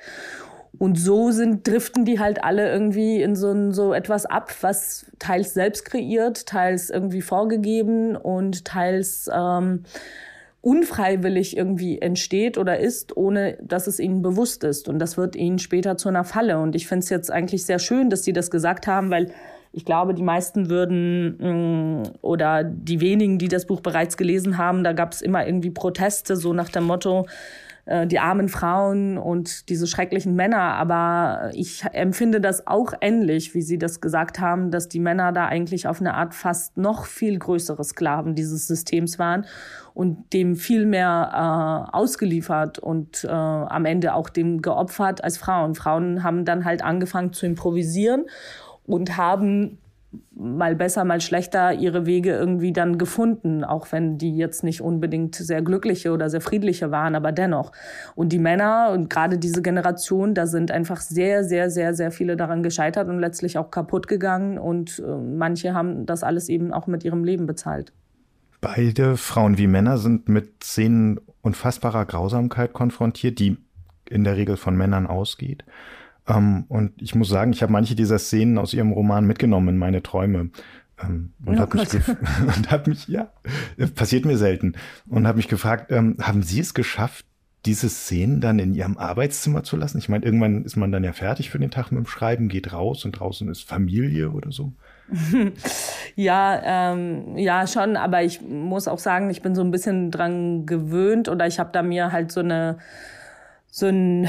Und 0.79 0.99
so 0.99 1.31
sind, 1.31 1.67
driften 1.67 2.05
die 2.05 2.21
halt 2.21 2.45
alle 2.45 2.71
irgendwie 2.71 3.23
in 3.23 3.35
so, 3.35 3.73
so 3.73 3.95
etwas 3.95 4.27
ab, 4.27 4.53
was 4.61 5.07
teils 5.19 5.55
selbst 5.55 5.87
kreiert, 5.87 6.47
teils 6.47 6.91
irgendwie 6.91 7.23
vorgegeben 7.23 8.15
und 8.15 8.65
teils 8.65 9.29
ähm, 9.33 9.85
unfreiwillig 10.67 11.57
irgendwie 11.57 12.01
entsteht 12.01 12.59
oder 12.59 12.81
ist, 12.81 13.17
ohne 13.17 13.57
dass 13.63 13.87
es 13.87 14.01
ihnen 14.01 14.21
bewusst 14.21 14.65
ist. 14.65 14.89
Und 14.89 14.99
das 14.99 15.17
wird 15.17 15.37
ihnen 15.37 15.61
später 15.61 15.97
zu 15.97 16.09
einer 16.09 16.25
Falle. 16.25 16.59
Und 16.59 16.75
ich 16.75 16.89
finde 16.89 17.05
es 17.05 17.09
jetzt 17.09 17.31
eigentlich 17.31 17.65
sehr 17.65 17.79
schön, 17.79 18.11
dass 18.11 18.25
sie 18.25 18.33
das 18.33 18.51
gesagt 18.51 18.89
haben, 18.89 19.13
weil 19.13 19.31
ich 19.71 19.85
glaube, 19.85 20.13
die 20.13 20.25
meisten 20.25 20.69
würden 20.69 22.01
mm, 22.01 22.03
oder 22.21 22.65
die 22.65 23.01
wenigen, 23.01 23.39
die 23.39 23.47
das 23.47 23.67
Buch 23.67 23.81
bereits 23.81 24.17
gelesen 24.17 24.59
haben, 24.59 24.83
da 24.83 24.93
gab 24.93 25.13
es 25.13 25.23
immer 25.23 25.47
irgendwie 25.47 25.71
Proteste, 25.71 26.35
so 26.35 26.53
nach 26.53 26.69
dem 26.69 26.83
Motto, 26.83 27.27
äh, 27.87 28.07
die 28.07 28.19
armen 28.19 28.49
Frauen 28.49 29.17
und 29.17 29.69
diese 29.69 29.87
schrecklichen 29.87 30.35
Männer. 30.35 30.75
Aber 30.75 31.51
ich 31.55 31.85
empfinde 31.93 32.41
das 32.41 32.67
auch 32.67 32.93
ähnlich, 33.01 33.55
wie 33.55 33.63
Sie 33.63 33.79
das 33.79 34.01
gesagt 34.01 34.41
haben, 34.41 34.71
dass 34.71 34.89
die 34.89 34.99
Männer 34.99 35.33
da 35.33 35.47
eigentlich 35.47 35.87
auf 35.87 36.01
eine 36.01 36.15
Art 36.15 36.35
fast 36.35 36.77
noch 36.77 37.07
viel 37.07 37.39
größere 37.39 37.85
Sklaven 37.85 38.35
dieses 38.35 38.67
Systems 38.67 39.19
waren 39.19 39.47
und 39.95 40.33
dem 40.33 40.57
viel 40.57 40.85
mehr 40.85 41.31
äh, 41.93 41.97
ausgeliefert 41.97 42.79
und 42.79 43.25
äh, 43.25 43.29
am 43.29 43.85
Ende 43.85 44.15
auch 44.15 44.29
dem 44.29 44.63
geopfert 44.63 45.23
als 45.23 45.39
Frauen. 45.39 45.75
Frauen 45.75 46.23
haben 46.23 46.45
dann 46.45 46.65
halt 46.65 46.83
angefangen 46.83 47.33
zu 47.33 47.47
improvisieren 47.47 48.25
und 48.85 49.17
haben 49.17 49.79
mal 50.35 50.75
besser, 50.77 51.05
mal 51.05 51.21
schlechter 51.21 51.73
ihre 51.73 52.07
Wege 52.07 52.31
irgendwie 52.31 52.73
dann 52.73 52.99
gefunden, 52.99 53.65
auch 53.65 53.91
wenn 53.93 54.19
die 54.19 54.37
jetzt 54.37 54.65
nicht 54.65 54.81
unbedingt 54.81 55.35
sehr 55.35 55.63
glückliche 55.63 56.13
oder 56.13 56.31
sehr 56.31 56.41
friedliche 56.41 56.91
waren, 56.91 57.15
aber 57.15 57.33
dennoch. 57.33 57.73
Und 58.15 58.31
die 58.31 58.39
Männer 58.39 58.91
und 58.93 59.11
gerade 59.11 59.39
diese 59.39 59.63
Generation, 59.63 60.35
da 60.35 60.47
sind 60.47 60.71
einfach 60.71 61.01
sehr, 61.01 61.45
sehr, 61.45 61.71
sehr, 61.71 61.95
sehr 61.95 62.11
viele 62.11 62.37
daran 62.37 62.63
gescheitert 62.63 63.09
und 63.09 63.19
letztlich 63.19 63.59
auch 63.59 63.71
kaputt 63.71 64.09
gegangen 64.09 64.59
und 64.59 65.03
äh, 65.07 65.17
manche 65.17 65.75
haben 65.75 66.07
das 66.07 66.23
alles 66.23 66.49
eben 66.49 66.73
auch 66.73 66.87
mit 66.87 67.05
ihrem 67.05 67.25
Leben 67.25 67.47
bezahlt. 67.47 67.93
Beide 68.61 69.17
Frauen 69.17 69.59
wie 69.59 69.67
Männer 69.67 69.99
sind 69.99 70.29
mit 70.29 70.65
Szenen 70.65 71.21
unfassbarer 71.43 72.05
Grausamkeit 72.07 72.73
konfrontiert, 72.73 73.39
die 73.39 73.59
in 74.09 74.25
der 74.25 74.37
Regel 74.37 74.57
von 74.57 74.77
Männern 74.77 75.07
ausgeht. 75.07 75.65
Ähm, 76.29 76.65
und 76.69 77.01
ich 77.01 77.15
muss 77.15 77.29
sagen, 77.29 77.53
ich 77.53 77.63
habe 77.63 77.73
manche 77.73 77.95
dieser 77.95 78.19
Szenen 78.19 78.59
aus 78.59 78.75
ihrem 78.75 78.93
Roman 78.93 79.27
mitgenommen 79.27 79.69
in 79.69 79.77
meine 79.77 80.03
Träume. 80.03 80.51
Ähm, 81.03 81.33
und 81.45 81.59
oh 81.59 81.61
habe 81.61 81.79
mich, 81.79 81.89
und 82.57 82.71
hab 82.71 82.87
mich, 82.87 83.09
ja, 83.09 83.31
passiert 83.95 84.25
mir 84.25 84.39
selten, 84.39 84.75
und 85.09 85.27
habe 85.27 85.37
mich 85.37 85.49
gefragt, 85.49 85.91
ähm, 85.91 86.17
haben 86.21 86.43
Sie 86.43 86.61
es 86.61 86.75
geschafft, 86.75 87.25
diese 87.65 87.89
Szenen 87.89 88.41
dann 88.41 88.59
in 88.59 88.75
Ihrem 88.75 88.97
Arbeitszimmer 88.97 89.65
zu 89.65 89.77
lassen? 89.77 89.99
Ich 89.99 90.09
meine, 90.09 90.25
irgendwann 90.25 90.65
ist 90.65 90.77
man 90.77 90.93
dann 90.93 91.05
ja 91.05 91.13
fertig 91.13 91.51
für 91.51 91.59
den 91.59 91.71
Tag 91.71 91.91
mit 91.91 91.99
dem 91.99 92.07
Schreiben, 92.07 92.49
geht 92.49 92.73
raus 92.73 93.05
und 93.05 93.13
draußen 93.13 93.49
ist 93.49 93.63
Familie 93.63 94.31
oder 94.31 94.53
so. 94.53 94.73
ja, 96.17 96.93
ähm, 96.93 97.37
ja, 97.37 97.67
schon, 97.67 97.97
aber 97.97 98.23
ich 98.23 98.41
muss 98.41 98.89
auch 98.89 98.99
sagen, 98.99 99.31
ich 99.31 99.43
bin 99.43 99.55
so 99.55 99.63
ein 99.63 99.71
bisschen 99.71 100.11
dran 100.11 100.67
gewöhnt 100.67 101.29
oder 101.29 101.47
ich 101.47 101.59
habe 101.59 101.71
da 101.73 101.83
mir 101.83 102.11
halt 102.11 102.33
so 102.33 102.41
eine 102.41 102.79
so 103.69 103.87
ein 103.87 104.27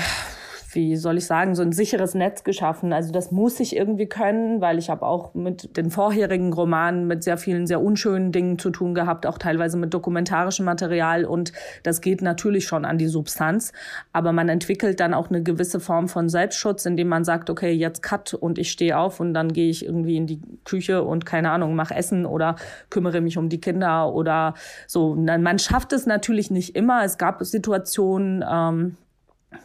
wie 0.78 0.96
soll 0.96 1.18
ich 1.18 1.26
sagen, 1.26 1.56
so 1.56 1.64
ein 1.64 1.72
sicheres 1.72 2.14
Netz 2.14 2.44
geschaffen. 2.44 2.94
Also 2.94 3.12
das 3.12 3.32
muss 3.32 3.60
ich 3.60 3.76
irgendwie 3.76 4.06
können, 4.06 4.62
weil 4.62 4.78
ich 4.78 4.92
habe 4.92 5.08
auch 5.08 5.34
mit 5.34 5.76
den 5.76 5.90
vorherigen 5.90 6.54
Romanen 6.54 7.08
mit 7.08 7.24
sehr 7.24 7.38
vielen 7.38 7.66
sehr 7.66 7.82
unschönen 7.82 8.32
Dingen 8.32 8.60
zu 8.60 8.70
tun 8.70 8.94
gehabt, 8.94 9.26
auch 9.26 9.40
teilweise 9.40 9.76
mit 9.78 9.92
dokumentarischem 9.96 10.66
Material 10.66 11.26
und 11.26 11.52
das 11.82 12.02
geht 12.02 12.22
natürlich 12.22 12.68
schon 12.68 12.86
an 12.86 13.00
die 13.00 13.08
Substanz, 13.08 13.74
aber 14.14 14.34
man 14.34 14.50
entwickelt 14.50 15.00
dann 15.00 15.16
auch 15.16 15.30
eine 15.30 15.42
gewisse 15.42 15.80
Form 15.80 16.08
von 16.08 16.30
Selbstschutz, 16.30 16.86
indem 16.86 17.08
man 17.08 17.24
sagt, 17.24 17.50
okay, 17.50 17.72
jetzt 17.72 18.04
cut 18.04 18.36
und 18.36 18.60
ich 18.60 18.70
stehe 18.70 19.00
auf 19.00 19.20
und 19.20 19.34
dann 19.34 19.54
gehe 19.54 19.72
ich 19.72 19.84
irgendwie 19.84 20.16
in 20.16 20.28
die 20.28 20.42
Küche 20.64 21.02
und 21.02 21.26
keine 21.26 21.50
Ahnung, 21.50 21.76
mache 21.76 21.96
Essen 21.96 22.28
oder 22.28 22.56
kümmere 22.92 23.22
mich 23.22 23.40
um 23.40 23.50
die 23.50 23.60
Kinder 23.60 24.14
oder 24.14 24.54
so. 24.86 25.16
Man 25.16 25.58
schafft 25.58 25.92
es 25.92 26.06
natürlich 26.06 26.52
nicht 26.52 26.76
immer. 26.76 27.04
Es 27.04 27.18
gab 27.18 27.44
Situationen, 27.44 28.46
ähm, 28.48 28.98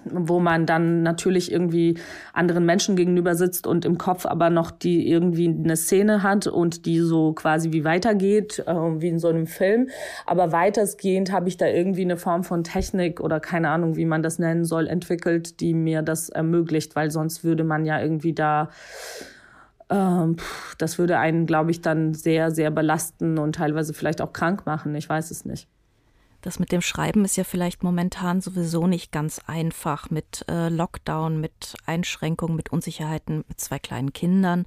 wo 0.04 0.40
man 0.40 0.66
dann 0.66 1.02
natürlich 1.02 1.50
irgendwie 1.50 1.98
anderen 2.32 2.66
Menschen 2.66 2.96
gegenüber 2.96 3.34
sitzt 3.34 3.66
und 3.66 3.84
im 3.84 3.98
Kopf 3.98 4.26
aber 4.26 4.50
noch 4.50 4.70
die 4.70 5.08
irgendwie 5.08 5.48
eine 5.48 5.76
Szene 5.76 6.22
hat 6.22 6.46
und 6.46 6.86
die 6.86 7.00
so 7.00 7.32
quasi 7.32 7.72
wie 7.72 7.84
weitergeht, 7.84 8.62
äh, 8.66 8.74
wie 8.74 9.08
in 9.08 9.18
so 9.18 9.28
einem 9.28 9.46
Film. 9.46 9.88
Aber 10.26 10.52
weitestgehend 10.52 11.32
habe 11.32 11.48
ich 11.48 11.56
da 11.56 11.66
irgendwie 11.66 12.02
eine 12.02 12.16
Form 12.16 12.44
von 12.44 12.64
Technik 12.64 13.20
oder 13.20 13.40
keine 13.40 13.70
Ahnung, 13.70 13.96
wie 13.96 14.06
man 14.06 14.22
das 14.22 14.38
nennen 14.38 14.64
soll, 14.64 14.86
entwickelt, 14.86 15.60
die 15.60 15.74
mir 15.74 16.02
das 16.02 16.28
ermöglicht, 16.28 16.96
weil 16.96 17.10
sonst 17.10 17.44
würde 17.44 17.64
man 17.64 17.84
ja 17.84 18.00
irgendwie 18.00 18.32
da 18.32 18.70
ähm, 19.90 20.36
das 20.78 20.98
würde 20.98 21.18
einen, 21.18 21.46
glaube 21.46 21.70
ich, 21.70 21.82
dann 21.82 22.14
sehr, 22.14 22.50
sehr 22.50 22.70
belasten 22.70 23.38
und 23.38 23.56
teilweise 23.56 23.92
vielleicht 23.92 24.22
auch 24.22 24.32
krank 24.32 24.64
machen. 24.64 24.94
Ich 24.94 25.08
weiß 25.08 25.30
es 25.30 25.44
nicht. 25.44 25.68
Das 26.42 26.58
mit 26.58 26.72
dem 26.72 26.82
Schreiben 26.82 27.24
ist 27.24 27.36
ja 27.36 27.44
vielleicht 27.44 27.84
momentan 27.84 28.40
sowieso 28.40 28.86
nicht 28.88 29.12
ganz 29.12 29.40
einfach 29.46 30.10
mit 30.10 30.44
äh, 30.48 30.68
Lockdown, 30.68 31.40
mit 31.40 31.74
Einschränkungen, 31.86 32.56
mit 32.56 32.72
Unsicherheiten, 32.72 33.44
mit 33.48 33.60
zwei 33.60 33.78
kleinen 33.78 34.12
Kindern. 34.12 34.66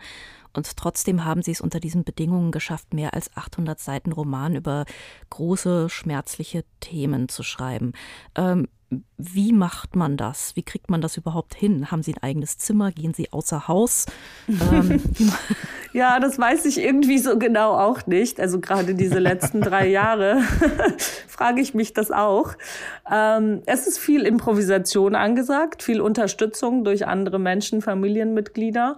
Und 0.58 0.78
trotzdem 0.78 1.26
haben 1.26 1.42
sie 1.42 1.52
es 1.52 1.62
unter 1.62 1.80
diesen 1.80 2.04
Bedingungen 2.04 2.52
geschafft, 2.52 2.94
mehr 2.94 3.14
als 3.14 3.36
800 3.36 3.80
Seiten 3.80 4.12
Roman 4.12 4.56
über 4.56 4.86
große, 5.30 5.90
schmerzliche 5.90 6.64
Themen 6.80 7.30
zu 7.30 7.44
schreiben. 7.44 7.94
Ähm, 8.36 8.68
wie 9.18 9.54
macht 9.54 9.96
man 9.96 10.18
das? 10.18 10.56
Wie 10.56 10.64
kriegt 10.64 10.90
man 10.90 11.02
das 11.02 11.18
überhaupt 11.18 11.56
hin? 11.56 11.90
Haben 11.90 12.04
Sie 12.04 12.14
ein 12.14 12.22
eigenes 12.22 12.58
Zimmer? 12.58 12.92
Gehen 12.92 13.14
Sie 13.14 13.32
außer 13.32 13.68
Haus? 13.68 14.06
ähm, 14.48 15.02
ja, 15.94 16.20
das 16.20 16.38
weiß 16.38 16.66
ich 16.66 16.78
irgendwie 16.78 17.18
so 17.18 17.38
genau 17.40 17.72
auch 17.78 18.06
nicht. 18.08 18.40
Also 18.40 18.60
gerade 18.60 18.94
diese 18.94 19.20
letzten 19.20 19.62
drei 19.62 19.88
Jahre 19.90 20.42
frage 21.28 21.62
ich 21.62 21.74
mich 21.74 21.94
das 21.94 22.12
auch. 22.12 22.54
Ähm, 23.12 23.62
es 23.66 23.88
ist 23.88 23.98
viel 23.98 24.26
Improvisation 24.26 25.16
angesagt, 25.16 25.82
viel 25.82 26.02
Unterstützung 26.02 26.84
durch 26.84 27.08
andere 27.08 27.40
Menschen, 27.40 27.82
Familienmitglieder. 27.82 28.98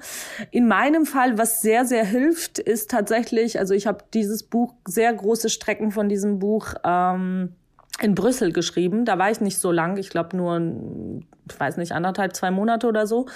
In 0.51 0.67
meinem 0.67 1.05
Fall, 1.05 1.37
was 1.37 1.46
sehr, 1.47 1.85
sehr 1.85 2.05
hilft, 2.05 2.59
ist 2.59 2.91
tatsächlich, 2.91 3.59
also 3.59 3.73
ich 3.73 3.87
habe 3.87 4.03
dieses 4.13 4.43
Buch, 4.43 4.73
sehr 4.87 5.13
große 5.13 5.49
Strecken 5.49 5.91
von 5.91 6.09
diesem 6.09 6.39
Buch 6.39 6.73
ähm, 6.83 7.55
in 8.01 8.15
Brüssel 8.15 8.51
geschrieben. 8.51 9.05
Da 9.05 9.17
war 9.17 9.31
ich 9.31 9.41
nicht 9.41 9.57
so 9.57 9.71
lang, 9.71 9.97
ich 9.97 10.09
glaube 10.09 10.37
nur, 10.37 10.61
ich 11.49 11.59
weiß 11.59 11.77
nicht, 11.77 11.91
anderthalb, 11.91 12.35
zwei 12.35 12.51
Monate 12.51 12.87
oder 12.87 13.07
so. 13.07 13.27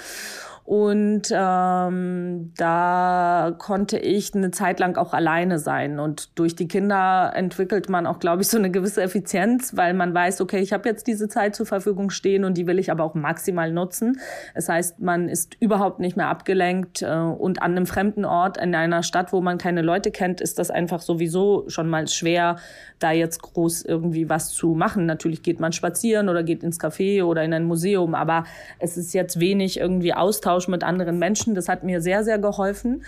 Und 0.64 1.24
ähm, 1.32 2.54
da 2.56 3.54
konnte 3.58 3.98
ich 3.98 4.34
eine 4.34 4.52
Zeit 4.52 4.80
lang 4.80 4.98
auch 4.98 5.14
alleine 5.14 5.60
sein. 5.60 6.00
Und 6.00 6.38
durch 6.38 6.56
die 6.56 6.68
Kinder 6.68 7.32
entwickelt 7.36 7.90
man 7.90 8.06
auch, 8.06 8.20
glaube 8.20 8.42
ich, 8.42 8.48
so 8.48 8.58
eine 8.58 8.72
gewisse 8.72 9.02
Effizienz, 9.02 9.76
weil 9.76 9.94
man 9.94 10.14
weiß, 10.14 10.40
okay, 10.42 10.60
ich 10.60 10.72
habe 10.72 10.88
jetzt 10.88 11.08
diese 11.08 11.28
Zeit 11.28 11.56
zur 11.56 11.66
Verfügung 11.66 12.10
stehen 12.10 12.46
und 12.46 12.58
die 12.58 12.68
will 12.68 12.80
ich 12.80 12.92
aber 12.92 13.04
auch 13.04 13.16
maximal 13.16 13.72
nutzen. 13.72 14.20
Das 14.56 14.70
heißt, 14.70 15.00
man 15.00 15.30
ist 15.30 15.58
überhaupt 15.60 16.00
nicht 16.00 16.16
mehr 16.16 16.28
abgelenkt. 16.28 17.02
Äh, 17.02 17.16
und 17.16 17.62
an 17.62 17.72
einem 17.72 17.86
fremden 17.86 18.24
Ort, 18.24 18.58
in 18.58 18.76
einer 18.76 19.04
Stadt, 19.04 19.34
wo 19.34 19.42
man 19.42 19.58
keine 19.58 19.82
Leute 19.82 20.12
kennt, 20.12 20.42
ist 20.42 20.60
das 20.60 20.72
einfach 20.72 21.02
sowieso 21.02 21.66
schon 21.68 21.90
mal 21.90 22.08
schwer, 22.08 22.58
da 23.04 23.12
jetzt 23.12 23.42
groß 23.42 23.84
irgendwie 23.84 24.30
was 24.30 24.50
zu 24.50 24.70
machen. 24.70 25.06
Natürlich 25.06 25.44
geht 25.44 25.60
man 25.60 25.74
spazieren 25.74 26.30
oder 26.30 26.44
geht 26.44 26.64
ins 26.64 26.80
Café 26.80 27.24
oder 27.24 27.44
in 27.44 27.54
ein 27.54 27.64
Museum, 27.64 28.16
aber 28.16 28.46
es 28.80 28.98
ist 28.98 29.14
jetzt 29.14 29.40
wenig 29.40 29.80
irgendwie 29.80 30.14
Austausch 30.14 30.68
mit 30.68 30.84
anderen 30.84 31.20
Menschen. 31.20 31.56
Das 31.56 31.68
hat 31.68 31.84
mir 31.84 32.02
sehr, 32.02 32.24
sehr 32.24 32.40
geholfen. 32.40 33.04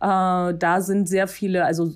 Äh, 0.00 0.54
da 0.54 0.80
sind 0.80 1.08
sehr 1.08 1.28
viele, 1.28 1.64
also 1.64 1.92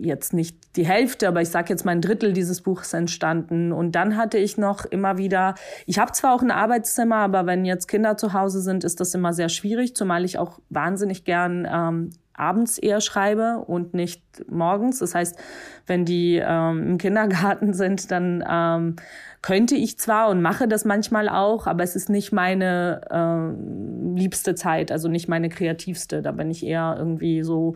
jetzt 0.00 0.32
nicht 0.32 0.56
die 0.76 0.86
Hälfte, 0.86 1.28
aber 1.28 1.40
ich 1.40 1.48
sage 1.48 1.70
jetzt 1.70 1.84
mal 1.84 1.92
ein 1.92 2.00
Drittel 2.00 2.32
dieses 2.32 2.60
Buches 2.60 2.92
entstanden. 2.92 3.72
Und 3.72 3.92
dann 3.92 4.16
hatte 4.16 4.38
ich 4.38 4.58
noch 4.58 4.84
immer 4.84 5.18
wieder, 5.18 5.54
ich 5.86 5.98
habe 5.98 6.12
zwar 6.12 6.34
auch 6.34 6.42
ein 6.42 6.50
Arbeitszimmer, 6.50 7.16
aber 7.16 7.46
wenn 7.46 7.64
jetzt 7.64 7.88
Kinder 7.88 8.16
zu 8.16 8.32
Hause 8.32 8.60
sind, 8.60 8.84
ist 8.84 9.00
das 9.00 9.14
immer 9.14 9.32
sehr 9.32 9.48
schwierig, 9.48 9.96
zumal 9.96 10.24
ich 10.24 10.38
auch 10.38 10.58
wahnsinnig 10.68 11.24
gern 11.24 11.66
ähm, 11.70 12.10
abends 12.36 12.78
eher 12.78 13.00
schreibe 13.00 13.64
und 13.66 13.94
nicht 13.94 14.22
morgens. 14.50 14.98
Das 14.98 15.14
heißt, 15.14 15.36
wenn 15.86 16.04
die 16.04 16.42
ähm, 16.44 16.86
im 16.86 16.98
Kindergarten 16.98 17.72
sind, 17.72 18.10
dann 18.10 18.44
ähm, 18.48 18.96
könnte 19.42 19.76
ich 19.76 19.98
zwar 19.98 20.28
und 20.28 20.42
mache 20.42 20.68
das 20.68 20.84
manchmal 20.84 21.28
auch, 21.28 21.66
aber 21.66 21.84
es 21.84 21.96
ist 21.96 22.08
nicht 22.08 22.32
meine 22.32 23.00
äh, 23.10 24.18
liebste 24.18 24.54
Zeit, 24.54 24.90
also 24.90 25.08
nicht 25.08 25.28
meine 25.28 25.48
kreativste. 25.48 26.22
Da 26.22 26.32
bin 26.32 26.50
ich 26.50 26.66
eher 26.66 26.96
irgendwie 26.98 27.42
so 27.42 27.74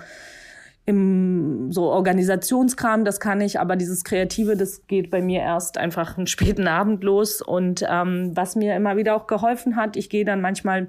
im 0.86 1.70
so 1.70 1.84
Organisationskram, 1.84 3.04
das 3.04 3.20
kann 3.20 3.40
ich, 3.40 3.60
aber 3.60 3.76
dieses 3.76 4.02
Kreative, 4.02 4.56
das 4.56 4.86
geht 4.88 5.10
bei 5.10 5.22
mir 5.22 5.40
erst 5.40 5.78
einfach 5.78 6.16
einen 6.16 6.26
späten 6.26 6.66
Abend 6.66 7.04
los. 7.04 7.42
Und 7.42 7.84
ähm, 7.88 8.32
was 8.34 8.56
mir 8.56 8.74
immer 8.74 8.96
wieder 8.96 9.14
auch 9.14 9.26
geholfen 9.26 9.76
hat, 9.76 9.96
ich 9.96 10.10
gehe 10.10 10.24
dann 10.24 10.40
manchmal 10.40 10.88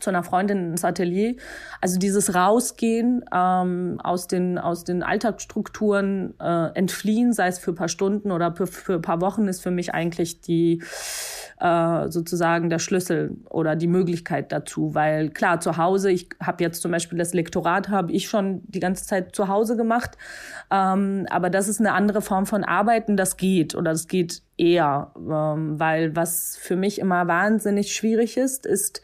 zu 0.00 0.10
einer 0.10 0.22
Freundin 0.22 0.72
ins 0.72 0.84
Atelier. 0.84 1.36
Also 1.80 1.98
dieses 1.98 2.34
Rausgehen 2.34 3.24
ähm, 3.34 4.00
aus 4.02 4.28
den 4.28 4.58
aus 4.58 4.84
den 4.84 5.02
Alltagsstrukturen 5.02 6.34
äh, 6.40 6.74
entfliehen, 6.74 7.32
sei 7.32 7.48
es 7.48 7.58
für 7.58 7.72
ein 7.72 7.76
paar 7.76 7.88
Stunden 7.88 8.30
oder 8.30 8.54
für, 8.54 8.66
für 8.66 8.94
ein 8.94 9.02
paar 9.02 9.20
Wochen, 9.20 9.48
ist 9.48 9.62
für 9.62 9.70
mich 9.70 9.94
eigentlich 9.94 10.40
die 10.40 10.82
äh, 11.60 12.08
sozusagen 12.08 12.70
der 12.70 12.78
Schlüssel 12.78 13.36
oder 13.48 13.76
die 13.76 13.86
Möglichkeit 13.86 14.52
dazu. 14.52 14.94
Weil 14.94 15.30
klar, 15.30 15.60
zu 15.60 15.76
Hause, 15.76 16.10
ich 16.10 16.28
habe 16.40 16.62
jetzt 16.62 16.82
zum 16.82 16.90
Beispiel 16.90 17.18
das 17.18 17.34
Lektorat, 17.34 17.88
habe 17.88 18.12
ich 18.12 18.28
schon 18.28 18.62
die 18.66 18.80
ganze 18.80 19.06
Zeit 19.06 19.34
zu 19.34 19.48
Hause 19.48 19.76
gemacht. 19.76 20.16
Ähm, 20.70 21.26
aber 21.30 21.50
das 21.50 21.68
ist 21.68 21.80
eine 21.80 21.92
andere 21.92 22.20
Form 22.20 22.46
von 22.46 22.62
Arbeiten, 22.62 23.16
das 23.16 23.36
geht 23.36 23.74
oder 23.74 23.92
das 23.92 24.06
geht 24.06 24.42
eher. 24.56 25.12
Ähm, 25.16 25.80
weil 25.80 26.14
was 26.14 26.56
für 26.60 26.76
mich 26.76 26.98
immer 26.98 27.26
wahnsinnig 27.26 27.94
schwierig 27.94 28.36
ist, 28.36 28.66
ist, 28.66 29.02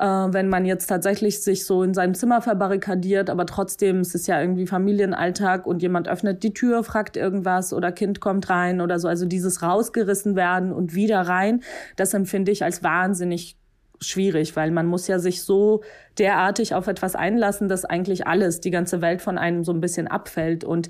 äh, 0.00 0.04
wenn 0.04 0.48
man 0.48 0.64
jetzt 0.64 0.86
tatsächlich 0.86 1.42
sich 1.42 1.66
so 1.66 1.82
in 1.82 1.92
seinem 1.92 2.14
Zimmer 2.14 2.40
verbarrikadiert, 2.40 3.28
aber 3.28 3.44
trotzdem 3.44 4.00
es 4.00 4.14
ist 4.14 4.26
ja 4.26 4.40
irgendwie 4.40 4.66
Familienalltag 4.66 5.66
und 5.66 5.82
jemand 5.82 6.08
öffnet 6.08 6.42
die 6.42 6.54
Tür, 6.54 6.82
fragt 6.82 7.18
irgendwas 7.18 7.74
oder 7.74 7.92
Kind 7.92 8.18
kommt 8.18 8.48
rein 8.48 8.80
oder 8.80 8.98
so. 8.98 9.08
Also 9.08 9.26
dieses 9.26 9.62
rausgerissen 9.62 10.36
werden 10.36 10.72
und 10.72 10.94
wieder 10.94 11.20
rein, 11.20 11.62
das 11.96 12.14
empfinde 12.14 12.50
ich 12.50 12.64
als 12.64 12.82
wahnsinnig 12.82 13.58
schwierig, 14.00 14.56
weil 14.56 14.70
man 14.70 14.86
muss 14.86 15.06
ja 15.06 15.18
sich 15.18 15.42
so 15.42 15.82
derartig 16.18 16.74
auf 16.74 16.86
etwas 16.86 17.14
einlassen, 17.14 17.68
dass 17.68 17.84
eigentlich 17.84 18.26
alles, 18.26 18.60
die 18.60 18.70
ganze 18.70 19.02
Welt 19.02 19.20
von 19.20 19.36
einem 19.36 19.64
so 19.64 19.72
ein 19.72 19.82
bisschen 19.82 20.08
abfällt. 20.08 20.64
Und 20.64 20.88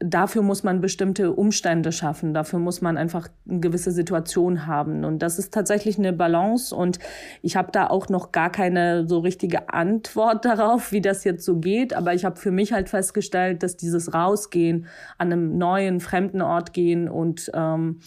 dafür 0.00 0.42
muss 0.42 0.62
man 0.62 0.80
bestimmte 0.80 1.32
Umstände 1.32 1.90
schaffen, 1.90 2.32
dafür 2.32 2.60
muss 2.60 2.80
man 2.80 2.96
einfach 2.96 3.28
eine 3.48 3.60
gewisse 3.60 3.90
Situation 3.90 4.66
haben. 4.66 5.04
Und 5.04 5.20
das 5.20 5.38
ist 5.38 5.52
tatsächlich 5.52 5.98
eine 5.98 6.12
Balance 6.12 6.74
und 6.74 6.98
ich 7.42 7.56
habe 7.56 7.72
da 7.72 7.88
auch 7.88 8.08
noch 8.08 8.30
gar 8.30 8.50
keine 8.50 9.08
so 9.08 9.18
richtige 9.18 9.72
Antwort 9.72 10.44
darauf, 10.44 10.92
wie 10.92 11.00
das 11.00 11.24
jetzt 11.24 11.44
so 11.44 11.56
geht. 11.56 11.94
Aber 11.94 12.14
ich 12.14 12.24
habe 12.24 12.36
für 12.36 12.52
mich 12.52 12.72
halt 12.72 12.88
festgestellt, 12.88 13.62
dass 13.62 13.76
dieses 13.76 14.14
Rausgehen 14.14 14.86
an 15.18 15.32
einem 15.32 15.58
neuen, 15.58 16.00
fremden 16.00 16.42
Ort 16.42 16.72
gehen 16.72 17.08
und 17.08 17.50
ähm, 17.54 18.00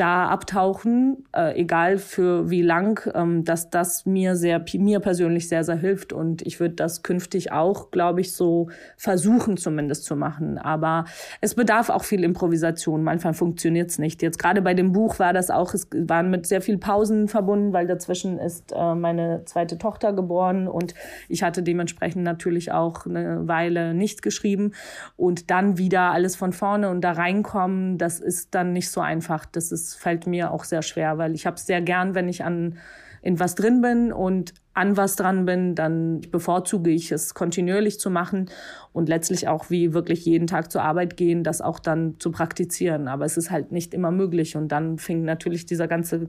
da 0.00 0.28
abtauchen, 0.28 1.26
äh, 1.36 1.60
egal 1.60 1.98
für 1.98 2.48
wie 2.48 2.62
lang, 2.62 3.06
ähm, 3.14 3.44
dass 3.44 3.68
das 3.68 4.06
mir 4.06 4.34
sehr, 4.34 4.64
mir 4.74 5.00
persönlich 5.00 5.48
sehr, 5.48 5.62
sehr 5.62 5.76
hilft. 5.76 6.14
Und 6.14 6.40
ich 6.40 6.58
würde 6.58 6.74
das 6.74 7.02
künftig 7.02 7.52
auch, 7.52 7.90
glaube 7.90 8.22
ich, 8.22 8.32
so 8.32 8.70
versuchen 8.96 9.58
zumindest 9.58 10.04
zu 10.04 10.16
machen. 10.16 10.56
Aber 10.56 11.04
es 11.42 11.54
bedarf 11.54 11.90
auch 11.90 12.04
viel 12.04 12.24
Improvisation. 12.24 13.02
Manchmal 13.02 13.34
funktioniert 13.34 13.90
es 13.90 13.98
nicht. 13.98 14.22
Jetzt 14.22 14.38
gerade 14.38 14.62
bei 14.62 14.72
dem 14.72 14.92
Buch 14.92 15.18
war 15.18 15.34
das 15.34 15.50
auch, 15.50 15.74
es 15.74 15.86
waren 15.92 16.30
mit 16.30 16.46
sehr 16.46 16.62
viel 16.62 16.78
Pausen 16.78 17.28
verbunden, 17.28 17.74
weil 17.74 17.86
dazwischen 17.86 18.38
ist 18.38 18.72
äh, 18.74 18.94
meine 18.94 19.44
zweite 19.44 19.76
Tochter 19.76 20.14
geboren 20.14 20.66
und 20.66 20.94
ich 21.28 21.42
hatte 21.42 21.62
dementsprechend 21.62 22.24
natürlich 22.24 22.72
auch 22.72 23.04
eine 23.04 23.46
Weile 23.46 23.92
nicht 23.92 24.22
geschrieben. 24.22 24.72
Und 25.16 25.50
dann 25.50 25.76
wieder 25.76 26.12
alles 26.12 26.36
von 26.36 26.54
vorne 26.54 26.88
und 26.88 27.02
da 27.02 27.12
reinkommen, 27.12 27.98
das 27.98 28.18
ist 28.18 28.54
dann 28.54 28.72
nicht 28.72 28.90
so 28.90 29.02
einfach. 29.02 29.44
Das 29.44 29.72
ist 29.72 29.89
fällt 29.94 30.26
mir 30.26 30.50
auch 30.50 30.64
sehr 30.64 30.82
schwer, 30.82 31.18
weil 31.18 31.34
ich 31.34 31.46
habe 31.46 31.56
es 31.56 31.66
sehr 31.66 31.80
gern, 31.80 32.14
wenn 32.14 32.28
ich 32.28 32.44
an 32.44 32.78
in 33.22 33.38
was 33.38 33.54
drin 33.54 33.82
bin 33.82 34.12
und 34.12 34.54
an 34.72 34.96
was 34.96 35.16
dran 35.16 35.44
bin, 35.44 35.74
dann 35.74 36.22
bevorzuge 36.30 36.90
ich 36.90 37.12
es 37.12 37.34
kontinuierlich 37.34 38.00
zu 38.00 38.08
machen 38.08 38.48
und 38.92 39.08
letztlich 39.08 39.48
auch 39.48 39.68
wie 39.68 39.92
wirklich 39.92 40.24
jeden 40.24 40.46
Tag 40.46 40.72
zur 40.72 40.82
Arbeit 40.82 41.16
gehen, 41.16 41.44
das 41.44 41.60
auch 41.60 41.80
dann 41.80 42.14
zu 42.18 42.30
praktizieren. 42.30 43.08
Aber 43.08 43.24
es 43.24 43.36
ist 43.36 43.50
halt 43.50 43.72
nicht 43.72 43.92
immer 43.92 44.10
möglich 44.10 44.56
und 44.56 44.68
dann 44.68 44.98
fing 44.98 45.24
natürlich 45.24 45.66
dieser 45.66 45.86
ganze 45.86 46.28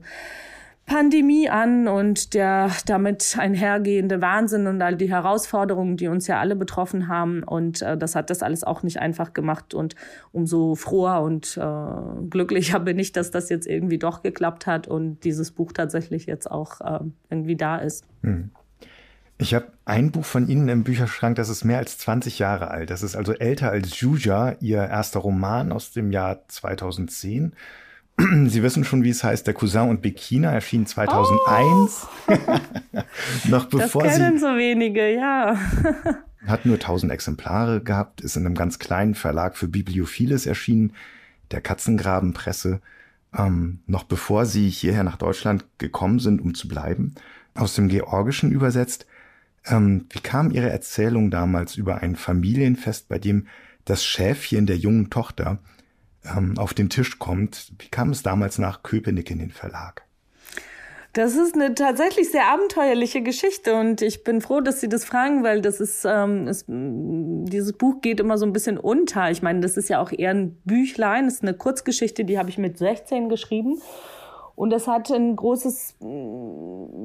Pandemie 0.86 1.48
an 1.48 1.86
und 1.86 2.34
der 2.34 2.70
damit 2.86 3.36
einhergehende 3.38 4.20
Wahnsinn 4.20 4.66
und 4.66 4.82
all 4.82 4.96
die 4.96 5.10
Herausforderungen, 5.10 5.96
die 5.96 6.08
uns 6.08 6.26
ja 6.26 6.40
alle 6.40 6.56
betroffen 6.56 7.08
haben. 7.08 7.42
Und 7.44 7.82
äh, 7.82 7.96
das 7.96 8.14
hat 8.14 8.30
das 8.30 8.42
alles 8.42 8.64
auch 8.64 8.82
nicht 8.82 8.98
einfach 8.98 9.32
gemacht. 9.32 9.74
Und 9.74 9.94
umso 10.32 10.74
froher 10.74 11.22
und 11.22 11.56
äh, 11.56 12.28
glücklicher 12.28 12.80
bin 12.80 12.98
ich, 12.98 13.12
dass 13.12 13.30
das 13.30 13.48
jetzt 13.48 13.66
irgendwie 13.66 13.98
doch 13.98 14.22
geklappt 14.22 14.66
hat 14.66 14.88
und 14.88 15.24
dieses 15.24 15.52
Buch 15.52 15.72
tatsächlich 15.72 16.26
jetzt 16.26 16.50
auch 16.50 16.80
äh, 16.80 17.04
irgendwie 17.30 17.56
da 17.56 17.76
ist. 17.76 18.04
Hm. 18.22 18.50
Ich 19.38 19.54
habe 19.54 19.66
ein 19.84 20.12
Buch 20.12 20.24
von 20.24 20.48
Ihnen 20.48 20.68
im 20.68 20.84
Bücherschrank, 20.84 21.34
das 21.34 21.48
ist 21.48 21.64
mehr 21.64 21.78
als 21.78 21.98
20 21.98 22.38
Jahre 22.38 22.70
alt. 22.70 22.90
Das 22.90 23.02
ist 23.02 23.16
also 23.16 23.32
älter 23.32 23.70
als 23.70 23.98
Juja, 23.98 24.54
Ihr 24.60 24.78
erster 24.78 25.20
Roman 25.20 25.72
aus 25.72 25.90
dem 25.90 26.12
Jahr 26.12 26.46
2010. 26.46 27.52
Sie 28.46 28.62
wissen 28.62 28.84
schon, 28.84 29.04
wie 29.04 29.10
es 29.10 29.24
heißt, 29.24 29.46
der 29.46 29.54
Cousin 29.54 29.88
und 29.88 30.02
Bikina 30.02 30.52
erschien 30.52 30.86
2001. 30.86 32.06
Oh. 32.28 32.34
Noch 33.48 33.66
bevor 33.66 34.04
das 34.04 34.16
kennen 34.16 34.36
sie, 34.36 34.40
so 34.40 34.48
wenige, 34.48 35.14
ja. 35.14 35.56
hat 36.46 36.66
nur 36.66 36.76
1000 36.76 37.12
Exemplare 37.12 37.80
gehabt, 37.80 38.20
ist 38.20 38.36
in 38.36 38.46
einem 38.46 38.54
ganz 38.54 38.78
kleinen 38.78 39.14
Verlag 39.14 39.56
für 39.56 39.68
Bibliophiles 39.68 40.46
erschienen, 40.46 40.92
der 41.50 41.60
Katzengrabenpresse, 41.60 42.80
ähm, 43.36 43.80
noch 43.86 44.04
bevor 44.04 44.46
sie 44.46 44.68
hierher 44.68 45.04
nach 45.04 45.16
Deutschland 45.16 45.64
gekommen 45.78 46.18
sind, 46.18 46.40
um 46.40 46.54
zu 46.54 46.68
bleiben. 46.68 47.14
Aus 47.54 47.74
dem 47.74 47.88
Georgischen 47.88 48.50
übersetzt. 48.50 49.06
Ähm, 49.64 50.06
wie 50.10 50.20
kam 50.20 50.50
Ihre 50.50 50.70
Erzählung 50.70 51.30
damals 51.30 51.76
über 51.76 52.02
ein 52.02 52.16
Familienfest, 52.16 53.08
bei 53.08 53.18
dem 53.18 53.46
das 53.84 54.04
Schäfchen 54.04 54.66
der 54.66 54.76
jungen 54.76 55.10
Tochter 55.10 55.58
ähm, 56.24 56.58
auf 56.58 56.74
den 56.74 56.88
Tisch 56.88 57.18
kommt. 57.18 57.72
Wie 57.78 57.88
kam 57.88 58.10
es 58.10 58.22
damals 58.22 58.58
nach 58.58 58.82
Köpenick 58.82 59.30
in 59.30 59.38
den 59.38 59.50
Verlag? 59.50 60.04
Das 61.14 61.36
ist 61.36 61.54
eine 61.54 61.74
tatsächlich 61.74 62.30
sehr 62.30 62.46
abenteuerliche 62.46 63.20
Geschichte 63.20 63.74
und 63.74 64.00
ich 64.00 64.24
bin 64.24 64.40
froh, 64.40 64.62
dass 64.62 64.80
Sie 64.80 64.88
das 64.88 65.04
fragen, 65.04 65.44
weil 65.44 65.60
das 65.60 65.78
ist, 65.78 66.06
ähm, 66.08 66.48
ist 66.48 66.64
dieses 66.68 67.74
Buch 67.74 68.00
geht 68.00 68.18
immer 68.18 68.38
so 68.38 68.46
ein 68.46 68.54
bisschen 68.54 68.78
unter. 68.78 69.30
Ich 69.30 69.42
meine, 69.42 69.60
das 69.60 69.76
ist 69.76 69.90
ja 69.90 70.00
auch 70.00 70.10
eher 70.10 70.30
ein 70.30 70.56
Büchlein, 70.64 71.26
das 71.26 71.34
ist 71.34 71.42
eine 71.42 71.52
Kurzgeschichte, 71.52 72.24
die 72.24 72.38
habe 72.38 72.48
ich 72.48 72.56
mit 72.56 72.78
16 72.78 73.28
geschrieben. 73.28 73.82
Und 74.54 74.70
das 74.70 74.86
hat 74.86 75.10
ein 75.10 75.36
großes, 75.36 75.96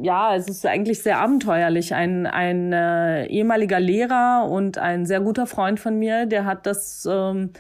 ja, 0.04 0.36
es 0.36 0.48
ist 0.48 0.66
eigentlich 0.66 1.02
sehr 1.02 1.20
abenteuerlich. 1.20 1.94
Ein, 1.94 2.28
ein 2.28 2.72
äh, 2.72 3.26
ehemaliger 3.26 3.80
Lehrer 3.80 4.48
und 4.50 4.78
ein 4.78 5.06
sehr 5.06 5.20
guter 5.20 5.48
Freund 5.48 5.80
von 5.80 5.98
mir, 5.98 6.26
der 6.26 6.46
hat 6.46 6.66
das 6.66 7.08
ähm, 7.10 7.52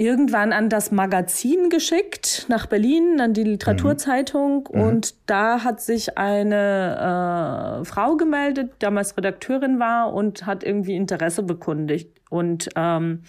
irgendwann 0.00 0.54
an 0.54 0.70
das 0.70 0.90
Magazin 0.90 1.68
geschickt 1.68 2.46
nach 2.48 2.64
Berlin, 2.64 3.20
an 3.20 3.34
die 3.34 3.44
Literaturzeitung. 3.44 4.66
Mhm. 4.72 4.80
Und 4.80 5.14
da 5.26 5.62
hat 5.62 5.82
sich 5.82 6.16
eine 6.16 7.82
äh, 7.82 7.84
Frau 7.84 8.16
gemeldet, 8.16 8.72
damals 8.78 9.14
Redakteurin 9.18 9.78
war 9.78 10.14
und 10.14 10.46
hat 10.46 10.64
irgendwie 10.64 10.96
Interesse 10.96 11.42
bekundigt. 11.42 12.18
Und 12.30 12.70
ähm, 12.76 13.24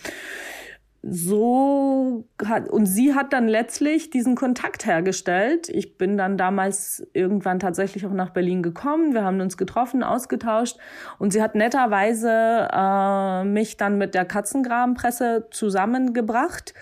so 1.04 2.28
hat, 2.45 2.70
und 2.70 2.86
sie 2.86 3.16
hat 3.16 3.34
dann 3.34 3.47
letztlich 3.47 4.12
diesen 4.12 4.36
Kontakt 4.36 4.86
hergestellt. 4.86 5.68
Ich 5.70 5.97
bin 5.97 6.16
dann 6.16 6.38
damals 6.38 7.06
irgendwann 7.14 7.60
tatsächlich 7.60 8.06
auch 8.06 8.14
nach 8.14 8.30
Berlin 8.30 8.62
gekommen. 8.62 9.14
Wir 9.14 9.24
haben 9.24 9.41
uns 9.41 9.58
getroffen, 9.58 10.04
ausgetauscht 10.04 10.78
und 11.18 11.34
sie 11.34 11.41
hat 11.41 11.56
netterweise 11.56 12.68
äh, 12.72 13.43
mich 13.45 13.78
dann 13.78 13.97
mit 13.97 14.14
der 14.14 14.26
Katzengrabenpresse 14.26 15.47
zusammengebracht. 15.49 16.74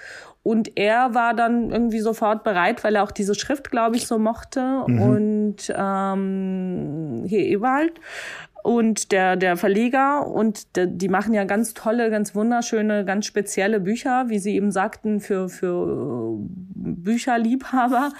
Und 0.41 0.77
er 0.77 1.13
war 1.13 1.33
dann 1.33 1.69
irgendwie 1.69 1.99
sofort 1.99 2.43
bereit, 2.43 2.83
weil 2.83 2.95
er 2.95 3.03
auch 3.03 3.11
diese 3.11 3.35
Schrift, 3.35 3.71
glaube 3.71 3.97
ich, 3.97 4.07
so 4.07 4.17
mochte. 4.17 4.83
Mhm. 4.87 5.01
Und 5.01 5.73
ähm, 5.75 7.23
hier 7.27 7.45
Ewald 7.45 7.99
und 8.63 9.11
der, 9.11 9.35
der 9.35 9.57
Verleger 9.57 10.27
und 10.27 10.75
der, 10.75 10.85
die 10.87 11.09
machen 11.09 11.33
ja 11.33 11.43
ganz 11.45 11.73
tolle, 11.73 12.09
ganz 12.09 12.35
wunderschöne, 12.35 13.05
ganz 13.05 13.25
spezielle 13.25 13.79
Bücher, 13.79 14.25
wie 14.29 14.39
Sie 14.39 14.55
eben 14.55 14.71
sagten, 14.71 15.19
für, 15.19 15.49
für 15.49 16.37
Bücherliebhaber. 16.39 18.11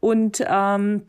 Und 0.00 0.44
ähm, 0.48 1.02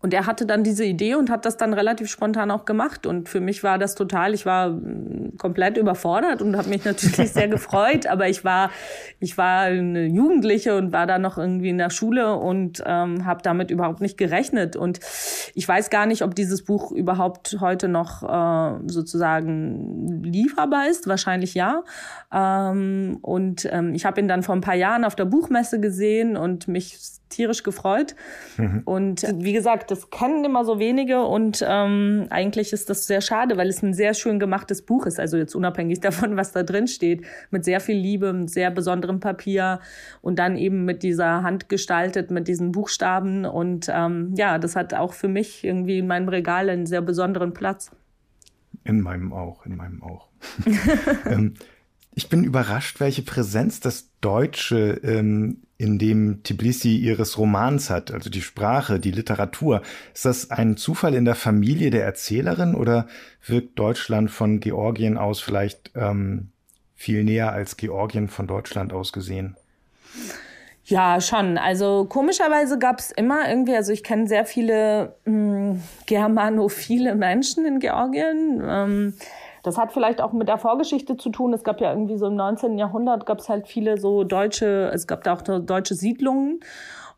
und 0.00 0.12
er 0.12 0.26
hatte 0.26 0.46
dann 0.46 0.64
diese 0.64 0.84
Idee 0.84 1.14
und 1.14 1.30
hat 1.30 1.44
das 1.44 1.56
dann 1.56 1.72
relativ 1.72 2.10
spontan 2.10 2.50
auch 2.50 2.64
gemacht. 2.64 3.06
Und 3.06 3.28
für 3.28 3.40
mich 3.40 3.62
war 3.62 3.78
das 3.78 3.94
total, 3.94 4.34
ich 4.34 4.44
war 4.44 4.70
mm, 4.70 5.36
komplett 5.38 5.76
überfordert 5.76 6.42
und 6.42 6.56
habe 6.56 6.68
mich 6.68 6.84
natürlich 6.84 7.32
sehr 7.32 7.46
gefreut. 7.46 8.06
Aber 8.08 8.28
ich 8.28 8.44
war, 8.44 8.70
ich 9.20 9.38
war 9.38 9.62
eine 9.62 10.06
Jugendliche 10.06 10.76
und 10.76 10.92
war 10.92 11.06
da 11.06 11.18
noch 11.18 11.38
irgendwie 11.38 11.68
in 11.68 11.78
der 11.78 11.90
Schule 11.90 12.34
und 12.34 12.82
ähm, 12.84 13.24
habe 13.24 13.42
damit 13.42 13.70
überhaupt 13.70 14.00
nicht 14.00 14.18
gerechnet. 14.18 14.74
Und 14.74 14.98
ich 15.54 15.66
weiß 15.66 15.88
gar 15.88 16.06
nicht, 16.06 16.22
ob 16.22 16.34
dieses 16.34 16.64
Buch 16.64 16.90
überhaupt 16.90 17.58
heute 17.60 17.86
noch 17.86 18.24
äh, 18.24 18.80
sozusagen 18.88 20.22
lieferbar 20.24 20.88
ist. 20.88 21.06
Wahrscheinlich 21.06 21.54
ja. 21.54 21.84
Ähm, 22.32 23.18
und 23.22 23.68
ähm, 23.70 23.94
ich 23.94 24.04
habe 24.04 24.20
ihn 24.20 24.26
dann 24.26 24.42
vor 24.42 24.56
ein 24.56 24.62
paar 24.62 24.74
Jahren 24.74 25.04
auf 25.04 25.14
der 25.14 25.26
Buchmesse 25.26 25.78
gesehen 25.78 26.36
und 26.36 26.66
mich 26.66 26.98
tierisch 27.28 27.62
gefreut. 27.62 28.14
Mhm. 28.56 28.82
Und 28.84 29.24
äh, 29.24 29.34
wie 29.38 29.52
gesagt, 29.52 29.75
das 29.84 30.10
kennen 30.10 30.44
immer 30.44 30.64
so 30.64 30.78
wenige 30.78 31.22
und 31.22 31.64
ähm, 31.66 32.26
eigentlich 32.30 32.72
ist 32.72 32.90
das 32.90 33.06
sehr 33.06 33.20
schade, 33.20 33.56
weil 33.56 33.68
es 33.68 33.82
ein 33.82 33.94
sehr 33.94 34.14
schön 34.14 34.38
gemachtes 34.38 34.82
Buch 34.82 35.06
ist. 35.06 35.20
Also 35.20 35.36
jetzt 35.36 35.54
unabhängig 35.54 36.00
davon, 36.06 36.36
was 36.36 36.52
da 36.52 36.62
drin 36.62 36.88
steht, 36.88 37.24
mit 37.50 37.64
sehr 37.64 37.80
viel 37.80 37.96
Liebe, 37.96 38.32
mit 38.32 38.50
sehr 38.50 38.70
besonderem 38.70 39.20
Papier 39.20 39.80
und 40.22 40.38
dann 40.38 40.56
eben 40.56 40.84
mit 40.84 41.02
dieser 41.02 41.42
Hand 41.42 41.68
gestaltet, 41.68 42.30
mit 42.30 42.48
diesen 42.48 42.72
Buchstaben. 42.72 43.44
Und 43.44 43.90
ähm, 43.92 44.34
ja, 44.36 44.58
das 44.58 44.76
hat 44.76 44.94
auch 44.94 45.12
für 45.12 45.28
mich 45.28 45.64
irgendwie 45.64 45.98
in 45.98 46.06
meinem 46.06 46.28
Regal 46.28 46.68
einen 46.68 46.86
sehr 46.86 47.02
besonderen 47.02 47.52
Platz. 47.52 47.90
In 48.84 49.00
meinem 49.00 49.32
auch, 49.32 49.66
in 49.66 49.76
meinem 49.76 50.02
auch. 50.02 50.28
ähm, 51.26 51.54
ich 52.14 52.28
bin 52.28 52.44
überrascht, 52.44 53.00
welche 53.00 53.22
Präsenz 53.22 53.80
das 53.80 54.10
Deutsche 54.20 55.00
ähm, 55.02 55.65
in 55.78 55.98
dem 55.98 56.42
Tbilisi 56.42 56.96
ihres 56.96 57.36
Romans 57.36 57.90
hat, 57.90 58.10
also 58.10 58.30
die 58.30 58.40
Sprache, 58.40 58.98
die 58.98 59.10
Literatur. 59.10 59.82
Ist 60.14 60.24
das 60.24 60.50
ein 60.50 60.76
Zufall 60.76 61.14
in 61.14 61.24
der 61.24 61.34
Familie 61.34 61.90
der 61.90 62.04
Erzählerin 62.04 62.74
oder 62.74 63.06
wirkt 63.44 63.78
Deutschland 63.78 64.30
von 64.30 64.60
Georgien 64.60 65.18
aus 65.18 65.40
vielleicht 65.40 65.90
ähm, 65.94 66.48
viel 66.94 67.24
näher 67.24 67.52
als 67.52 67.76
Georgien 67.76 68.28
von 68.28 68.46
Deutschland 68.46 68.92
aus 68.92 69.12
gesehen? 69.12 69.56
Ja, 70.86 71.20
schon. 71.20 71.58
Also 71.58 72.06
komischerweise 72.08 72.78
gab 72.78 73.00
es 73.00 73.10
immer 73.10 73.48
irgendwie, 73.48 73.74
also 73.74 73.92
ich 73.92 74.04
kenne 74.04 74.28
sehr 74.28 74.46
viele 74.46 75.16
mh, 75.24 75.32
hm, 75.32 75.82
germanophile 76.06 77.16
Menschen 77.16 77.66
in 77.66 77.80
Georgien. 77.80 78.62
Ähm, 78.64 79.14
das 79.66 79.76
hat 79.76 79.92
vielleicht 79.92 80.20
auch 80.20 80.32
mit 80.32 80.46
der 80.46 80.58
Vorgeschichte 80.58 81.16
zu 81.16 81.28
tun. 81.28 81.52
Es 81.52 81.64
gab 81.64 81.80
ja 81.80 81.90
irgendwie 81.90 82.16
so 82.16 82.26
im 82.28 82.36
19. 82.36 82.78
Jahrhundert 82.78 83.26
gab 83.26 83.40
es 83.40 83.48
halt 83.48 83.66
viele 83.66 83.98
so 83.98 84.22
deutsche, 84.22 84.92
es 84.94 85.08
gab 85.08 85.24
da 85.24 85.32
auch 85.32 85.42
deutsche 85.42 85.96
Siedlungen. 85.96 86.60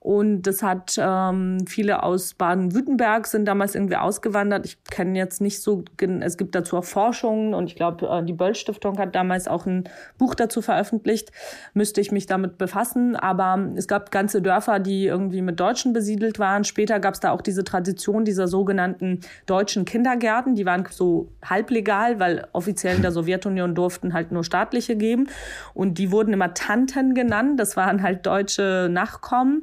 Und 0.01 0.43
das 0.43 0.63
hat 0.63 0.95
ähm, 0.97 1.59
viele 1.67 2.05
aus 2.05 2.35
Baden-Württemberg 2.35 3.27
sind 3.27 3.47
damals 3.47 3.75
irgendwie 3.75 3.97
ausgewandert. 3.97 4.65
Ich 4.65 4.83
kenne 4.85 5.19
jetzt 5.19 5.41
nicht 5.41 5.61
so, 5.61 5.85
es 6.21 6.37
gibt 6.37 6.55
dazu 6.55 6.77
auch 6.77 6.85
Forschungen 6.85 7.53
und 7.53 7.67
ich 7.67 7.75
glaube, 7.75 8.07
äh, 8.07 8.25
die 8.25 8.33
Böll-Stiftung 8.33 8.99
hat 8.99 9.17
damals 9.17 9.49
auch 9.49 9.67
ein 9.67 9.85
Buch 10.17 10.37
dazu 10.37 10.63
veröffentlicht. 10.63 11.33
Müsste 11.75 12.01
ich 12.01 12.13
mich 12.13 12.27
damit 12.27 12.59
befassen. 12.59 13.17
Aber 13.17 13.73
es 13.75 13.89
gab 13.89 14.13
ganze 14.13 14.41
Dörfer, 14.41 14.79
die 14.79 15.07
irgendwie 15.07 15.43
mit 15.43 15.59
Deutschen 15.59 15.93
besiedelt 15.93 16.39
waren. 16.39 16.63
Später 16.63 17.01
gab 17.01 17.15
es 17.15 17.21
da 17.21 17.33
auch 17.33 17.43
diese 17.43 17.65
Tradition 17.65 18.25
dieser 18.25 18.47
sogenannten 18.47 19.21
deutschen 19.47 19.85
Kindergärten. 19.85 20.55
Die 20.55 20.65
waren 20.65 20.85
so 20.91 21.33
halblegal, 21.45 22.21
weil 22.21 22.47
offiziell 22.53 22.97
in 22.97 23.03
der 23.03 23.13
Sowjetunion 23.13 23.75
durften 23.75 24.15
halt 24.15 24.31
nur 24.31 24.45
staatliche 24.45 24.95
geben. 24.95 25.29
Und 25.75 25.99
die 25.99 26.13
wurden 26.13 26.33
immer 26.33 26.55
Tanten 26.55 27.15
genannt. 27.15 27.59
Das 27.59 27.77
waren 27.77 28.03
halt 28.03 28.25
deutsche 28.27 28.89
Nachkommen 28.91 29.63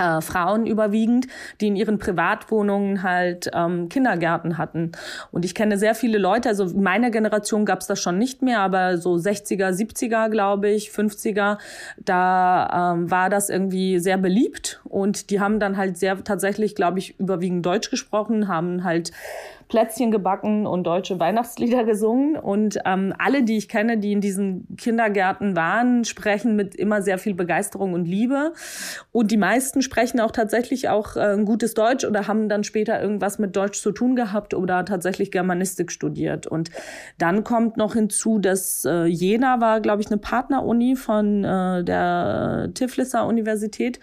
äh, 0.00 0.20
Frauen 0.20 0.66
überwiegend, 0.66 1.26
die 1.60 1.68
in 1.68 1.76
ihren 1.76 1.98
Privatwohnungen 1.98 3.02
halt 3.02 3.50
ähm, 3.52 3.88
Kindergärten 3.88 4.56
hatten. 4.58 4.92
Und 5.30 5.44
ich 5.44 5.54
kenne 5.54 5.76
sehr 5.76 5.94
viele 5.94 6.18
Leute, 6.18 6.48
also 6.48 6.64
in 6.64 6.82
meiner 6.82 7.10
Generation 7.10 7.64
gab 7.64 7.80
es 7.80 7.86
das 7.86 8.00
schon 8.00 8.18
nicht 8.18 8.42
mehr, 8.42 8.60
aber 8.60 8.96
so 8.96 9.14
60er, 9.14 9.70
70er, 9.70 10.30
glaube 10.30 10.70
ich, 10.70 10.90
50er, 10.90 11.58
da 11.98 12.92
ähm, 12.94 13.10
war 13.10 13.28
das 13.28 13.50
irgendwie 13.50 13.98
sehr 13.98 14.16
beliebt 14.16 14.80
und 14.84 15.30
die 15.30 15.40
haben 15.40 15.60
dann 15.60 15.76
halt 15.76 15.98
sehr 15.98 16.22
tatsächlich, 16.24 16.74
glaube 16.74 16.98
ich, 16.98 17.18
überwiegend 17.18 17.66
Deutsch 17.66 17.90
gesprochen, 17.90 18.48
haben 18.48 18.84
halt 18.84 19.12
Plätzchen 19.70 20.10
gebacken 20.10 20.66
und 20.66 20.84
deutsche 20.84 21.18
Weihnachtslieder 21.18 21.84
gesungen. 21.84 22.36
Und 22.36 22.78
ähm, 22.84 23.14
alle, 23.18 23.44
die 23.44 23.56
ich 23.56 23.68
kenne, 23.68 23.96
die 23.98 24.12
in 24.12 24.20
diesen 24.20 24.66
Kindergärten 24.76 25.56
waren, 25.56 26.04
sprechen 26.04 26.56
mit 26.56 26.74
immer 26.74 27.00
sehr 27.00 27.16
viel 27.18 27.34
Begeisterung 27.34 27.94
und 27.94 28.04
Liebe. 28.04 28.52
Und 29.12 29.30
die 29.30 29.36
meisten 29.38 29.80
sprechen 29.80 30.20
auch 30.20 30.32
tatsächlich 30.32 30.88
auch 30.88 31.16
äh, 31.16 31.38
gutes 31.44 31.74
Deutsch 31.74 32.04
oder 32.04 32.26
haben 32.26 32.48
dann 32.48 32.64
später 32.64 33.00
irgendwas 33.00 33.38
mit 33.38 33.56
Deutsch 33.56 33.80
zu 33.80 33.92
tun 33.92 34.16
gehabt 34.16 34.52
oder 34.52 34.84
tatsächlich 34.84 35.30
Germanistik 35.30 35.92
studiert. 35.92 36.46
Und 36.46 36.70
dann 37.16 37.44
kommt 37.44 37.76
noch 37.76 37.94
hinzu, 37.94 38.40
dass 38.40 38.84
äh, 38.84 39.04
Jena 39.04 39.60
war, 39.60 39.80
glaube 39.80 40.02
ich, 40.02 40.08
eine 40.08 40.18
Partneruni 40.18 40.96
von 40.96 41.44
äh, 41.44 41.84
der 41.84 42.70
Tiflisser 42.74 43.24
Universität. 43.26 44.00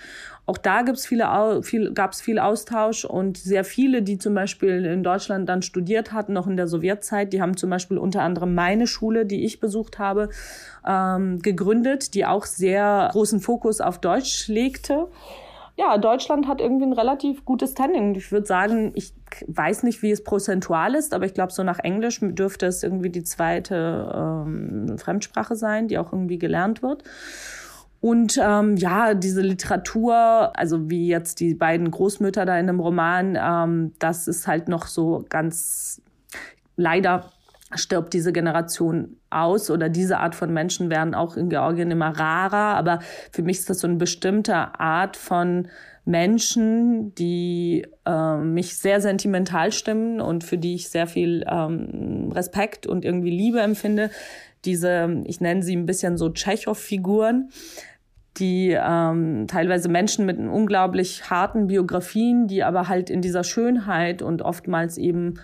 Auch 0.48 0.58
da 0.58 0.82
gibt's 0.82 1.06
viele, 1.06 1.62
viel, 1.62 1.92
gab 1.94 2.14
es 2.14 2.22
viel 2.22 2.40
Austausch 2.40 3.04
und 3.04 3.38
sehr 3.38 3.66
viele, 3.66 4.02
die 4.02 4.18
zum 4.18 4.34
Beispiel 4.34 4.86
in 4.86 5.04
Deutschland 5.04 5.50
dann 5.50 5.62
studiert 5.62 6.14
hatten, 6.14 6.32
noch 6.32 6.48
in 6.48 6.56
der 6.56 6.68
Sowjetzeit, 6.68 7.34
die 7.34 7.42
haben 7.42 7.58
zum 7.58 7.70
Beispiel 7.70 7.98
unter 7.98 8.22
anderem 8.22 8.56
meine 8.56 8.88
Schule, 8.88 9.26
die 9.26 9.44
ich 9.44 9.60
besucht 9.60 10.00
habe, 10.00 10.30
ähm, 10.88 11.42
gegründet, 11.42 12.14
die 12.14 12.26
auch 12.26 12.46
sehr 12.46 13.10
großen 13.12 13.42
Fokus 13.42 13.82
auf 13.82 14.00
Deutsch 14.00 14.48
legte. 14.48 15.10
Ja, 15.76 15.98
Deutschland 15.98 16.48
hat 16.48 16.62
irgendwie 16.62 16.86
ein 16.86 16.94
relativ 16.94 17.44
gutes 17.44 17.72
Standing. 17.72 18.16
Ich 18.16 18.32
würde 18.32 18.48
sagen, 18.48 18.94
ich 18.96 19.14
weiß 19.48 19.84
nicht, 19.84 20.02
wie 20.02 20.12
es 20.12 20.24
prozentual 20.24 20.96
ist, 20.96 21.14
aber 21.14 21.26
ich 21.26 21.34
glaube, 21.34 21.52
so 21.52 21.62
nach 21.64 21.80
Englisch 21.80 22.20
dürfte 22.22 22.68
es 22.68 22.84
irgendwie 22.84 23.10
die 23.10 23.24
zweite 23.24 24.12
ähm, 24.16 24.98
Fremdsprache 24.98 25.58
sein, 25.58 25.90
die 25.90 25.98
auch 25.98 26.14
irgendwie 26.14 26.40
gelernt 26.40 26.82
wird. 26.82 27.04
Und 28.00 28.40
ähm, 28.42 28.78
ja, 28.78 29.14
diese 29.14 29.42
Literatur, 29.42 30.52
also 30.56 30.90
wie 30.90 31.08
jetzt 31.08 31.40
die 31.40 31.56
beiden 31.56 31.90
Großmütter 31.90 32.46
da 32.46 32.54
in 32.60 32.70
einem 32.70 32.80
Roman, 32.80 33.38
ähm, 33.40 33.94
das 34.00 34.28
ist 34.28 34.48
halt 34.48 34.68
noch 34.68 34.88
so 34.88 35.26
ganz 35.30 36.02
leider 36.76 37.32
stirbt 37.76 38.14
diese 38.14 38.32
Generation 38.32 39.18
aus 39.30 39.70
oder 39.70 39.90
diese 39.90 40.20
Art 40.20 40.36
von 40.36 40.54
Menschen 40.54 40.90
werden 40.90 41.14
auch 41.14 41.36
in 41.36 41.50
Georgien 41.50 41.92
immer 41.92 42.18
rarer. 42.18 42.78
Aber 42.78 43.00
für 43.32 43.44
mich 43.44 43.60
ist 43.60 43.70
das 43.70 43.80
so 43.80 43.88
eine 43.88 43.98
bestimmte 43.98 44.56
Art 44.80 45.18
von 45.18 45.68
Menschen, 46.06 47.14
die 47.16 47.86
äh, 48.06 48.38
mich 48.38 48.78
sehr 48.78 49.02
sentimental 49.02 49.74
stimmen 49.74 50.22
und 50.22 50.46
für 50.46 50.58
die 50.58 50.76
ich 50.76 50.90
sehr 50.90 51.08
viel 51.08 51.44
ähm, 51.50 52.32
Respekt 52.34 52.88
und 52.88 53.04
irgendwie 53.04 53.32
Liebe 53.32 53.60
empfinde. 53.60 54.10
Diese, 54.68 55.24
ich 55.26 55.42
nenne 55.42 55.64
sie 55.64 55.76
ein 55.76 55.88
bisschen 55.88 56.18
so 56.18 56.30
Tschechow-Figuren, 56.30 57.50
die 58.38 58.78
ähm, 58.80 59.48
teilweise 59.48 59.90
Menschen 59.90 60.28
mit 60.28 60.38
unglaublich 60.38 61.30
harten 61.32 61.66
Biografien, 61.66 62.48
die 62.48 62.64
aber 62.64 62.88
halt 62.88 63.10
in 63.10 63.22
dieser 63.22 63.44
Schönheit 63.44 64.22
und 64.22 64.44
oftmals 64.44 65.00
eben 65.00 65.40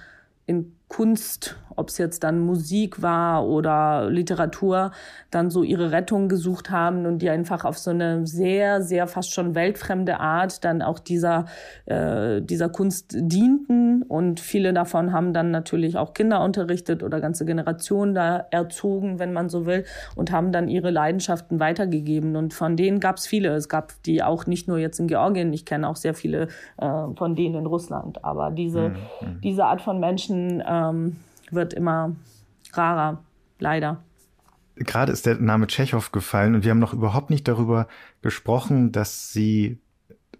in 0.46 0.76
Kunst, 0.96 1.56
ob 1.76 1.90
es 1.90 1.98
jetzt 1.98 2.24
dann 2.24 2.40
Musik 2.40 3.02
war 3.02 3.48
oder 3.48 4.12
Literatur, 4.12 4.92
dann 5.32 5.50
so 5.50 5.64
ihre 5.64 5.92
Rettung 5.92 6.30
gesucht 6.30 6.70
haben 6.70 7.08
und 7.08 7.24
die 7.24 7.32
einfach 7.32 7.66
auf 7.66 7.80
so 7.80 7.90
eine 7.90 8.28
sehr, 8.28 8.84
sehr 8.84 9.08
fast 9.08 9.34
schon 9.34 9.56
weltfremde 9.56 10.20
Art 10.20 10.64
dann 10.64 10.84
auch 10.84 11.00
dieser, 11.00 11.46
äh, 11.88 12.42
dieser 12.44 12.70
Kunst 12.70 13.16
dienten. 13.16 14.04
Und 14.04 14.40
viele 14.40 14.72
davon 14.72 15.14
haben 15.14 15.34
dann 15.34 15.50
natürlich 15.50 15.98
auch 15.98 16.14
Kinder 16.14 16.44
unterrichtet 16.44 17.02
oder 17.02 17.20
ganze 17.20 17.44
Generationen 17.46 18.14
da 18.14 18.46
erzogen, 18.52 19.18
wenn 19.18 19.34
man 19.34 19.50
so 19.50 19.66
will, 19.66 19.86
und 20.16 20.32
haben 20.32 20.52
dann 20.52 20.68
ihre 20.68 20.92
Leidenschaften 20.92 21.60
weitergegeben. 21.60 22.36
Und 22.36 22.54
von 22.54 22.78
denen 22.78 23.00
gab 23.00 23.18
es 23.18 23.26
viele. 23.26 23.50
Es 23.56 23.68
gab 23.68 23.94
die 24.04 24.22
auch 24.22 24.46
nicht 24.46 24.68
nur 24.68 24.78
jetzt 24.78 25.00
in 25.00 25.08
Georgien, 25.08 25.54
ich 25.54 25.66
kenne 25.66 25.90
auch 25.90 25.96
sehr 25.96 26.14
viele 26.14 26.50
äh, 26.78 27.08
von 27.16 27.34
denen 27.34 27.56
in 27.56 27.66
Russland. 27.66 28.24
Aber 28.24 28.52
diese, 28.52 28.90
mhm. 28.90 28.96
mhm. 29.22 29.42
diese 29.42 29.66
Art 29.66 29.82
von 29.82 30.00
Menschen, 30.00 30.62
äh, 30.62 30.83
ähm, 30.90 31.16
wird 31.52 31.74
immer 31.74 32.16
rarer, 32.74 33.24
leider. 33.60 34.04
Gerade 34.76 35.12
ist 35.12 35.26
der 35.26 35.36
Name 35.36 35.68
Tschechow 35.68 36.12
gefallen 36.12 36.56
und 36.56 36.64
wir 36.64 36.72
haben 36.72 36.80
noch 36.80 36.94
überhaupt 36.94 37.30
nicht 37.30 37.48
darüber 37.48 37.88
gesprochen, 38.22 38.92
dass 38.92 39.32
Sie 39.32 39.78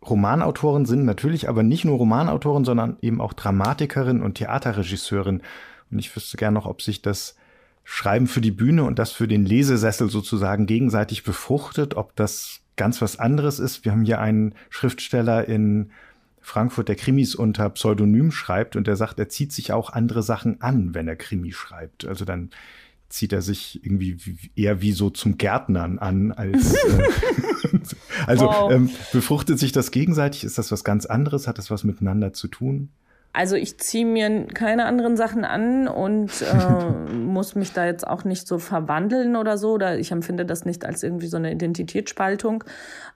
Romanautorin 0.04 0.86
sind, 0.86 1.06
natürlich 1.06 1.48
aber 1.48 1.64
nicht 1.64 1.86
nur 1.86 1.98
Romanautorin, 1.98 2.66
sondern 2.66 2.98
eben 3.02 3.22
auch 3.22 3.34
Dramatikerin 3.34 4.22
und 4.22 4.36
Theaterregisseurin. 4.36 5.42
Und 5.92 6.00
ich 6.00 6.14
wüsste 6.16 6.38
gerne 6.38 6.56
noch, 6.56 6.66
ob 6.66 6.82
sich 6.82 7.02
das 7.02 7.36
Schreiben 7.84 8.28
für 8.28 8.42
die 8.42 8.52
Bühne 8.52 8.84
und 8.84 9.00
das 9.00 9.12
für 9.12 9.28
den 9.28 9.46
Lesesessel 9.46 10.10
sozusagen 10.10 10.66
gegenseitig 10.66 11.24
befruchtet, 11.24 11.96
ob 11.96 12.16
das 12.16 12.62
ganz 12.76 13.02
was 13.02 13.20
anderes 13.20 13.60
ist. 13.60 13.86
Wir 13.86 13.92
haben 13.92 14.06
hier 14.06 14.20
einen 14.20 14.56
Schriftsteller 14.70 15.48
in 15.48 15.92
Frankfurt, 16.44 16.90
der 16.90 16.96
Krimis 16.96 17.36
unter 17.36 17.70
Pseudonym 17.70 18.32
schreibt 18.32 18.76
und 18.76 18.86
der 18.86 18.98
sagt, 18.98 19.18
er 19.18 19.30
zieht 19.30 19.52
sich 19.52 19.72
auch 19.72 19.90
andere 19.90 20.22
Sachen 20.22 20.62
an, 20.62 20.94
wenn 20.94 21.08
er 21.08 21.16
Krimi 21.16 21.54
schreibt. 21.54 22.06
Also 22.06 22.26
dann 22.26 22.52
zieht 23.08 23.32
er 23.32 23.42
sich 23.42 23.84
irgendwie 23.86 24.18
eher 24.56 24.82
wie 24.82 24.92
so 24.92 25.10
zum 25.10 25.38
Gärtnern 25.38 26.00
an 26.00 26.32
als 26.32 26.74
äh, 26.74 27.04
also 28.28 28.46
wow. 28.46 28.72
ähm, 28.72 28.90
befruchtet 29.14 29.58
sich 29.58 29.72
das 29.72 29.92
gegenseitig? 29.92 30.44
Ist 30.44 30.58
das 30.58 30.72
was 30.72 30.84
ganz 30.84 31.06
anderes? 31.06 31.48
Hat 31.48 31.58
das 31.58 31.72
was 31.72 31.84
miteinander 31.84 32.34
zu 32.34 32.48
tun? 32.48 32.90
Also 33.36 33.56
ich 33.56 33.80
ziehe 33.80 34.06
mir 34.06 34.46
keine 34.46 34.86
anderen 34.86 35.18
Sachen 35.18 35.44
an 35.44 35.88
und 35.88 36.30
äh, 36.44 37.14
muss 37.14 37.56
mich 37.56 37.74
da 37.74 37.84
jetzt 37.84 38.08
auch 38.08 38.26
nicht 38.26 38.48
so 38.48 38.60
verwandeln 38.60 39.36
oder 39.36 39.58
so. 39.58 39.72
Oder 39.72 39.98
ich 39.98 40.12
empfinde 40.12 40.46
das 40.46 40.66
nicht 40.66 40.86
als 40.86 41.02
irgendwie 41.02 41.26
so 41.26 41.38
eine 41.38 41.52
Identitätsspaltung. 41.52 42.64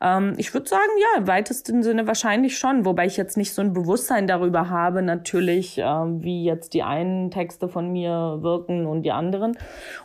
Ähm, 0.01 0.34
ich 0.38 0.51
würde 0.55 0.68
sagen, 0.68 0.89
ja, 0.99 1.20
im 1.22 1.28
weitesten 1.28 1.84
Sinne 1.84 2.07
wahrscheinlich 2.07 2.57
schon. 2.57 2.84
Wobei 2.84 3.05
ich 3.05 3.15
jetzt 3.15 3.38
nicht 3.38 3.53
so 3.53 3.61
ein 3.61 3.74
Bewusstsein 3.74 4.26
darüber 4.26 4.72
habe, 4.72 5.03
natürlich, 5.03 5.78
äh, 5.78 5.84
wie 5.84 6.43
jetzt 6.43 6.74
die 6.74 6.82
einen 6.82 7.30
Texte 7.30 7.70
von 7.70 7.91
mir 7.91 8.39
wirken 8.41 8.88
und 8.88 9.03
die 9.03 9.11
anderen. 9.11 9.55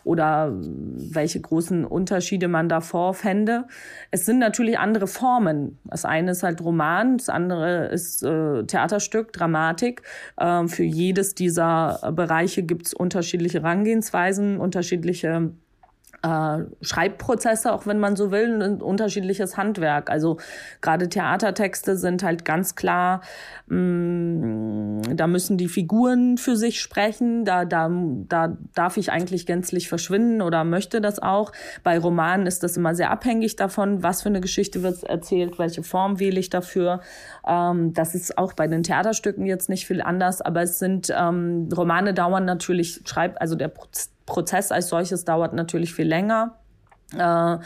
Oder 0.05 0.53
welche 0.53 1.41
großen 1.41 1.87
Unterschiede 1.87 2.49
man 2.49 2.69
da 2.69 2.83
vorfände. 2.83 3.65
Es 4.11 4.27
sind 4.27 4.39
natürlich 4.39 4.79
andere 4.79 5.07
Formen. 5.07 5.79
Das 5.85 6.05
eine 6.05 6.33
ist 6.33 6.43
halt 6.43 6.61
Roman, 6.61 7.17
das 7.17 7.31
andere 7.31 7.87
ist 7.87 8.23
äh, 8.23 8.65
Theaterstück, 8.65 9.33
Dramatik. 9.33 10.02
Ähm, 10.41 10.69
für 10.69 10.85
jedes 10.85 11.35
dieser 11.35 12.13
Bereiche 12.15 12.63
gibt 12.63 12.87
es 12.87 12.95
unterschiedliche 12.95 13.63
Herangehensweisen, 13.63 14.59
unterschiedliche 14.59 15.53
äh, 16.23 16.59
Schreibprozesse, 16.81 17.73
auch 17.73 17.87
wenn 17.87 17.99
man 17.99 18.17
so 18.17 18.31
will, 18.31 18.63
ein 18.63 18.81
unterschiedliches 18.81 19.57
Handwerk. 19.57 20.11
Also 20.11 20.39
gerade 20.81 21.09
Theatertexte 21.09 21.97
sind 21.97 22.23
halt 22.23 22.45
ganz 22.45 22.75
klar, 22.75 23.23
mh, 23.67 23.77
mm, 23.77 25.17
da 25.17 25.27
müssen 25.27 25.59
die 25.59 25.69
Figuren 25.69 26.39
für 26.39 26.57
sich 26.57 26.81
sprechen, 26.81 27.45
da, 27.45 27.65
da, 27.65 27.91
da 28.29 28.57
darf 28.75 28.97
ich 28.97 29.11
eigentlich 29.11 29.47
gänzlich 29.47 29.89
verschwinden 29.89 30.43
oder 30.43 30.65
möchte 30.65 31.01
das 31.01 31.21
auch. 31.21 31.53
Bei 31.83 31.99
Romanen 31.99 32.47
ist 32.47 32.63
das 32.63 32.77
immer 32.77 32.95
sehr 32.95 33.11
abhängig 33.11 33.57
davon, 33.57 34.03
was 34.03 34.23
für 34.23 34.29
eine 34.29 34.41
Geschichte 34.41 34.83
wird 34.83 35.03
erzählt, 35.05 35.59
welche 35.59 35.83
Form 35.83 36.21
wähle 36.21 36.39
ich 36.39 36.51
dafür. 36.51 37.01
Ähm, 37.47 37.95
das 37.95 38.15
ist 38.15 38.39
auch 38.39 38.53
bei 38.53 38.69
den 38.69 38.83
Theaterstücken 38.83 39.47
jetzt 39.47 39.69
nicht 39.69 39.87
viel 39.87 40.01
anders, 40.01 40.41
aber 40.41 40.63
es 40.63 40.79
sind 40.79 41.13
ähm, 41.15 41.69
Romane 41.75 42.15
dauern 42.15 42.45
natürlich, 42.45 43.01
schreib, 43.05 43.41
also 43.41 43.57
der 43.57 43.69
Prozess 43.69 44.13
als 44.73 44.89
solches 44.89 45.25
dauert 45.25 45.53
natürlich 45.53 45.95
viel 45.95 46.09
länger. 46.09 46.59
Äh, 47.17 47.59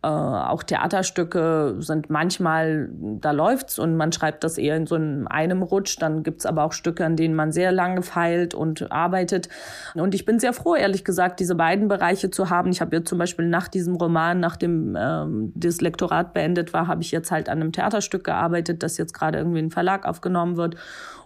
äh, 0.00 0.06
auch 0.06 0.62
Theaterstücke 0.62 1.76
sind 1.80 2.08
manchmal, 2.08 2.88
da 2.92 3.32
läuft's 3.32 3.80
und 3.80 3.96
man 3.96 4.12
schreibt 4.12 4.44
das 4.44 4.56
eher 4.56 4.76
in 4.76 4.86
so 4.86 4.94
einem, 4.94 5.26
einem 5.26 5.62
Rutsch. 5.62 5.96
Dann 5.98 6.22
gibt's 6.22 6.46
aber 6.46 6.62
auch 6.62 6.72
Stücke, 6.72 7.04
an 7.04 7.16
denen 7.16 7.34
man 7.34 7.50
sehr 7.50 7.72
lange 7.72 8.02
feilt 8.02 8.54
und 8.54 8.92
arbeitet. 8.92 9.48
Und 9.94 10.14
ich 10.14 10.24
bin 10.24 10.38
sehr 10.38 10.52
froh, 10.52 10.76
ehrlich 10.76 11.04
gesagt, 11.04 11.40
diese 11.40 11.56
beiden 11.56 11.88
Bereiche 11.88 12.30
zu 12.30 12.48
haben. 12.48 12.70
Ich 12.70 12.80
habe 12.80 12.94
jetzt 12.94 13.08
zum 13.08 13.18
Beispiel 13.18 13.48
nach 13.48 13.66
diesem 13.66 13.96
Roman, 13.96 14.38
nachdem 14.38 14.96
ähm, 14.96 15.52
das 15.56 15.80
Lektorat 15.80 16.32
beendet 16.32 16.72
war, 16.72 16.86
habe 16.86 17.02
ich 17.02 17.10
jetzt 17.10 17.32
halt 17.32 17.48
an 17.48 17.60
einem 17.60 17.72
Theaterstück 17.72 18.22
gearbeitet, 18.22 18.84
das 18.84 18.98
jetzt 18.98 19.14
gerade 19.14 19.38
irgendwie 19.38 19.58
in 19.58 19.66
den 19.66 19.72
Verlag 19.72 20.06
aufgenommen 20.06 20.56
wird. 20.56 20.76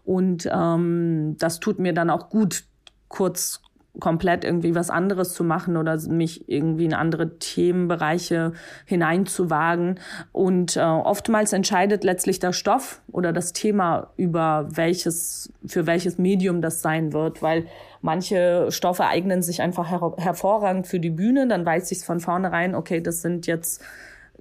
Und 0.03 0.49
ähm, 0.51 1.37
das 1.39 1.61
tut 1.61 1.79
mir 1.79 1.93
dann 1.93 2.09
auch 2.09 2.31
gut, 2.31 2.65
kurz 3.09 3.62
komplett 4.01 4.45
irgendwie 4.45 4.75
was 4.75 4.89
anderes 4.89 5.35
zu 5.35 5.45
machen 5.45 5.77
oder 5.77 5.99
mich 6.09 6.49
irgendwie 6.49 6.87
in 6.87 6.95
andere 6.95 7.39
Themenbereiche 7.39 8.53
hineinzuwagen. 8.87 10.01
Und 10.33 10.77
äh, 10.77 10.81
oftmals 10.81 11.53
entscheidet 11.53 12.03
letztlich 12.03 12.39
der 12.39 12.53
Stoff 12.53 13.03
oder 13.11 13.33
das 13.33 13.53
Thema 13.53 14.13
über 14.17 14.67
welches, 14.71 15.53
für 15.67 15.87
welches 15.87 16.19
Medium 16.19 16.63
das 16.63 16.81
sein 16.81 17.13
wird, 17.13 17.43
weil 17.43 17.67
manche 18.01 18.69
Stoffe 18.71 19.07
eignen 19.07 19.43
sich 19.43 19.61
einfach 19.61 19.91
her 19.91 20.15
hervorragend 20.17 20.87
für 20.87 20.99
die 20.99 21.11
Bühne. 21.11 21.47
Dann 21.47 21.67
weiß 21.67 21.93
ich 21.93 22.05
von 22.05 22.21
vornherein, 22.21 22.75
okay, 22.75 23.01
das 23.03 23.21
sind 23.21 23.47
jetzt 23.47 23.83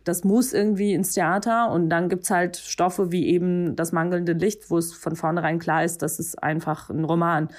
das 0.03 0.23
muss 0.23 0.53
irgendwie 0.53 0.93
ins 0.93 1.13
Theater 1.13 1.71
und 1.71 1.89
dann 1.89 2.09
gibt's 2.09 2.29
halt 2.29 2.57
Stoffe 2.57 3.11
wie 3.11 3.27
eben 3.27 3.75
das 3.75 3.91
mangelnde 3.91 4.33
Licht, 4.33 4.69
wo 4.69 4.77
es 4.77 4.93
von 4.93 5.15
vornherein 5.15 5.59
klar 5.59 5.83
ist, 5.83 6.01
das 6.01 6.19
ist 6.19 6.41
einfach 6.41 6.89
ein 6.89 7.03
Roman. 7.03 7.49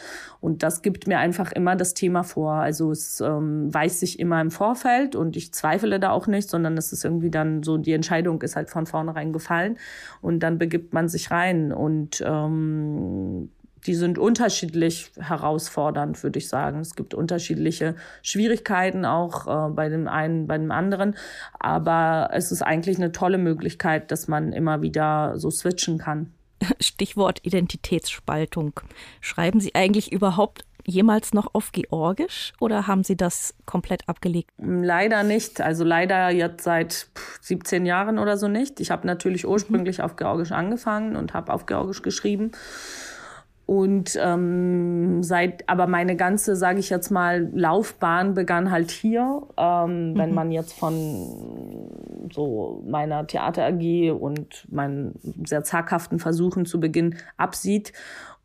Und 0.40 0.62
das 0.62 0.82
gibt 0.82 1.06
mir 1.06 1.18
einfach 1.18 1.52
immer 1.52 1.76
das 1.76 1.94
Thema 1.94 2.24
vor. 2.24 2.54
Also 2.54 2.90
es 2.90 3.20
ähm, 3.20 3.72
weiß 3.72 4.00
sich 4.00 4.18
immer 4.18 4.40
im 4.40 4.50
Vorfeld 4.50 5.14
und 5.14 5.36
ich 5.36 5.52
zweifle 5.54 6.00
da 6.00 6.10
auch 6.10 6.26
nicht, 6.26 6.50
sondern 6.50 6.76
es 6.76 6.92
ist 6.92 7.04
irgendwie 7.04 7.30
dann 7.30 7.62
so, 7.62 7.78
die 7.78 7.92
Entscheidung 7.92 8.42
ist 8.42 8.56
halt 8.56 8.70
von 8.70 8.86
vornherein 8.86 9.32
gefallen 9.32 9.78
und 10.20 10.40
dann 10.40 10.58
begibt 10.58 10.92
man 10.92 11.08
sich 11.08 11.30
rein 11.30 11.72
und 11.72 12.22
ähm, 12.26 13.50
die 13.86 13.94
sind 13.94 14.18
unterschiedlich 14.18 15.10
herausfordernd, 15.18 16.22
würde 16.22 16.38
ich 16.38 16.48
sagen. 16.48 16.80
Es 16.80 16.94
gibt 16.94 17.14
unterschiedliche 17.14 17.96
Schwierigkeiten 18.22 19.04
auch 19.04 19.46
äh, 19.46 19.70
bei 19.70 19.88
dem 19.88 20.08
einen, 20.08 20.46
bei 20.46 20.58
dem 20.58 20.70
anderen. 20.70 21.16
Aber 21.58 22.30
es 22.32 22.52
ist 22.52 22.62
eigentlich 22.62 22.96
eine 22.96 23.12
tolle 23.12 23.38
Möglichkeit, 23.38 24.10
dass 24.10 24.28
man 24.28 24.52
immer 24.52 24.82
wieder 24.82 25.38
so 25.38 25.50
switchen 25.50 25.98
kann. 25.98 26.32
Stichwort 26.80 27.40
Identitätsspaltung. 27.42 28.80
Schreiben 29.20 29.60
Sie 29.60 29.74
eigentlich 29.74 30.12
überhaupt 30.12 30.64
jemals 30.84 31.32
noch 31.32 31.54
auf 31.54 31.72
Georgisch 31.72 32.52
oder 32.60 32.86
haben 32.86 33.04
Sie 33.04 33.16
das 33.16 33.54
komplett 33.66 34.08
abgelegt? 34.08 34.50
Leider 34.58 35.22
nicht. 35.22 35.60
Also 35.60 35.84
leider 35.84 36.30
jetzt 36.30 36.64
seit 36.64 37.06
17 37.40 37.86
Jahren 37.86 38.18
oder 38.18 38.36
so 38.36 38.48
nicht. 38.48 38.80
Ich 38.80 38.90
habe 38.90 39.06
natürlich 39.06 39.46
ursprünglich 39.46 39.98
mhm. 39.98 40.04
auf 40.04 40.16
Georgisch 40.16 40.52
angefangen 40.52 41.16
und 41.16 41.34
habe 41.34 41.52
auf 41.52 41.66
Georgisch 41.66 42.02
geschrieben. 42.02 42.52
Und 43.64 44.18
ähm, 44.20 45.22
seit, 45.22 45.68
aber 45.68 45.86
meine 45.86 46.16
ganze, 46.16 46.56
sage 46.56 46.80
ich 46.80 46.90
jetzt 46.90 47.10
mal, 47.10 47.48
Laufbahn 47.54 48.34
begann 48.34 48.70
halt 48.70 48.90
hier. 48.90 49.42
Ähm, 49.56 50.12
mhm. 50.12 50.18
Wenn 50.18 50.34
man 50.34 50.50
jetzt 50.50 50.72
von 50.72 52.28
so 52.32 52.82
meiner 52.86 53.26
Theater 53.26 53.64
AG 53.66 54.10
und 54.10 54.66
meinen 54.70 55.14
sehr 55.44 55.62
zaghaften 55.62 56.18
Versuchen 56.18 56.66
zu 56.66 56.80
Beginn 56.80 57.16
absieht. 57.36 57.92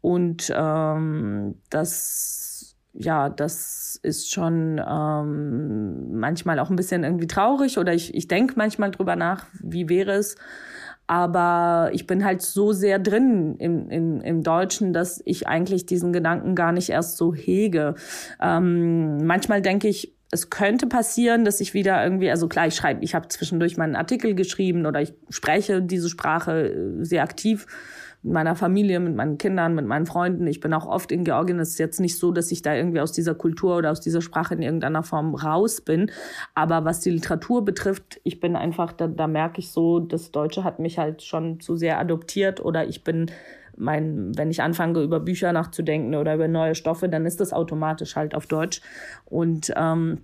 Und 0.01 0.53
ähm, 0.55 1.55
das, 1.70 2.76
ja, 2.93 3.30
das 3.30 3.99
ist 4.03 4.32
schon 4.32 4.80
ähm, 4.88 6.20
manchmal 6.20 6.59
auch 6.59 6.70
ein 6.70 6.76
bisschen 6.76 7.03
irgendwie 7.03 7.28
traurig 7.28 7.78
oder 7.78 7.93
ich, 7.93 8.13
ich 8.13 8.28
denke 8.28 8.53
manchmal 8.57 8.91
drüber 8.91 9.15
nach, 9.15 9.47
wie 9.59 9.89
wäre 9.89 10.11
es, 10.11 10.36
aber 11.07 11.89
ich 11.93 12.05
bin 12.05 12.23
halt 12.25 12.41
so 12.41 12.73
sehr 12.73 12.99
drin 12.99 13.55
im, 13.59 13.89
im, 13.89 14.21
im 14.21 14.43
Deutschen, 14.43 14.91
dass 14.91 15.21
ich 15.25 15.47
eigentlich 15.47 15.85
diesen 15.85 16.11
Gedanken 16.11 16.53
gar 16.53 16.73
nicht 16.73 16.89
erst 16.89 17.17
so 17.17 17.33
hege. 17.33 17.95
Ähm, 18.41 19.25
manchmal 19.25 19.61
denke 19.61 19.87
ich, 19.87 20.13
es 20.31 20.49
könnte 20.49 20.87
passieren, 20.87 21.45
dass 21.45 21.61
ich 21.61 21.73
wieder 21.73 22.03
irgendwie, 22.03 22.29
also 22.29 22.49
klar, 22.49 22.67
ich 22.67 22.75
schreibe, 22.75 23.03
ich 23.03 23.15
habe 23.15 23.29
zwischendurch 23.29 23.77
meinen 23.77 23.95
Artikel 23.95 24.35
geschrieben 24.35 24.85
oder 24.85 25.01
ich 25.01 25.13
spreche 25.29 25.81
diese 25.81 26.09
Sprache 26.09 26.69
äh, 26.69 27.03
sehr 27.05 27.23
aktiv 27.23 27.65
mit 28.28 28.34
meiner 28.34 28.55
Familie, 28.57 28.99
mit 28.99 29.15
meinen 29.15 29.38
Kindern, 29.38 29.73
mit 29.73 29.86
meinen 29.86 30.05
Freunden. 30.05 30.47
Ich 30.47 30.59
bin 30.59 30.73
auch 30.73 30.86
oft 30.86 31.13
in 31.13 31.23
Georgien. 31.23 31.59
Es 31.59 31.69
ist 31.69 31.78
jetzt 31.78 32.01
nicht 32.01 32.19
so, 32.19 32.34
dass 32.34 32.51
ich 32.51 32.61
da 32.61 32.75
irgendwie 32.75 32.99
aus 32.99 33.13
dieser 33.13 33.36
Kultur 33.36 33.78
oder 33.78 33.89
aus 33.89 34.01
dieser 34.01 34.21
Sprache 34.21 34.53
in 34.53 34.61
irgendeiner 34.61 35.01
Form 35.01 35.34
raus 35.34 35.80
bin. 35.80 36.11
Aber 36.53 36.84
was 36.84 36.99
die 36.99 37.09
Literatur 37.09 37.63
betrifft, 37.63 38.19
ich 38.23 38.41
bin 38.41 38.57
einfach, 38.57 38.91
da, 38.91 39.07
da 39.07 39.28
merke 39.28 39.59
ich 39.59 39.71
so, 39.71 39.99
das 39.99 40.32
Deutsche 40.32 40.65
hat 40.65 40.78
mich 40.80 40.99
halt 40.99 41.21
schon 41.21 41.61
zu 41.61 41.78
sehr 41.78 41.99
adoptiert 41.99 42.63
oder 42.63 42.86
ich 42.86 43.05
bin 43.05 43.32
mein, 43.78 44.36
wenn 44.36 44.51
ich 44.51 44.61
anfange, 44.61 45.01
über 45.01 45.21
Bücher 45.21 45.53
nachzudenken 45.53 46.13
oder 46.15 46.36
über 46.36 46.49
neue 46.49 46.75
Stoffe, 46.75 47.07
dann 47.07 47.25
ist 47.25 47.39
das 47.39 47.53
automatisch 47.53 48.17
halt 48.17 48.36
auf 48.36 48.45
Deutsch. 48.45 48.82
Und 49.23 49.71
ähm, 49.78 50.17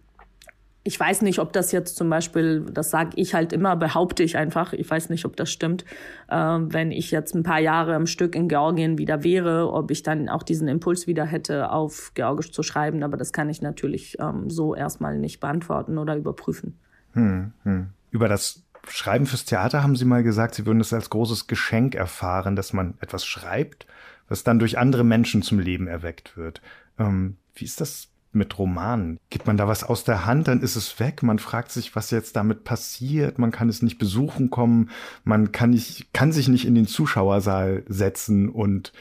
ich 0.86 0.99
weiß 0.99 1.21
nicht, 1.21 1.39
ob 1.39 1.53
das 1.53 1.71
jetzt 1.71 1.95
zum 1.95 2.09
Beispiel, 2.09 2.65
das 2.71 2.89
sage 2.89 3.11
ich 3.15 3.34
halt 3.34 3.53
immer, 3.53 3.75
behaupte 3.77 4.21
ich 4.21 4.36
einfach, 4.36 4.73
ich 4.73 4.89
weiß 4.89 5.09
nicht, 5.09 5.23
ob 5.23 5.38
das 5.38 5.49
stimmt, 5.49 5.86
äh, 6.27 6.36
wenn 6.36 6.91
ich 6.91 7.09
jetzt 7.09 7.36
ein 7.36 7.43
paar 7.43 7.59
Jahre 7.59 7.95
am 7.95 8.05
Stück 8.05 8.36
in 8.36 8.49
Georgien 8.49 8.97
wieder 8.97 9.23
wäre, 9.23 9.71
ob 9.71 9.91
ich 9.91 10.03
dann 10.03 10.27
auch 10.27 10.43
diesen 10.43 10.67
Impuls 10.67 11.07
wieder 11.07 11.25
hätte, 11.25 11.71
auf 11.71 12.11
Georgisch 12.15 12.51
zu 12.51 12.63
schreiben. 12.63 13.01
Aber 13.03 13.15
das 13.15 13.31
kann 13.31 13.49
ich 13.49 13.61
natürlich 13.61 14.17
ähm, 14.19 14.49
so 14.49 14.75
erstmal 14.75 15.17
nicht 15.17 15.39
beantworten 15.39 15.97
oder 15.97 16.17
überprüfen. 16.17 16.77
Hm, 17.13 17.53
hm. 17.63 17.89
Über 18.11 18.27
das 18.27 18.63
Schreiben 18.89 19.25
fürs 19.25 19.45
Theater 19.45 19.84
haben 19.84 19.95
Sie 19.95 20.05
mal 20.05 20.23
gesagt, 20.23 20.55
Sie 20.55 20.65
würden 20.65 20.81
es 20.81 20.91
als 20.91 21.09
großes 21.09 21.47
Geschenk 21.47 21.95
erfahren, 21.95 22.57
dass 22.57 22.73
man 22.73 22.95
etwas 22.99 23.25
schreibt, 23.25 23.88
was 24.27 24.43
dann 24.43 24.59
durch 24.59 24.77
andere 24.77 25.05
Menschen 25.05 25.43
zum 25.43 25.59
Leben 25.59 25.88
erweckt 25.88 26.36
wird. 26.36 26.61
Ähm, 26.99 27.38
wie 27.55 27.63
ist 27.63 27.79
das 27.79 28.09
mit 28.36 28.57
Romanen. 28.57 29.19
Gibt 29.29 29.47
man 29.47 29.57
da 29.57 29.67
was 29.67 29.84
aus 29.84 30.03
der 30.03 30.25
Hand, 30.25 30.47
dann 30.47 30.61
ist 30.61 30.75
es 30.75 30.99
weg. 30.99 31.23
Man 31.23 31.39
fragt 31.39 31.71
sich, 31.71 31.95
was 31.95 32.11
jetzt 32.11 32.36
damit 32.36 32.63
passiert. 32.63 33.39
Man 33.39 33.51
kann 33.51 33.69
es 33.69 33.81
nicht 33.81 33.97
besuchen 33.97 34.49
kommen. 34.49 34.89
Man 35.23 35.51
kann 35.51 35.71
nicht, 35.71 36.13
kann 36.13 36.31
sich 36.31 36.47
nicht 36.47 36.65
in 36.65 36.75
den 36.75 36.88
Zuschauersaal 36.88 37.84
setzen 37.88 38.49
und 38.49 38.93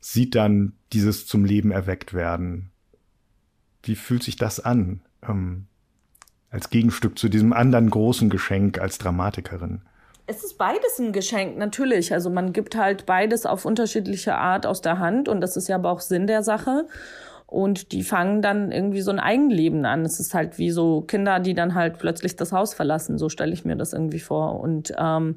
sieht 0.00 0.34
dann 0.34 0.72
dieses 0.92 1.26
zum 1.26 1.44
Leben 1.44 1.70
erweckt 1.70 2.12
werden. 2.12 2.70
Wie 3.82 3.96
fühlt 3.96 4.22
sich 4.22 4.36
das 4.36 4.60
an? 4.60 5.00
Ähm, 5.26 5.66
als 6.50 6.70
Gegenstück 6.70 7.18
zu 7.18 7.28
diesem 7.28 7.52
anderen 7.52 7.88
großen 7.88 8.28
Geschenk 8.28 8.78
als 8.78 8.98
Dramatikerin. 8.98 9.82
Es 10.26 10.44
ist 10.44 10.56
beides 10.56 10.98
ein 10.98 11.12
Geschenk, 11.12 11.56
natürlich. 11.56 12.12
Also 12.12 12.30
man 12.30 12.52
gibt 12.52 12.76
halt 12.76 13.06
beides 13.06 13.44
auf 13.44 13.64
unterschiedliche 13.64 14.36
Art 14.36 14.66
aus 14.66 14.80
der 14.80 14.98
Hand 14.98 15.28
und 15.28 15.40
das 15.40 15.56
ist 15.56 15.68
ja 15.68 15.76
aber 15.76 15.90
auch 15.90 16.00
Sinn 16.00 16.26
der 16.26 16.42
Sache. 16.42 16.86
Und 17.52 17.92
die 17.92 18.02
fangen 18.02 18.40
dann 18.40 18.72
irgendwie 18.72 19.02
so 19.02 19.10
ein 19.10 19.20
Eigenleben 19.20 19.84
an. 19.84 20.06
Es 20.06 20.18
ist 20.18 20.32
halt 20.32 20.56
wie 20.56 20.70
so 20.70 21.02
Kinder, 21.02 21.38
die 21.38 21.52
dann 21.52 21.74
halt 21.74 21.98
plötzlich 21.98 22.34
das 22.34 22.50
Haus 22.50 22.72
verlassen. 22.72 23.18
So 23.18 23.28
stelle 23.28 23.52
ich 23.52 23.66
mir 23.66 23.76
das 23.76 23.92
irgendwie 23.92 24.20
vor. 24.20 24.58
Und 24.58 24.94
ähm, 24.98 25.36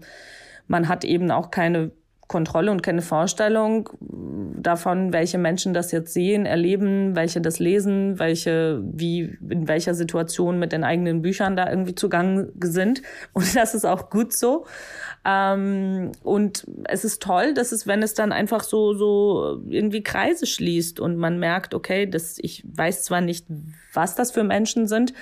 man 0.68 0.88
hat 0.88 1.04
eben 1.04 1.30
auch 1.30 1.52
keine 1.52 1.92
Kontrolle 2.28 2.72
und 2.72 2.82
keine 2.82 3.02
Vorstellung 3.02 3.90
davon, 4.00 5.12
welche 5.12 5.38
Menschen 5.38 5.74
das 5.74 5.92
jetzt 5.92 6.14
sehen, 6.14 6.46
erleben, 6.46 7.18
welche 7.18 7.42
das 7.42 7.60
lesen, 7.60 8.18
welche 8.18 8.82
wie 8.82 9.38
in 9.50 9.68
welcher 9.68 9.94
Situation 9.94 10.58
mit 10.58 10.72
den 10.72 10.86
eigenen 10.86 11.22
Büchern 11.22 11.58
da 11.58 11.70
irgendwie 11.70 11.96
zugange 11.96 12.48
sind. 12.64 13.02
Und 13.34 13.56
das 13.58 13.76
ist 13.76 13.86
auch 13.86 14.10
gut 14.10 14.32
so. 14.32 14.66
Ähm, 15.26 16.12
und 16.24 16.68
es 16.84 17.04
ist 17.04 17.22
toll, 17.22 17.56
dass 17.56 17.72
es, 17.72 17.88
wenn 17.88 18.04
es 18.04 18.14
dann 18.14 18.32
einfach 18.32 18.64
so 18.64 18.94
so 18.94 19.60
irgendwie 19.68 20.04
Kreise 20.04 20.46
schließt 20.46 21.00
und 21.00 21.18
man 21.18 21.40
merkt, 21.40 21.74
okay, 21.74 22.06
das 22.06 22.38
ich 22.40 22.64
weiß 22.72 23.04
zwar 23.04 23.22
nicht, 23.22 23.48
was 23.94 24.16
das 24.16 24.32
für 24.32 24.44
Menschen 24.44 24.88
sind, 24.88 25.14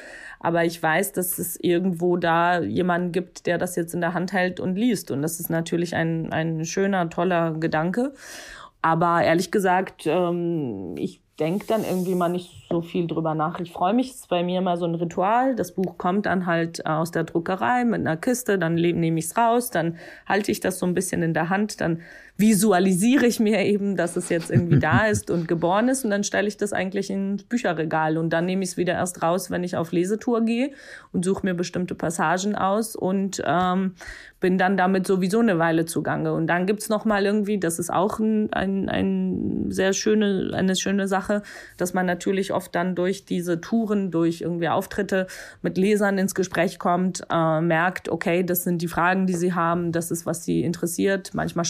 aber 0.44 0.66
ich 0.66 0.84
weiß, 0.84 1.14
dass 1.14 1.40
es 1.40 1.58
irgendwo 1.58 2.18
da 2.18 2.60
jemanden 2.60 3.14
gibt, 3.14 3.46
der 3.46 3.58
das 3.58 3.78
jetzt 3.78 3.94
in 3.94 4.02
der 4.02 4.14
Hand 4.14 4.34
hält 4.34 4.60
und 4.60 4.76
liest. 4.76 5.10
Und 5.10 5.22
das 5.22 5.40
ist 5.40 5.50
natürlich 5.50 5.96
ein, 5.96 6.34
ein 6.34 6.66
schöner, 6.66 7.10
toller 7.10 7.54
Gedanke. 7.54 8.14
Aber 8.82 9.24
ehrlich 9.24 9.52
gesagt, 9.52 10.06
ähm, 10.06 10.96
ich 10.98 11.22
denke 11.40 11.66
dann 11.68 11.86
irgendwie 11.86 12.16
mal 12.16 12.28
nicht 12.28 12.63
so 12.74 12.82
viel 12.82 13.06
drüber 13.06 13.36
nach. 13.36 13.60
Ich 13.60 13.72
freue 13.72 13.94
mich, 13.94 14.10
es 14.10 14.16
ist 14.22 14.30
bei 14.30 14.42
mir 14.42 14.58
immer 14.58 14.78
so 14.78 14.86
ein 14.86 14.96
Ritual. 14.96 15.56
Das 15.56 15.74
Buch 15.76 16.00
kommt 16.00 16.26
dann 16.26 16.48
halt 16.48 16.88
aus 16.88 17.12
der 17.12 17.24
Druckerei 17.24 17.86
mit 17.86 18.00
einer 18.00 18.18
Kiste, 18.18 18.58
dann 18.58 18.74
nehme 18.74 19.20
ich 19.20 19.26
es 19.26 19.38
raus, 19.38 19.70
dann 19.70 19.98
halte 20.26 20.52
ich 20.52 20.60
das 20.60 20.80
so 20.80 20.88
ein 20.88 20.96
bisschen 20.96 21.22
in 21.22 21.36
der 21.36 21.50
Hand, 21.50 21.82
dann 21.82 22.02
visualisiere 22.36 23.28
ich 23.28 23.40
mir 23.40 23.60
eben, 23.60 23.96
dass 23.96 24.16
es 24.16 24.30
jetzt 24.30 24.50
irgendwie 24.50 24.80
da 24.80 25.06
ist 25.12 25.30
und 25.30 25.48
geboren 25.48 25.88
ist 25.88 26.04
und 26.04 26.10
dann 26.10 26.24
stelle 26.24 26.48
ich 26.48 26.58
das 26.58 26.74
eigentlich 26.74 27.12
ins 27.12 27.44
Bücherregal 27.44 28.18
und 28.18 28.32
dann 28.32 28.46
nehme 28.46 28.64
ich 28.64 28.72
es 28.72 28.78
wieder 28.78 28.94
erst 28.94 29.22
raus, 29.22 29.52
wenn 29.52 29.64
ich 29.64 29.78
auf 29.78 29.92
Lesetour 29.92 30.42
gehe 30.42 30.72
und 31.12 31.24
suche 31.24 31.46
mir 31.46 31.54
bestimmte 31.54 31.94
Passagen 31.94 32.56
aus 32.56 32.96
und 32.96 33.44
ähm, 33.46 33.94
bin 34.40 34.58
dann 34.58 34.78
damit 34.78 35.06
sowieso 35.06 35.40
eine 35.40 35.60
Weile 35.60 35.86
zugange. 35.86 36.34
Und 36.34 36.48
dann 36.48 36.66
gibt's 36.66 36.90
noch 36.90 37.06
mal 37.06 37.24
irgendwie, 37.26 37.60
das 37.60 37.80
ist 37.80 37.94
auch 37.94 38.20
ein, 38.20 38.52
ein, 38.52 38.90
ein 38.90 39.72
sehr 39.72 39.94
schöne, 39.94 40.52
eine 40.54 40.76
schöne 40.76 41.08
Sache, 41.08 41.44
dass 41.78 41.94
man 41.94 42.06
natürlich 42.06 42.52
oft 42.52 42.63
dann 42.70 42.96
durch 42.96 43.26
diese 43.26 43.62
Touren, 43.62 44.12
durch 44.12 44.42
irgendwie 44.42 44.70
Auftritte 44.70 45.28
mit 45.62 45.78
Lesern 45.78 46.18
ins 46.18 46.36
Gespräch 46.36 46.80
kommt, 46.80 47.26
äh, 47.32 47.62
merkt, 47.62 48.10
okay, 48.10 48.44
das 48.44 48.64
sind 48.64 48.82
die 48.82 48.88
Fragen, 48.88 49.28
die 49.28 49.36
sie 49.36 49.54
haben, 49.54 49.92
das 49.92 50.12
ist, 50.12 50.26
was 50.26 50.44
sie 50.46 50.64
interessiert. 50.64 51.34
Manchmal 51.34 51.66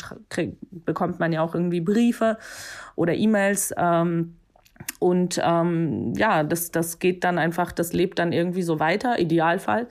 bekommt 0.72 1.20
man 1.20 1.32
ja 1.32 1.42
auch 1.42 1.56
irgendwie 1.56 1.82
Briefe 1.82 2.38
oder 2.96 3.14
E-Mails. 3.14 3.74
Ähm, 3.78 4.36
und 5.00 5.40
ähm, 5.44 6.14
ja, 6.16 6.44
das, 6.44 6.72
das 6.72 7.00
geht 7.00 7.24
dann 7.24 7.38
einfach, 7.38 7.72
das 7.72 7.94
lebt 7.94 8.20
dann 8.20 8.32
irgendwie 8.32 8.62
so 8.62 8.80
weiter, 8.80 9.20
Idealfall, 9.20 9.88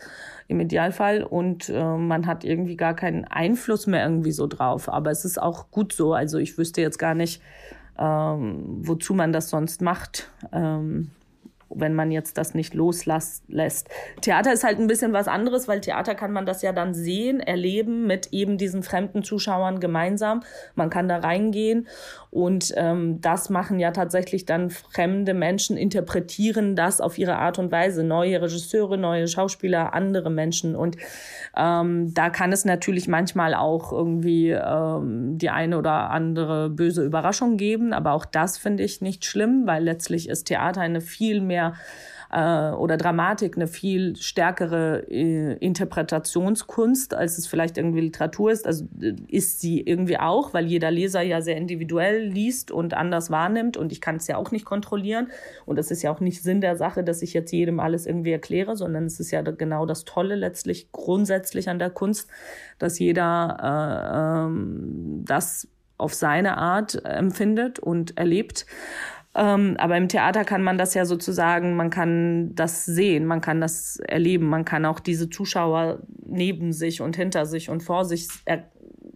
im 0.48 0.61
Idealfall. 0.61 1.22
Und 1.22 1.68
äh, 1.68 1.96
man 1.96 2.26
hat 2.26 2.44
irgendwie 2.44 2.76
gar 2.76 2.94
keinen 2.94 3.24
Einfluss 3.24 3.86
mehr 3.86 4.05
irgendwie 4.05 4.32
so 4.32 4.46
drauf. 4.46 4.88
Aber 4.88 5.11
es 5.11 5.24
ist 5.24 5.40
auch 5.40 5.70
gut 5.70 5.92
so. 5.92 6.14
Also 6.14 6.38
ich 6.38 6.57
wüsste 6.59 6.80
jetzt 6.80 6.98
gar 6.98 7.14
nicht, 7.14 7.42
ähm, 8.03 8.80
wozu 8.86 9.14
man 9.14 9.32
das 9.32 9.48
sonst 9.48 9.80
macht. 9.80 10.30
Ähm, 10.53 11.12
wenn 11.77 11.95
man 11.95 12.11
jetzt 12.11 12.39
das 12.39 12.55
nicht 12.55 12.75
loslässt. 12.75 13.89
Theater 14.20 14.53
ist 14.53 14.64
halt 14.64 14.79
ein 14.79 14.87
bisschen 14.87 15.12
was 15.12 15.29
anderes, 15.29 15.68
weil 15.68 15.81
Theater 15.81 16.14
kann 16.14 16.33
man 16.33 16.47
das 16.47 16.62
ja 16.62 16.73
dann 16.73 16.95
sehen, 16.95 17.41
erleben 17.41 18.07
mit 18.07 18.29
eben 18.33 18.59
diesen 18.59 18.83
fremden 18.83 19.23
Zuschauern 19.23 19.81
gemeinsam. 19.81 20.43
Man 20.75 20.91
kann 20.91 21.09
da 21.09 21.18
reingehen 21.18 21.87
und 22.33 22.73
ähm, 22.79 23.20
das 23.20 23.51
machen 23.51 23.79
ja 23.79 23.91
tatsächlich 23.91 24.47
dann 24.47 24.70
fremde 24.70 25.35
Menschen, 25.35 25.77
interpretieren 25.77 26.77
das 26.77 27.03
auf 27.03 27.18
ihre 27.18 27.37
Art 27.37 27.59
und 27.59 27.70
Weise. 27.70 28.05
Neue 28.05 28.41
Regisseure, 28.41 28.97
neue 28.97 29.29
Schauspieler, 29.29 29.93
andere 29.93 30.31
Menschen. 30.31 30.75
Und 30.75 30.97
ähm, 31.55 32.14
da 32.14 32.31
kann 32.31 32.51
es 32.51 32.64
natürlich 32.64 33.07
manchmal 33.07 33.55
auch 33.55 33.93
irgendwie 33.93 34.49
ähm, 34.49 35.37
die 35.37 35.51
eine 35.51 35.77
oder 35.77 36.09
andere 36.11 36.70
böse 36.70 37.05
Überraschung 37.05 37.59
geben. 37.59 37.93
Aber 37.93 38.12
auch 38.12 38.25
das 38.25 38.57
finde 38.57 38.83
ich 38.83 39.03
nicht 39.03 39.27
schlimm, 39.27 39.66
weil 39.66 39.85
letztlich 39.85 40.31
ist 40.31 40.45
Theater 40.45 40.81
eine 40.81 41.03
viel 41.03 41.43
mehr 41.43 41.61
äh, 42.32 42.70
oder 42.72 42.96
Dramatik 42.96 43.56
eine 43.56 43.66
viel 43.66 44.16
stärkere 44.16 45.06
äh, 45.10 45.52
Interpretationskunst, 45.58 47.14
als 47.14 47.38
es 47.38 47.46
vielleicht 47.46 47.76
irgendwie 47.76 48.00
Literatur 48.00 48.50
ist. 48.50 48.66
Also 48.66 48.86
äh, 49.00 49.14
ist 49.28 49.60
sie 49.60 49.80
irgendwie 49.80 50.18
auch, 50.18 50.54
weil 50.54 50.66
jeder 50.66 50.90
Leser 50.90 51.20
ja 51.20 51.42
sehr 51.42 51.56
individuell 51.56 52.24
liest 52.24 52.70
und 52.70 52.94
anders 52.94 53.30
wahrnimmt 53.30 53.76
und 53.76 53.92
ich 53.92 54.00
kann 54.00 54.16
es 54.16 54.26
ja 54.26 54.38
auch 54.38 54.50
nicht 54.50 54.64
kontrollieren. 54.64 55.28
Und 55.66 55.78
es 55.78 55.90
ist 55.90 56.02
ja 56.02 56.10
auch 56.10 56.20
nicht 56.20 56.42
Sinn 56.42 56.60
der 56.60 56.76
Sache, 56.76 57.04
dass 57.04 57.22
ich 57.22 57.34
jetzt 57.34 57.52
jedem 57.52 57.78
alles 57.78 58.06
irgendwie 58.06 58.32
erkläre, 58.32 58.76
sondern 58.76 59.04
es 59.04 59.20
ist 59.20 59.30
ja 59.30 59.42
genau 59.42 59.84
das 59.84 60.04
Tolle 60.04 60.34
letztlich 60.34 60.90
grundsätzlich 60.90 61.68
an 61.68 61.78
der 61.78 61.90
Kunst, 61.90 62.30
dass 62.78 62.98
jeder 62.98 63.58
äh, 63.60 64.46
ähm, 64.46 65.22
das 65.26 65.68
auf 65.98 66.14
seine 66.14 66.56
Art 66.58 67.04
empfindet 67.04 67.78
und 67.78 68.18
erlebt. 68.18 68.66
Ähm, 69.35 69.76
aber 69.78 69.97
im 69.97 70.09
Theater 70.09 70.45
kann 70.45 70.62
man 70.62 70.76
das 70.76 70.93
ja 70.95 71.07
sozusagen, 71.07 71.74
man 71.74 71.89
kann 71.89 72.55
das 72.55 72.85
sehen, 72.85 73.24
man 73.24 73.41
kann 73.41 73.61
das 73.61 73.97
erleben, 73.97 74.47
man 74.49 74.64
kann 74.66 74.85
auch 74.85 75.01
diese 75.01 75.30
Zuschauer 75.30 76.03
neben 76.26 76.72
sich 76.72 77.01
und 77.01 77.16
hinter 77.16 77.47
sich 77.47 77.70
und 77.70 77.83
vor 77.83 78.05
sich 78.05 78.28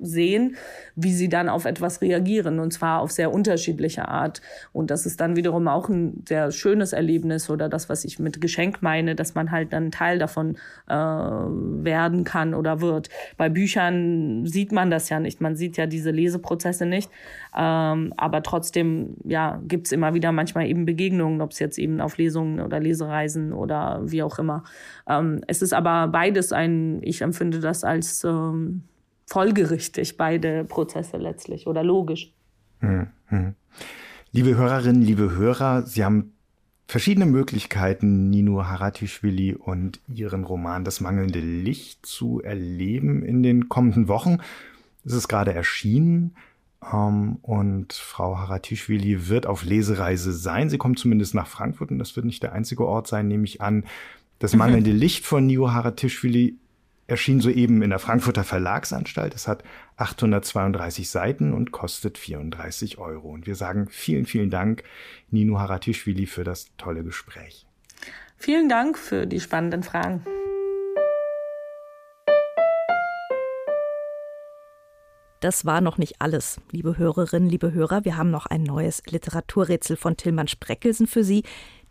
sehen, 0.00 0.56
wie 0.94 1.12
sie 1.12 1.28
dann 1.28 1.48
auf 1.48 1.64
etwas 1.64 2.00
reagieren 2.00 2.60
und 2.60 2.72
zwar 2.72 3.00
auf 3.00 3.10
sehr 3.10 3.32
unterschiedliche 3.32 4.08
Art. 4.08 4.40
Und 4.72 4.90
das 4.90 5.06
ist 5.06 5.20
dann 5.20 5.36
wiederum 5.36 5.68
auch 5.68 5.88
ein 5.88 6.24
sehr 6.28 6.50
schönes 6.52 6.92
Erlebnis 6.92 7.50
oder 7.50 7.68
das, 7.68 7.88
was 7.88 8.04
ich 8.04 8.18
mit 8.18 8.40
Geschenk 8.40 8.82
meine, 8.82 9.14
dass 9.14 9.34
man 9.34 9.50
halt 9.50 9.72
dann 9.72 9.90
Teil 9.90 10.18
davon 10.18 10.56
äh, 10.88 10.94
werden 10.94 12.24
kann 12.24 12.54
oder 12.54 12.80
wird. 12.80 13.08
Bei 13.36 13.48
Büchern 13.48 14.46
sieht 14.46 14.72
man 14.72 14.90
das 14.90 15.08
ja 15.08 15.20
nicht, 15.20 15.40
man 15.40 15.56
sieht 15.56 15.76
ja 15.76 15.86
diese 15.86 16.10
Leseprozesse 16.10 16.86
nicht, 16.86 17.10
ähm, 17.56 18.12
aber 18.16 18.42
trotzdem 18.42 19.16
ja 19.24 19.60
gibt's 19.66 19.92
immer 19.92 20.14
wieder 20.14 20.32
manchmal 20.32 20.66
eben 20.66 20.84
Begegnungen, 20.84 21.40
ob 21.40 21.52
es 21.52 21.58
jetzt 21.58 21.78
eben 21.78 22.00
auf 22.00 22.18
Lesungen 22.18 22.60
oder 22.60 22.80
Lesereisen 22.80 23.52
oder 23.52 24.00
wie 24.04 24.22
auch 24.22 24.38
immer. 24.38 24.64
Ähm, 25.08 25.40
es 25.46 25.62
ist 25.62 25.72
aber 25.72 26.08
beides 26.08 26.52
ein, 26.52 27.00
ich 27.02 27.22
empfinde 27.22 27.60
das 27.60 27.84
als 27.84 28.24
ähm, 28.24 28.82
folgerichtig, 29.26 30.16
beide 30.16 30.64
Prozesse 30.64 31.16
letztlich 31.16 31.66
oder 31.66 31.82
logisch. 31.82 32.32
Mhm. 32.80 33.54
Liebe 34.32 34.56
Hörerinnen, 34.56 35.02
liebe 35.02 35.34
Hörer, 35.34 35.82
Sie 35.82 36.04
haben 36.04 36.32
verschiedene 36.86 37.26
Möglichkeiten, 37.26 38.30
Nino 38.30 38.64
Haratischvili 38.64 39.54
und 39.54 40.00
ihren 40.12 40.44
Roman 40.44 40.84
Das 40.84 41.00
mangelnde 41.00 41.40
Licht 41.40 42.06
zu 42.06 42.40
erleben 42.40 43.22
in 43.24 43.42
den 43.42 43.68
kommenden 43.68 44.08
Wochen. 44.08 44.38
Es 45.04 45.12
ist 45.12 45.28
gerade 45.28 45.52
erschienen 45.52 46.36
ähm, 46.92 47.38
und 47.42 47.92
Frau 47.92 48.38
Haratischvili 48.38 49.28
wird 49.28 49.46
auf 49.46 49.64
Lesereise 49.64 50.32
sein. 50.32 50.70
Sie 50.70 50.78
kommt 50.78 50.98
zumindest 50.98 51.34
nach 51.34 51.46
Frankfurt 51.48 51.90
und 51.90 51.98
das 51.98 52.14
wird 52.14 52.26
nicht 52.26 52.42
der 52.42 52.52
einzige 52.52 52.86
Ort 52.86 53.08
sein, 53.08 53.26
nehme 53.26 53.44
ich 53.44 53.60
an. 53.60 53.84
Das 54.38 54.54
mangelnde 54.54 54.90
Licht 54.92 55.26
von 55.26 55.46
Nino 55.46 55.72
Haratischvili 55.72 56.56
erschien 57.06 57.40
soeben 57.40 57.82
in 57.82 57.90
der 57.90 57.98
Frankfurter 57.98 58.44
Verlagsanstalt. 58.44 59.34
Es 59.34 59.46
hat 59.46 59.62
832 59.96 61.08
Seiten 61.08 61.52
und 61.52 61.72
kostet 61.72 62.18
34 62.18 62.98
Euro. 62.98 63.28
Und 63.28 63.46
wir 63.46 63.54
sagen 63.54 63.86
vielen, 63.90 64.26
vielen 64.26 64.50
Dank, 64.50 64.82
Nino 65.30 65.58
Haratischvili, 65.58 66.26
für 66.26 66.44
das 66.44 66.66
tolle 66.76 67.04
Gespräch. 67.04 67.66
Vielen 68.36 68.68
Dank 68.68 68.98
für 68.98 69.26
die 69.26 69.40
spannenden 69.40 69.82
Fragen. 69.82 70.24
Das 75.40 75.66
war 75.66 75.80
noch 75.80 75.98
nicht 75.98 76.20
alles, 76.20 76.60
liebe 76.72 76.96
Hörerinnen, 76.96 77.48
liebe 77.48 77.72
Hörer. 77.72 78.04
Wir 78.04 78.16
haben 78.16 78.30
noch 78.30 78.46
ein 78.46 78.62
neues 78.62 79.02
Literaturrätsel 79.06 79.96
von 79.96 80.16
Tillmann 80.16 80.48
Spreckelsen 80.48 81.06
für 81.06 81.24
Sie 81.24 81.44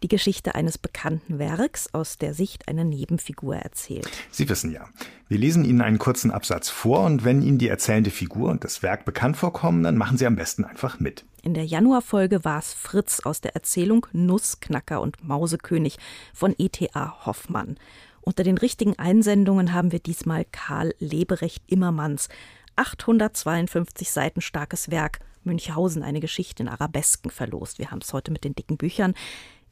die 0.04 0.08
Geschichte 0.08 0.56
eines 0.56 0.78
bekannten 0.78 1.40
Werks 1.40 1.94
aus 1.94 2.18
der 2.18 2.34
Sicht 2.34 2.68
einer 2.68 2.84
Nebenfigur 2.84 3.56
erzählt. 3.56 4.10
Sie 4.32 4.48
wissen 4.50 4.72
ja, 4.72 4.88
wir 5.28 5.38
lesen 5.38 5.66
Ihnen 5.66 5.82
einen 5.82 5.98
kurzen 5.98 6.32
Absatz 6.32 6.70
vor 6.70 7.02
und 7.02 7.24
wenn 7.24 7.42
Ihnen 7.42 7.58
die 7.58 7.68
erzählende 7.68 8.12
Figur 8.12 8.50
und 8.50 8.64
das 8.64 8.84
Werk 8.84 9.06
bekannt 9.06 9.38
vorkommen, 9.38 9.84
dann 9.84 9.98
machen 9.98 10.18
Sie 10.18 10.26
am 10.26 10.36
besten 10.36 10.64
einfach 10.64 11.00
mit. 11.00 11.26
In 11.42 11.54
der 11.54 11.66
Januarfolge 11.66 12.44
war 12.44 12.60
es 12.60 12.74
Fritz 12.74 13.20
aus 13.22 13.42
der 13.42 13.56
Erzählung 13.56 14.08
Nussknacker 14.14 15.02
und 15.02 15.24
Mausekönig 15.24 15.98
von 16.34 16.56
E.T.A. 16.58 17.26
Hoffmann. 17.26 17.78
Unter 18.22 18.44
den 18.44 18.58
richtigen 18.58 18.98
Einsendungen 18.98 19.74
haben 19.74 19.92
wir 19.92 20.00
diesmal 20.00 20.46
Karl 20.52 20.96
Leberecht 21.00 21.64
Immermanns 21.68 22.30
852 22.76 24.12
Seiten 24.12 24.42
starkes 24.42 24.90
Werk 24.90 25.20
Münchhausen, 25.46 26.04
eine 26.04 26.20
Geschichte 26.20 26.64
in 26.64 26.70
Arabesken 26.70 27.30
verlost. 27.30 27.80
Wir 27.80 27.92
haben 27.92 28.02
es 28.02 28.12
heute 28.14 28.32
mit 28.32 28.44
den 28.44 28.56
dicken 28.56 28.78
Büchern 28.78 29.14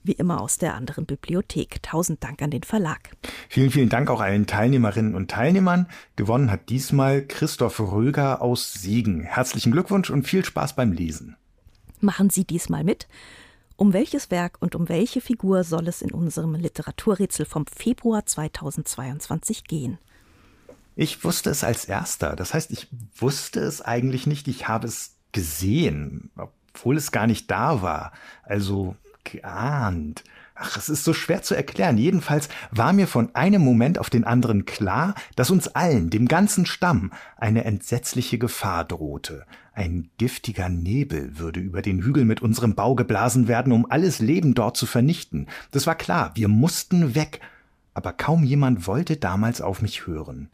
wie 0.03 0.13
immer 0.13 0.41
aus 0.41 0.57
der 0.57 0.75
anderen 0.75 1.05
Bibliothek. 1.05 1.81
Tausend 1.81 2.23
Dank 2.23 2.41
an 2.41 2.51
den 2.51 2.63
Verlag. 2.63 3.11
Vielen, 3.49 3.71
vielen 3.71 3.89
Dank 3.89 4.09
auch 4.09 4.21
allen 4.21 4.47
Teilnehmerinnen 4.47 5.15
und 5.15 5.31
Teilnehmern. 5.31 5.87
Gewonnen 6.15 6.51
hat 6.51 6.69
diesmal 6.69 7.25
Christoph 7.25 7.79
Röger 7.79 8.41
aus 8.41 8.73
Siegen. 8.73 9.21
Herzlichen 9.21 9.71
Glückwunsch 9.71 10.09
und 10.09 10.27
viel 10.27 10.43
Spaß 10.45 10.75
beim 10.75 10.91
Lesen. 10.91 11.35
Machen 11.99 12.29
Sie 12.29 12.45
diesmal 12.45 12.83
mit. 12.83 13.07
Um 13.75 13.93
welches 13.93 14.29
Werk 14.29 14.57
und 14.59 14.75
um 14.75 14.87
welche 14.87 15.19
Figur 15.19 15.63
soll 15.63 15.87
es 15.87 16.01
in 16.01 16.11
unserem 16.11 16.53
Literaturrätsel 16.55 17.45
vom 17.45 17.65
Februar 17.65 18.25
2022 18.25 19.63
gehen? 19.63 19.97
Ich 20.95 21.23
wusste 21.23 21.49
es 21.49 21.63
als 21.63 21.85
erster. 21.85 22.35
Das 22.35 22.53
heißt, 22.53 22.71
ich 22.71 22.87
wusste 23.15 23.61
es 23.61 23.81
eigentlich 23.81 24.27
nicht. 24.27 24.47
Ich 24.47 24.67
habe 24.67 24.87
es 24.87 25.15
gesehen, 25.31 26.29
obwohl 26.35 26.97
es 26.97 27.11
gar 27.11 27.25
nicht 27.25 27.49
da 27.49 27.81
war. 27.81 28.11
Also 28.43 28.95
geahnt. 29.23 30.23
Ach, 30.55 30.77
es 30.77 30.87
ist 30.87 31.03
so 31.03 31.13
schwer 31.13 31.41
zu 31.41 31.55
erklären. 31.55 31.97
Jedenfalls 31.97 32.47
war 32.71 32.93
mir 32.93 33.07
von 33.07 33.33
einem 33.33 33.61
Moment 33.63 33.97
auf 33.97 34.09
den 34.09 34.23
anderen 34.23 34.65
klar, 34.65 35.15
dass 35.35 35.49
uns 35.49 35.67
allen, 35.67 36.09
dem 36.09 36.27
ganzen 36.27 36.65
Stamm, 36.65 37.11
eine 37.37 37.65
entsetzliche 37.65 38.37
Gefahr 38.37 38.85
drohte. 38.85 39.45
Ein 39.73 40.09
giftiger 40.19 40.69
Nebel 40.69 41.39
würde 41.39 41.59
über 41.59 41.81
den 41.81 42.03
Hügel 42.03 42.25
mit 42.25 42.43
unserem 42.43 42.75
Bau 42.75 42.93
geblasen 42.93 43.47
werden, 43.47 43.73
um 43.73 43.89
alles 43.89 44.19
Leben 44.19 44.53
dort 44.53 44.77
zu 44.77 44.85
vernichten. 44.85 45.47
Das 45.71 45.87
war 45.87 45.95
klar, 45.95 46.31
wir 46.35 46.47
mussten 46.47 47.15
weg. 47.15 47.39
Aber 47.95 48.13
kaum 48.13 48.43
jemand 48.43 48.85
wollte 48.85 49.17
damals 49.17 49.61
auf 49.61 49.81
mich 49.81 50.05
hören. 50.05 50.49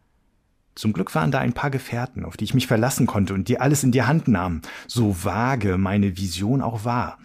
Zum 0.75 0.93
Glück 0.93 1.13
waren 1.13 1.31
da 1.31 1.39
ein 1.39 1.51
paar 1.51 1.71
Gefährten, 1.71 2.23
auf 2.23 2.37
die 2.37 2.45
ich 2.45 2.53
mich 2.53 2.67
verlassen 2.67 3.05
konnte 3.05 3.33
und 3.33 3.49
die 3.49 3.59
alles 3.59 3.83
in 3.83 3.91
die 3.91 4.03
Hand 4.03 4.29
nahmen, 4.29 4.61
so 4.87 5.25
vage 5.25 5.77
meine 5.77 6.15
Vision 6.15 6.61
auch 6.61 6.85
war. 6.85 7.17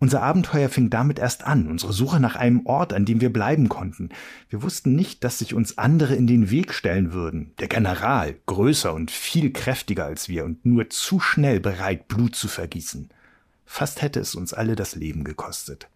Unser 0.00 0.22
Abenteuer 0.22 0.68
fing 0.68 0.90
damit 0.90 1.18
erst 1.18 1.44
an, 1.44 1.66
unsere 1.66 1.92
Suche 1.92 2.20
nach 2.20 2.36
einem 2.36 2.66
Ort, 2.66 2.92
an 2.92 3.04
dem 3.04 3.20
wir 3.20 3.32
bleiben 3.32 3.68
konnten. 3.68 4.10
Wir 4.48 4.62
wussten 4.62 4.94
nicht, 4.94 5.24
dass 5.24 5.40
sich 5.40 5.54
uns 5.54 5.76
andere 5.76 6.14
in 6.14 6.28
den 6.28 6.50
Weg 6.50 6.72
stellen 6.72 7.12
würden. 7.12 7.52
Der 7.58 7.66
General, 7.66 8.36
größer 8.46 8.94
und 8.94 9.10
viel 9.10 9.52
kräftiger 9.52 10.04
als 10.04 10.28
wir 10.28 10.44
und 10.44 10.64
nur 10.64 10.88
zu 10.88 11.18
schnell 11.18 11.58
bereit, 11.58 12.06
Blut 12.06 12.36
zu 12.36 12.46
vergießen. 12.46 13.08
Fast 13.64 14.00
hätte 14.00 14.20
es 14.20 14.36
uns 14.36 14.54
alle 14.54 14.76
das 14.76 14.94
Leben 14.94 15.24
gekostet. 15.24 15.88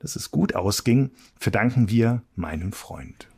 Dass 0.00 0.16
es 0.16 0.32
gut 0.32 0.56
ausging, 0.56 1.12
verdanken 1.38 1.88
wir 1.88 2.22
meinem 2.34 2.72
Freund. 2.72 3.28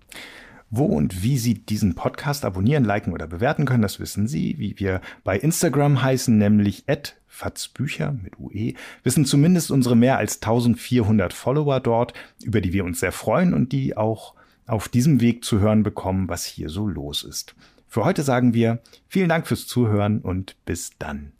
Wo 0.69 0.85
und 0.85 1.23
wie 1.23 1.37
Sie 1.37 1.55
diesen 1.55 1.95
Podcast 1.95 2.45
abonnieren, 2.45 2.85
liken 2.85 3.13
oder 3.13 3.27
bewerten 3.27 3.65
können, 3.65 3.81
das 3.81 3.99
wissen 3.99 4.27
Sie, 4.27 4.59
wie 4.59 4.77
wir 4.79 5.01
bei 5.23 5.37
Instagram 5.37 6.01
heißen, 6.01 6.37
nämlich 6.37 6.85
Fatzbücher 7.27 8.11
mit 8.11 8.39
UE, 8.39 8.73
wissen 9.03 9.25
zumindest 9.25 9.71
unsere 9.71 9.95
mehr 9.95 10.17
als 10.17 10.41
1400 10.41 11.31
Follower 11.31 11.79
dort, 11.79 12.13
über 12.43 12.59
die 12.59 12.73
wir 12.73 12.83
uns 12.83 12.99
sehr 12.99 13.11
freuen 13.11 13.53
und 13.53 13.71
die 13.71 13.95
auch 13.95 14.35
auf 14.67 14.89
diesem 14.89 15.21
Weg 15.21 15.43
zu 15.43 15.59
hören 15.59 15.83
bekommen, 15.83 16.27
was 16.27 16.45
hier 16.45 16.69
so 16.69 16.87
los 16.87 17.23
ist. 17.23 17.55
Für 17.87 18.05
heute 18.05 18.23
sagen 18.23 18.53
wir 18.53 18.79
vielen 19.07 19.29
Dank 19.29 19.47
fürs 19.47 19.65
Zuhören 19.65 20.19
und 20.19 20.55
bis 20.65 20.91
dann. 20.99 21.31